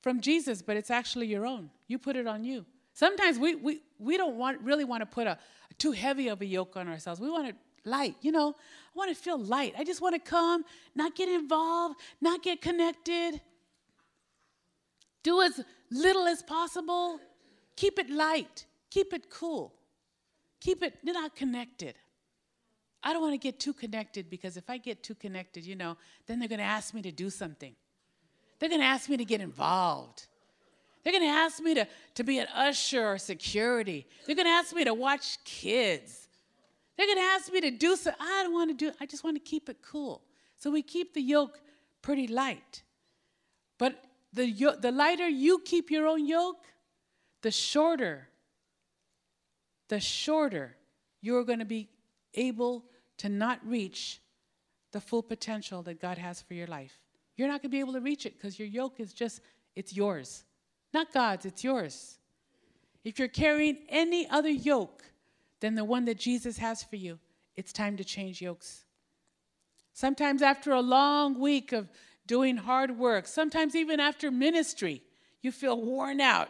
from 0.02 0.22
Jesus, 0.22 0.62
but 0.62 0.78
it's 0.78 0.92
actually 0.92 1.28
your 1.28 1.46
own. 1.46 1.70
You 1.88 1.98
put 1.98 2.16
it 2.16 2.28
on 2.28 2.44
you. 2.44 2.66
Sometimes 2.94 3.38
we, 3.38 3.56
we, 3.56 3.82
we 4.00 4.18
don't 4.18 4.36
want, 4.36 4.62
really 4.62 4.86
want 4.86 5.02
to 5.02 5.06
put 5.06 5.28
a, 5.28 5.38
too 5.78 5.92
heavy 5.92 6.30
of 6.30 6.42
a 6.42 6.46
yoke 6.46 6.78
on 6.78 6.88
ourselves. 6.88 7.20
We 7.20 7.30
want 7.30 7.50
it 7.50 7.56
light. 7.86 8.16
You 8.22 8.32
know, 8.32 8.50
I 8.50 8.92
want 8.98 9.16
to 9.16 9.22
feel 9.22 9.38
light. 9.38 9.74
I 9.78 9.84
just 9.84 10.02
want 10.02 10.16
to 10.16 10.20
come, 10.20 10.64
not 10.96 11.16
get 11.16 11.30
involved, 11.30 12.00
not 12.22 12.44
get 12.44 12.62
connected. 12.62 13.42
Do 15.24 15.42
as 15.42 15.64
little 15.92 16.28
as 16.28 16.44
possible. 16.44 17.20
Keep 17.76 18.00
it 18.00 18.10
light. 18.10 18.66
Keep 18.90 19.14
it 19.14 19.30
cool. 19.30 19.74
Keep 20.62 20.84
it 20.84 21.00
not 21.04 21.36
connected. 21.36 21.96
I 23.04 23.14
don't 23.14 23.22
want 23.22 23.34
to 23.34 23.38
get 23.38 23.60
too 23.60 23.74
connected 23.74 24.30
because 24.30 24.58
if 24.58 24.70
I 24.70 24.78
get 24.78 25.04
too 25.04 25.16
connected, 25.16 25.66
you 25.66 25.76
know, 25.76 25.96
then 26.26 26.40
they're 26.40 26.50
going 26.50 26.60
to 26.60 26.66
ask 26.66 26.94
me 26.94 27.04
to 27.04 27.12
do 27.12 27.30
something. 27.30 27.76
They're 28.60 28.70
going 28.70 28.82
to 28.82 28.88
ask 28.88 29.10
me 29.10 29.18
to 29.18 29.26
get 29.26 29.42
involved. 29.42 30.26
They're 31.04 31.14
going 31.14 31.24
to 31.24 31.30
ask 31.30 31.62
me 31.62 31.76
to, 31.76 31.88
to 32.16 32.24
be 32.24 32.40
an 32.40 32.48
usher 32.56 33.06
or 33.06 33.18
security. 33.20 34.08
They're 34.26 34.36
going 34.36 34.48
to 34.48 34.52
ask 34.52 34.74
me 34.74 34.86
to 34.86 34.94
watch 34.94 35.38
kids. 35.44 36.25
They're 36.98 37.08
going 37.08 37.18
to 37.18 37.24
ask 37.24 37.52
me 37.52 37.62
to 37.62 37.72
do 37.72 37.96
so. 37.96 38.12
I 38.20 38.44
don't 38.44 38.54
want 38.54 38.70
to 38.70 38.76
do 38.76 38.90
it. 38.90 38.96
I 39.02 39.06
just 39.06 39.24
want 39.24 39.36
to 39.36 39.42
keep 39.42 39.70
it 39.70 39.78
cool. 39.82 40.22
So 40.58 40.72
we 40.72 40.82
keep 40.82 41.14
the 41.14 41.22
yoke 41.22 41.60
pretty 42.02 42.28
light. 42.28 42.84
But 43.78 44.02
the, 44.34 44.76
the 44.80 44.92
lighter 44.92 45.28
you 45.28 45.60
keep 45.66 45.92
your 45.92 46.08
own 46.08 46.26
yoke, 46.26 46.64
the 47.42 47.52
shorter, 47.52 48.30
the 49.90 50.00
shorter 50.00 50.78
you're 51.22 51.44
going 51.44 51.60
to 51.60 51.66
be 51.66 51.90
able 52.36 52.86
to 53.18 53.30
not 53.30 53.60
reach 53.66 54.22
the 54.92 55.02
full 55.02 55.24
potential 55.24 55.82
that 55.84 56.02
God 56.02 56.18
has 56.18 56.42
for 56.42 56.54
your 56.54 56.68
life. 56.68 57.00
You're 57.36 57.48
not 57.48 57.62
going 57.62 57.70
to 57.72 57.76
be 57.76 57.80
able 57.80 57.94
to 57.94 58.02
reach 58.02 58.26
it 58.26 58.38
because 58.38 58.58
your 58.58 58.68
yoke 58.68 59.00
is 59.00 59.14
just, 59.14 59.42
it's 59.76 59.94
yours. 59.94 60.46
Not 60.94 61.12
God's, 61.12 61.46
it's 61.46 61.64
yours. 61.64 62.18
If 63.04 63.20
you're 63.20 63.28
carrying 63.28 63.80
any 63.90 64.28
other 64.30 64.50
yoke, 64.50 65.04
than 65.66 65.74
the 65.74 65.84
one 65.84 66.06
that 66.06 66.20
Jesus 66.20 66.60
has 66.60 66.84
for 66.84 66.96
you, 66.96 67.18
it's 67.56 67.74
time 67.74 67.98
to 67.98 68.04
change 68.04 68.40
yokes. 68.40 68.86
Sometimes, 69.94 70.44
after 70.44 70.74
a 70.74 70.80
long 70.80 71.40
week 71.40 71.72
of 71.72 71.90
doing 72.28 72.56
hard 72.56 73.00
work, 73.00 73.26
sometimes 73.26 73.76
even 73.76 74.00
after 74.00 74.30
ministry, 74.30 75.02
you 75.42 75.52
feel 75.52 75.82
worn 75.82 76.22
out. 76.22 76.50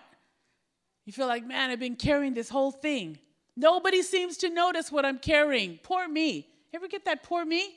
You 1.06 1.14
feel 1.14 1.28
like, 1.28 1.48
man, 1.48 1.70
I've 1.70 1.80
been 1.80 1.96
carrying 1.96 2.34
this 2.34 2.50
whole 2.50 2.72
thing. 2.72 3.18
Nobody 3.56 4.02
seems 4.02 4.36
to 4.40 4.50
notice 4.50 4.92
what 4.92 5.06
I'm 5.06 5.20
carrying. 5.20 5.80
Poor 5.82 6.10
me. 6.10 6.50
Ever 6.74 6.90
get 6.90 7.06
that 7.06 7.24
poor 7.24 7.46
me? 7.46 7.74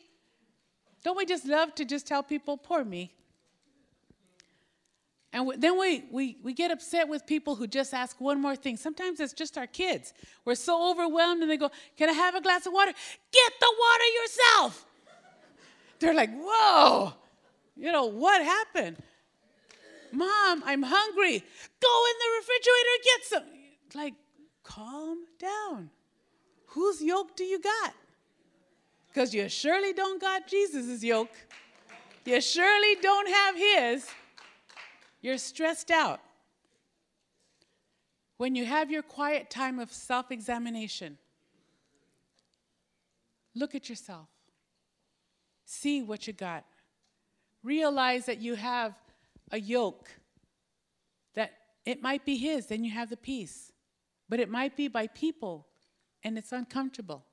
Don't 1.05 1.17
we 1.17 1.25
just 1.25 1.47
love 1.47 1.73
to 1.77 1.85
just 1.85 2.09
tell 2.09 2.25
people, 2.25 2.57
poor 2.57 2.85
me? 2.85 3.13
And 5.33 5.53
then 5.59 5.79
we, 5.79 6.05
we, 6.11 6.39
we 6.43 6.55
get 6.55 6.71
upset 6.71 7.07
with 7.09 7.27
people 7.27 7.55
who 7.55 7.67
just 7.67 7.93
ask 7.93 8.19
one 8.21 8.41
more 8.41 8.57
thing. 8.57 8.77
Sometimes 8.77 9.21
it's 9.21 9.35
just 9.35 9.59
our 9.59 9.67
kids. 9.67 10.15
We're 10.45 10.55
so 10.55 10.91
overwhelmed 10.91 11.43
and 11.43 11.51
they 11.51 11.59
go, 11.59 11.71
Can 11.97 12.09
I 12.09 12.13
have 12.13 12.35
a 12.35 12.41
glass 12.41 12.67
of 12.67 12.73
water? 12.73 12.93
Get 13.33 13.53
the 13.61 13.73
water 13.79 14.05
yourself. 14.23 14.87
They're 16.01 16.15
like, 16.15 16.31
Whoa, 16.33 17.13
you 17.77 17.93
know, 17.93 18.07
what 18.07 18.43
happened? 18.43 18.97
Mom, 20.13 20.63
I'm 20.65 20.83
hungry. 20.83 21.45
Go 21.81 22.05
in 22.11 22.15
the 22.19 22.31
refrigerator 22.39 22.89
and 22.95 23.05
get 23.05 23.25
some. 23.25 24.01
Like, 24.01 24.15
calm 24.63 25.19
down. 25.39 25.91
Whose 26.69 27.03
yoke 27.03 27.37
do 27.37 27.45
you 27.45 27.61
got? 27.61 27.93
Because 29.09 29.35
you 29.35 29.49
surely 29.49 29.93
don't 29.93 30.21
got 30.21 30.47
Jesus' 30.47 31.03
yoke. 31.03 31.31
You 32.25 32.41
surely 32.41 32.97
don't 33.03 33.29
have 33.29 33.57
his. 33.57 34.07
You're 35.21 35.39
stressed 35.39 35.91
out. 35.91 36.21
When 38.37 38.55
you 38.55 38.65
have 38.65 38.91
your 38.91 39.03
quiet 39.03 39.51
time 39.51 39.79
of 39.79 39.93
self 39.93 40.31
examination, 40.31 41.19
look 43.55 43.75
at 43.75 43.89
yourself. 43.89 44.29
See 45.65 46.03
what 46.03 46.27
you 46.27 46.33
got. 46.33 46.65
Realize 47.65 48.27
that 48.27 48.41
you 48.41 48.55
have 48.55 48.95
a 49.51 49.59
yoke, 49.59 50.09
that 51.35 51.53
it 51.85 52.01
might 52.01 52.25
be 52.25 52.37
His, 52.37 52.67
then 52.67 52.85
you 52.85 52.93
have 52.93 53.11
the 53.11 53.17
peace. 53.17 53.73
But 54.29 54.41
it 54.41 54.49
might 54.49 54.77
be 54.77 54.89
by 54.89 55.09
people 55.09 55.67
and 56.23 56.39
it's 56.39 56.53
uncomfortable, 56.53 57.25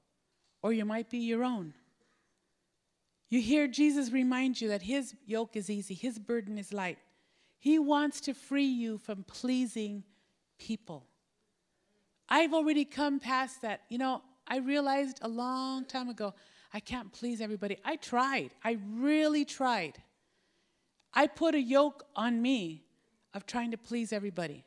or 0.63 0.73
you 0.73 0.86
might 0.86 1.09
be 1.09 1.19
your 1.19 1.43
own. 1.43 1.73
You 3.29 3.41
hear 3.41 3.67
Jesus 3.67 4.11
remind 4.11 4.61
you 4.61 4.69
that 4.69 4.83
His 4.83 5.15
yoke 5.25 5.55
is 5.55 5.69
easy, 5.69 5.93
His 5.93 6.17
burden 6.17 6.57
is 6.57 6.73
light. 6.73 6.97
He 7.66 7.80
wants 7.80 8.22
to 8.22 8.36
free 8.36 8.68
you 8.68 8.99
from 8.99 9.24
pleasing 9.24 10.03
people. 10.59 11.07
I've 12.30 12.53
already 12.53 12.86
come 12.86 13.20
past 13.20 13.63
that. 13.63 13.82
You 13.89 13.97
know, 13.97 14.22
I 14.47 14.57
realized 14.57 15.18
a 15.24 15.28
long 15.28 15.84
time 15.84 16.07
ago, 16.07 16.36
I 16.72 16.80
can't 16.80 17.11
please 17.11 17.41
everybody. 17.41 17.80
I 17.84 17.95
tried. 17.95 18.51
I 18.63 18.78
really 18.93 19.45
tried. 19.45 19.97
I 21.11 21.26
put 21.26 21.55
a 21.55 21.59
yoke 21.59 22.03
on 22.16 22.39
me 22.39 22.84
of 23.34 23.47
trying 23.47 23.72
to 23.72 23.78
please 23.78 24.13
everybody. 24.13 24.63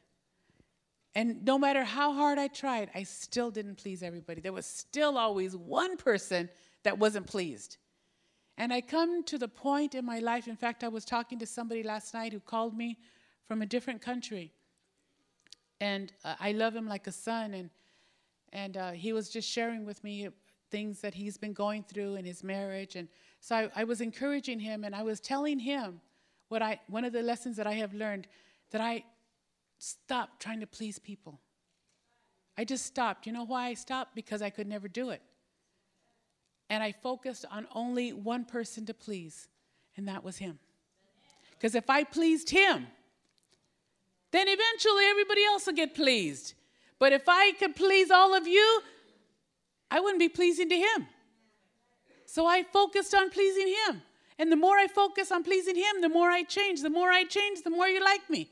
And 1.15 1.45
no 1.45 1.57
matter 1.57 1.85
how 1.85 2.13
hard 2.13 2.37
I 2.37 2.49
tried, 2.49 2.91
I 2.97 3.05
still 3.05 3.53
didn't 3.53 3.77
please 3.77 4.03
everybody. 4.03 4.41
There 4.41 4.53
was 4.53 4.67
still 4.67 5.17
always 5.17 5.55
one 5.55 5.99
person 5.99 6.51
that 6.83 6.99
wasn't 6.99 7.29
pleased. 7.29 7.77
And 8.59 8.73
I 8.73 8.81
come 8.81 9.23
to 9.23 9.39
the 9.39 9.47
point 9.47 9.95
in 9.95 10.05
my 10.05 10.19
life, 10.19 10.49
in 10.49 10.57
fact, 10.57 10.83
I 10.83 10.89
was 10.89 11.05
talking 11.05 11.39
to 11.39 11.47
somebody 11.47 11.85
last 11.85 12.13
night 12.13 12.33
who 12.33 12.41
called 12.41 12.77
me 12.77 12.99
from 13.47 13.63
a 13.63 13.67
different 13.67 14.03
country. 14.03 14.53
And 15.81 16.13
uh, 16.25 16.35
I 16.41 16.51
love 16.51 16.75
him 16.75 16.89
like 16.89 17.07
a 17.07 17.13
son. 17.13 17.55
And, 17.55 17.71
and 18.53 18.77
uh, 18.77 18.91
he 18.91 19.13
was 19.13 19.31
just 19.31 19.49
sharing 19.49 19.87
with 19.87 20.03
me 20.03 20.29
things 20.73 21.01
that 21.03 21.15
he's 21.15 21.39
been 21.39 21.53
going 21.53 21.85
through 21.85 22.17
in 22.17 22.25
his 22.25 22.43
marriage. 22.43 22.97
And 22.97 23.07
so 23.41 23.55
I, 23.55 23.71
I 23.77 23.85
was 23.85 24.01
encouraging 24.01 24.59
him 24.59 24.83
and 24.83 24.93
I 24.93 25.05
was 25.05 25.21
telling 25.21 25.61
him 25.61 26.01
what 26.49 26.61
I, 26.61 26.81
one 26.89 27.05
of 27.05 27.13
the 27.13 27.23
lessons 27.23 27.57
that 27.59 27.67
I 27.69 27.75
have 27.75 27.95
learned 27.95 28.27
that 28.73 28.81
I 28.81 29.05
stopped 29.79 30.43
trying 30.43 30.59
to 30.59 30.67
please 30.67 30.99
people. 30.99 31.39
I 32.57 32.65
just 32.65 32.87
stopped. 32.87 33.25
You 33.25 33.33
know 33.33 33.45
why 33.45 33.69
I 33.69 33.75
stopped? 33.75 34.17
Because 34.17 34.43
I 34.43 34.51
could 34.51 34.67
never 34.67 34.89
do 34.89 35.11
it 35.11 35.23
and 36.71 36.83
I 36.83 36.93
focused 36.93 37.45
on 37.51 37.67
only 37.75 38.13
one 38.13 38.45
person 38.45 38.87
to 38.87 38.95
please, 38.95 39.49
and 39.97 40.09
that 40.09 40.25
was 40.25 40.39
him. 40.39 40.59
Because 41.53 41.75
if 41.75 41.91
I 41.91 42.05
pleased 42.05 42.51
him, 42.51 42.87
then 44.31 44.47
eventually 44.49 45.05
everybody 45.07 45.45
else 45.45 45.67
will 45.67 45.75
get 45.75 45.95
pleased. 45.95 46.55
But 46.99 47.13
if 47.13 47.29
I 47.29 47.53
could 47.53 47.75
please 47.75 48.11
all 48.11 48.35
of 48.35 48.47
you, 48.47 48.83
I 49.91 50.01
wouldn't 50.01 50.21
be 50.21 50.29
pleasing 50.29 50.69
to 50.69 50.77
him. 50.77 51.07
So 52.27 52.47
I 52.47 52.63
focused 52.63 53.15
on 53.15 53.31
pleasing 53.31 53.75
him. 53.87 54.03
And 54.39 54.53
the 54.53 54.57
more 54.57 54.77
I 54.77 54.87
focus 54.87 55.33
on 55.33 55.43
pleasing 55.43 55.75
Him, 55.75 56.01
the 56.01 56.09
more 56.09 56.31
I 56.31 56.45
change. 56.45 56.81
The 56.83 56.91
more 56.91 57.11
I 57.11 57.25
change, 57.25 57.63
the 57.63 57.71
more 57.71 57.89
you 57.89 58.03
like 58.03 58.31
me. 58.31 58.49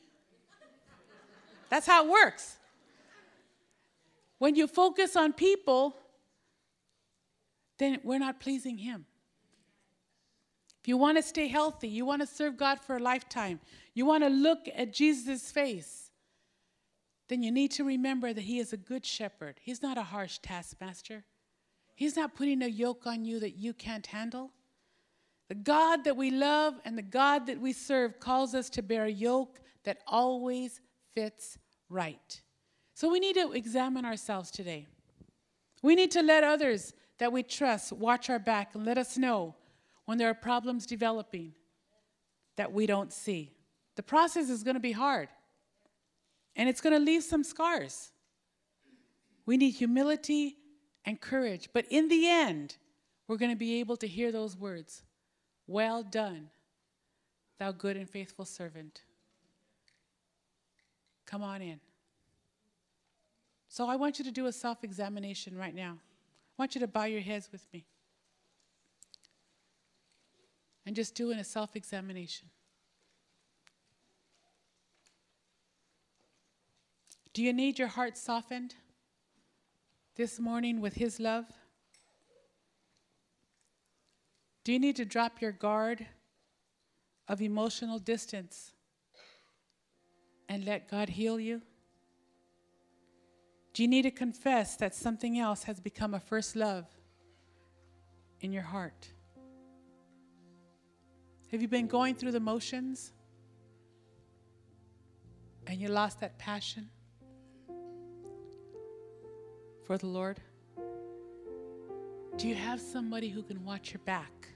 That's 1.71 1.87
how 1.87 2.05
it 2.05 2.11
works. 2.11 2.57
When 4.39 4.57
you 4.57 4.67
focus 4.67 5.17
on 5.17 5.33
people, 5.33 5.97
then 7.79 8.01
we're 8.03 8.19
not 8.19 8.41
pleasing 8.41 8.79
Him. 8.79 9.07
If 10.81 10.89
you 10.89 10.97
want 10.97 11.17
to 11.19 11.23
stay 11.23 11.49
healthy, 11.49 11.89
you 11.89 12.05
want 12.05 12.23
to 12.23 12.27
serve 12.27 12.57
God 12.57 12.81
for 12.81 12.97
a 12.97 13.01
lifetime, 13.01 13.61
you 13.95 14.07
want 14.07 14.23
to 14.23 14.31
look 14.31 14.69
at 14.75 14.93
Jesus' 14.93 15.51
face, 15.51 16.11
then 17.29 17.43
you 17.43 17.51
need 17.51 17.73
to 17.73 17.85
remember 17.85 18.33
that 18.33 18.43
He 18.43 18.59
is 18.59 18.73
a 18.73 18.77
good 18.77 19.05
shepherd. 19.05 19.59
He's 19.61 19.83
not 19.83 19.99
a 19.99 20.05
harsh 20.05 20.39
taskmaster. 20.39 21.25
He's 21.97 22.15
not 22.15 22.35
putting 22.35 22.63
a 22.63 22.69
yoke 22.69 23.07
on 23.07 23.25
you 23.25 23.41
that 23.41 23.57
you 23.57 23.73
can't 23.73 24.07
handle. 24.07 24.53
The 25.49 25.55
God 25.55 26.05
that 26.05 26.17
we 26.17 26.31
love 26.31 26.75
and 26.85 26.97
the 26.97 27.03
God 27.03 27.47
that 27.47 27.61
we 27.61 27.73
serve 27.73 28.21
calls 28.21 28.55
us 28.55 28.69
to 28.71 28.83
bear 28.83 29.05
a 29.05 29.11
yoke 29.11 29.61
that 29.85 29.99
always 30.07 30.81
fits 31.15 31.59
right. 31.89 32.41
So 32.95 33.11
we 33.11 33.21
need 33.21 33.37
to 33.37 33.53
examine 33.53 34.05
ourselves 34.05 34.51
today. 34.51 34.87
We 35.83 35.95
need 35.95 36.11
to 36.13 36.23
let 36.23 36.45
others 36.45 36.93
that 37.19 37.33
we 37.33 37.43
trust 37.43 37.93
watch 37.93 38.29
our 38.31 38.39
back 38.39 38.75
and 38.75 38.85
let 38.85 38.99
us 38.99 39.17
know 39.17 39.55
when 40.05 40.19
there 40.19 40.31
are 40.31 40.35
problems 40.35 40.87
developing 40.87 41.53
that 42.57 42.73
we 42.73 42.87
don't 42.87 43.13
see. 43.13 43.53
The 43.97 44.03
process 44.03 44.51
is 44.51 44.63
going 44.63 44.75
to 44.75 44.81
be 44.81 44.93
hard 44.93 45.29
and 46.55 46.69
it's 46.69 46.81
going 46.81 46.95
to 46.95 47.05
leave 47.05 47.23
some 47.23 47.45
scars. 47.45 48.13
We 49.45 49.57
need 49.57 49.71
humility 49.71 50.57
and 51.05 51.21
courage. 51.21 51.69
But 51.73 51.87
in 51.91 52.09
the 52.09 52.29
end, 52.29 52.77
we're 53.29 53.37
going 53.37 53.53
to 53.53 53.57
be 53.57 53.81
able 53.81 53.97
to 53.99 54.07
hear 54.07 54.33
those 54.33 54.57
words 54.57 55.03
Well 55.67 56.03
done, 56.03 56.51
thou 57.59 57.73
good 57.73 57.97
and 57.97 58.09
faithful 58.09 58.45
servant. 58.45 59.03
Come 61.27 61.43
on 61.43 61.61
in. 61.61 61.81
So 63.69 63.89
I 63.89 63.97
want 63.97 64.19
you 64.19 64.25
to 64.25 64.31
do 64.31 64.47
a 64.47 64.53
self 64.53 64.85
examination 64.85 65.57
right 65.57 65.75
now. 65.75 65.99
I 66.59 66.63
want 66.63 66.75
you 66.75 66.81
to 66.81 66.87
bow 66.87 67.05
your 67.05 67.21
heads 67.21 67.51
with 67.53 67.67
me 67.73 67.85
and 70.87 70.97
just 70.97 71.15
doing 71.15 71.39
a 71.39 71.45
self 71.45 71.77
examination. 71.77 72.49
Do 77.35 77.43
you 77.43 77.53
need 77.53 77.79
your 77.79 77.89
heart 77.89 78.17
softened? 78.17 78.75
this 80.17 80.41
morning 80.41 80.81
with 80.81 80.95
His 80.95 81.21
love? 81.21 81.45
Do 84.65 84.73
you 84.73 84.79
need 84.79 84.97
to 84.97 85.05
drop 85.05 85.43
your 85.43 85.53
guard 85.53 86.07
of 87.29 87.43
emotional 87.43 87.99
distance 87.99 88.73
and 90.49 90.65
let 90.65 90.91
God 90.91 91.11
heal 91.11 91.39
you? 91.39 91.61
Do 93.77 93.83
you 93.83 93.89
need 93.89 94.03
to 94.03 94.11
confess 94.11 94.77
that 94.77 94.95
something 94.95 95.39
else 95.39 95.65
has 95.65 95.81
become 95.81 96.15
a 96.15 96.21
first 96.21 96.57
love 96.57 96.87
in 98.41 98.51
your 98.51 98.63
heart? 98.63 99.09
Have 101.53 101.61
you 101.61 101.69
been 101.69 101.87
going 101.87 102.15
through 102.15 102.33
the 102.33 102.41
motions 102.41 103.13
and 105.67 105.79
you 105.79 105.89
lost 105.89 106.21
that 106.21 106.39
passion? 106.39 106.89
for 109.87 109.97
the 109.97 110.07
Lord? 110.07 110.41
Do 112.37 112.49
you 112.49 112.57
have 112.57 112.81
somebody 112.81 113.29
who 113.29 113.43
can 113.43 113.65
watch 113.65 113.93
your 113.93 114.01
back? 114.05 114.49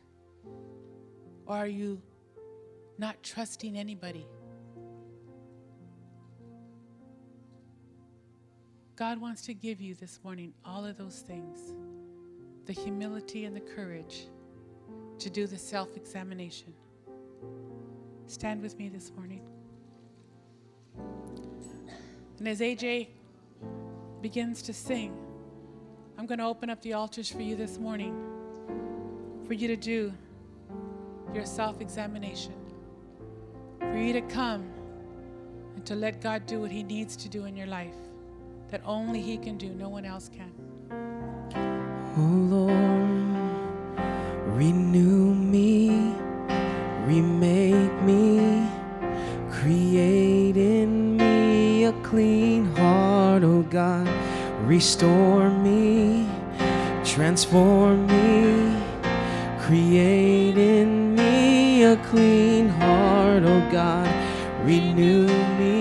Or 1.47 1.57
are 1.57 1.69
you 1.69 2.03
not 2.99 3.23
trusting 3.23 3.77
anybody? 3.77 4.27
God 9.01 9.19
wants 9.19 9.41
to 9.47 9.55
give 9.55 9.81
you 9.81 9.95
this 9.95 10.21
morning 10.23 10.53
all 10.63 10.85
of 10.85 10.99
those 10.99 11.21
things 11.21 11.73
the 12.67 12.73
humility 12.75 13.47
and 13.47 13.57
the 13.57 13.61
courage 13.61 14.27
to 15.19 15.31
do 15.31 15.47
the 15.47 15.57
self 15.57 15.97
examination. 15.97 16.75
Stand 18.27 18.61
with 18.61 18.77
me 18.77 18.91
this 18.91 19.11
morning. 19.17 19.41
And 22.39 22.47
as 22.47 22.61
AJ 22.61 23.09
begins 24.21 24.61
to 24.61 24.75
sing, 24.75 25.17
I'm 26.19 26.27
going 26.27 26.39
to 26.39 26.45
open 26.45 26.69
up 26.69 26.83
the 26.83 26.93
altars 26.93 27.31
for 27.31 27.41
you 27.41 27.57
this 27.57 27.79
morning 27.79 28.15
for 29.47 29.55
you 29.55 29.67
to 29.69 29.77
do 29.77 30.13
your 31.33 31.47
self 31.47 31.81
examination, 31.81 32.53
for 33.79 33.97
you 33.97 34.13
to 34.13 34.21
come 34.21 34.71
and 35.75 35.87
to 35.87 35.95
let 35.95 36.21
God 36.21 36.45
do 36.45 36.61
what 36.61 36.71
He 36.71 36.83
needs 36.83 37.17
to 37.17 37.31
do 37.31 37.47
in 37.47 37.57
your 37.57 37.67
life 37.67 37.95
that 38.71 38.83
only 38.85 39.21
He 39.21 39.37
can 39.37 39.57
do, 39.57 39.69
no 39.69 39.89
one 39.89 40.05
else 40.05 40.29
can. 40.29 40.53
Oh 42.17 42.37
Lord, 42.55 42.77
renew 44.57 45.35
me, 45.35 46.15
remake 47.07 48.03
me, 48.03 48.67
create 49.51 50.57
in 50.57 51.17
me 51.17 51.85
a 51.85 51.93
clean 52.03 52.67
heart, 52.77 53.43
oh 53.45 53.63
God 53.63 54.09
Restore 54.65 55.51
me, 55.51 56.29
transform 57.03 58.07
me, 58.07 58.81
create 59.59 60.57
in 60.57 61.17
me 61.17 61.83
a 61.83 61.97
clean 61.97 62.69
heart, 62.69 63.43
oh 63.43 63.69
God. 63.73 64.07
Renew 64.65 65.27
me, 65.59 65.80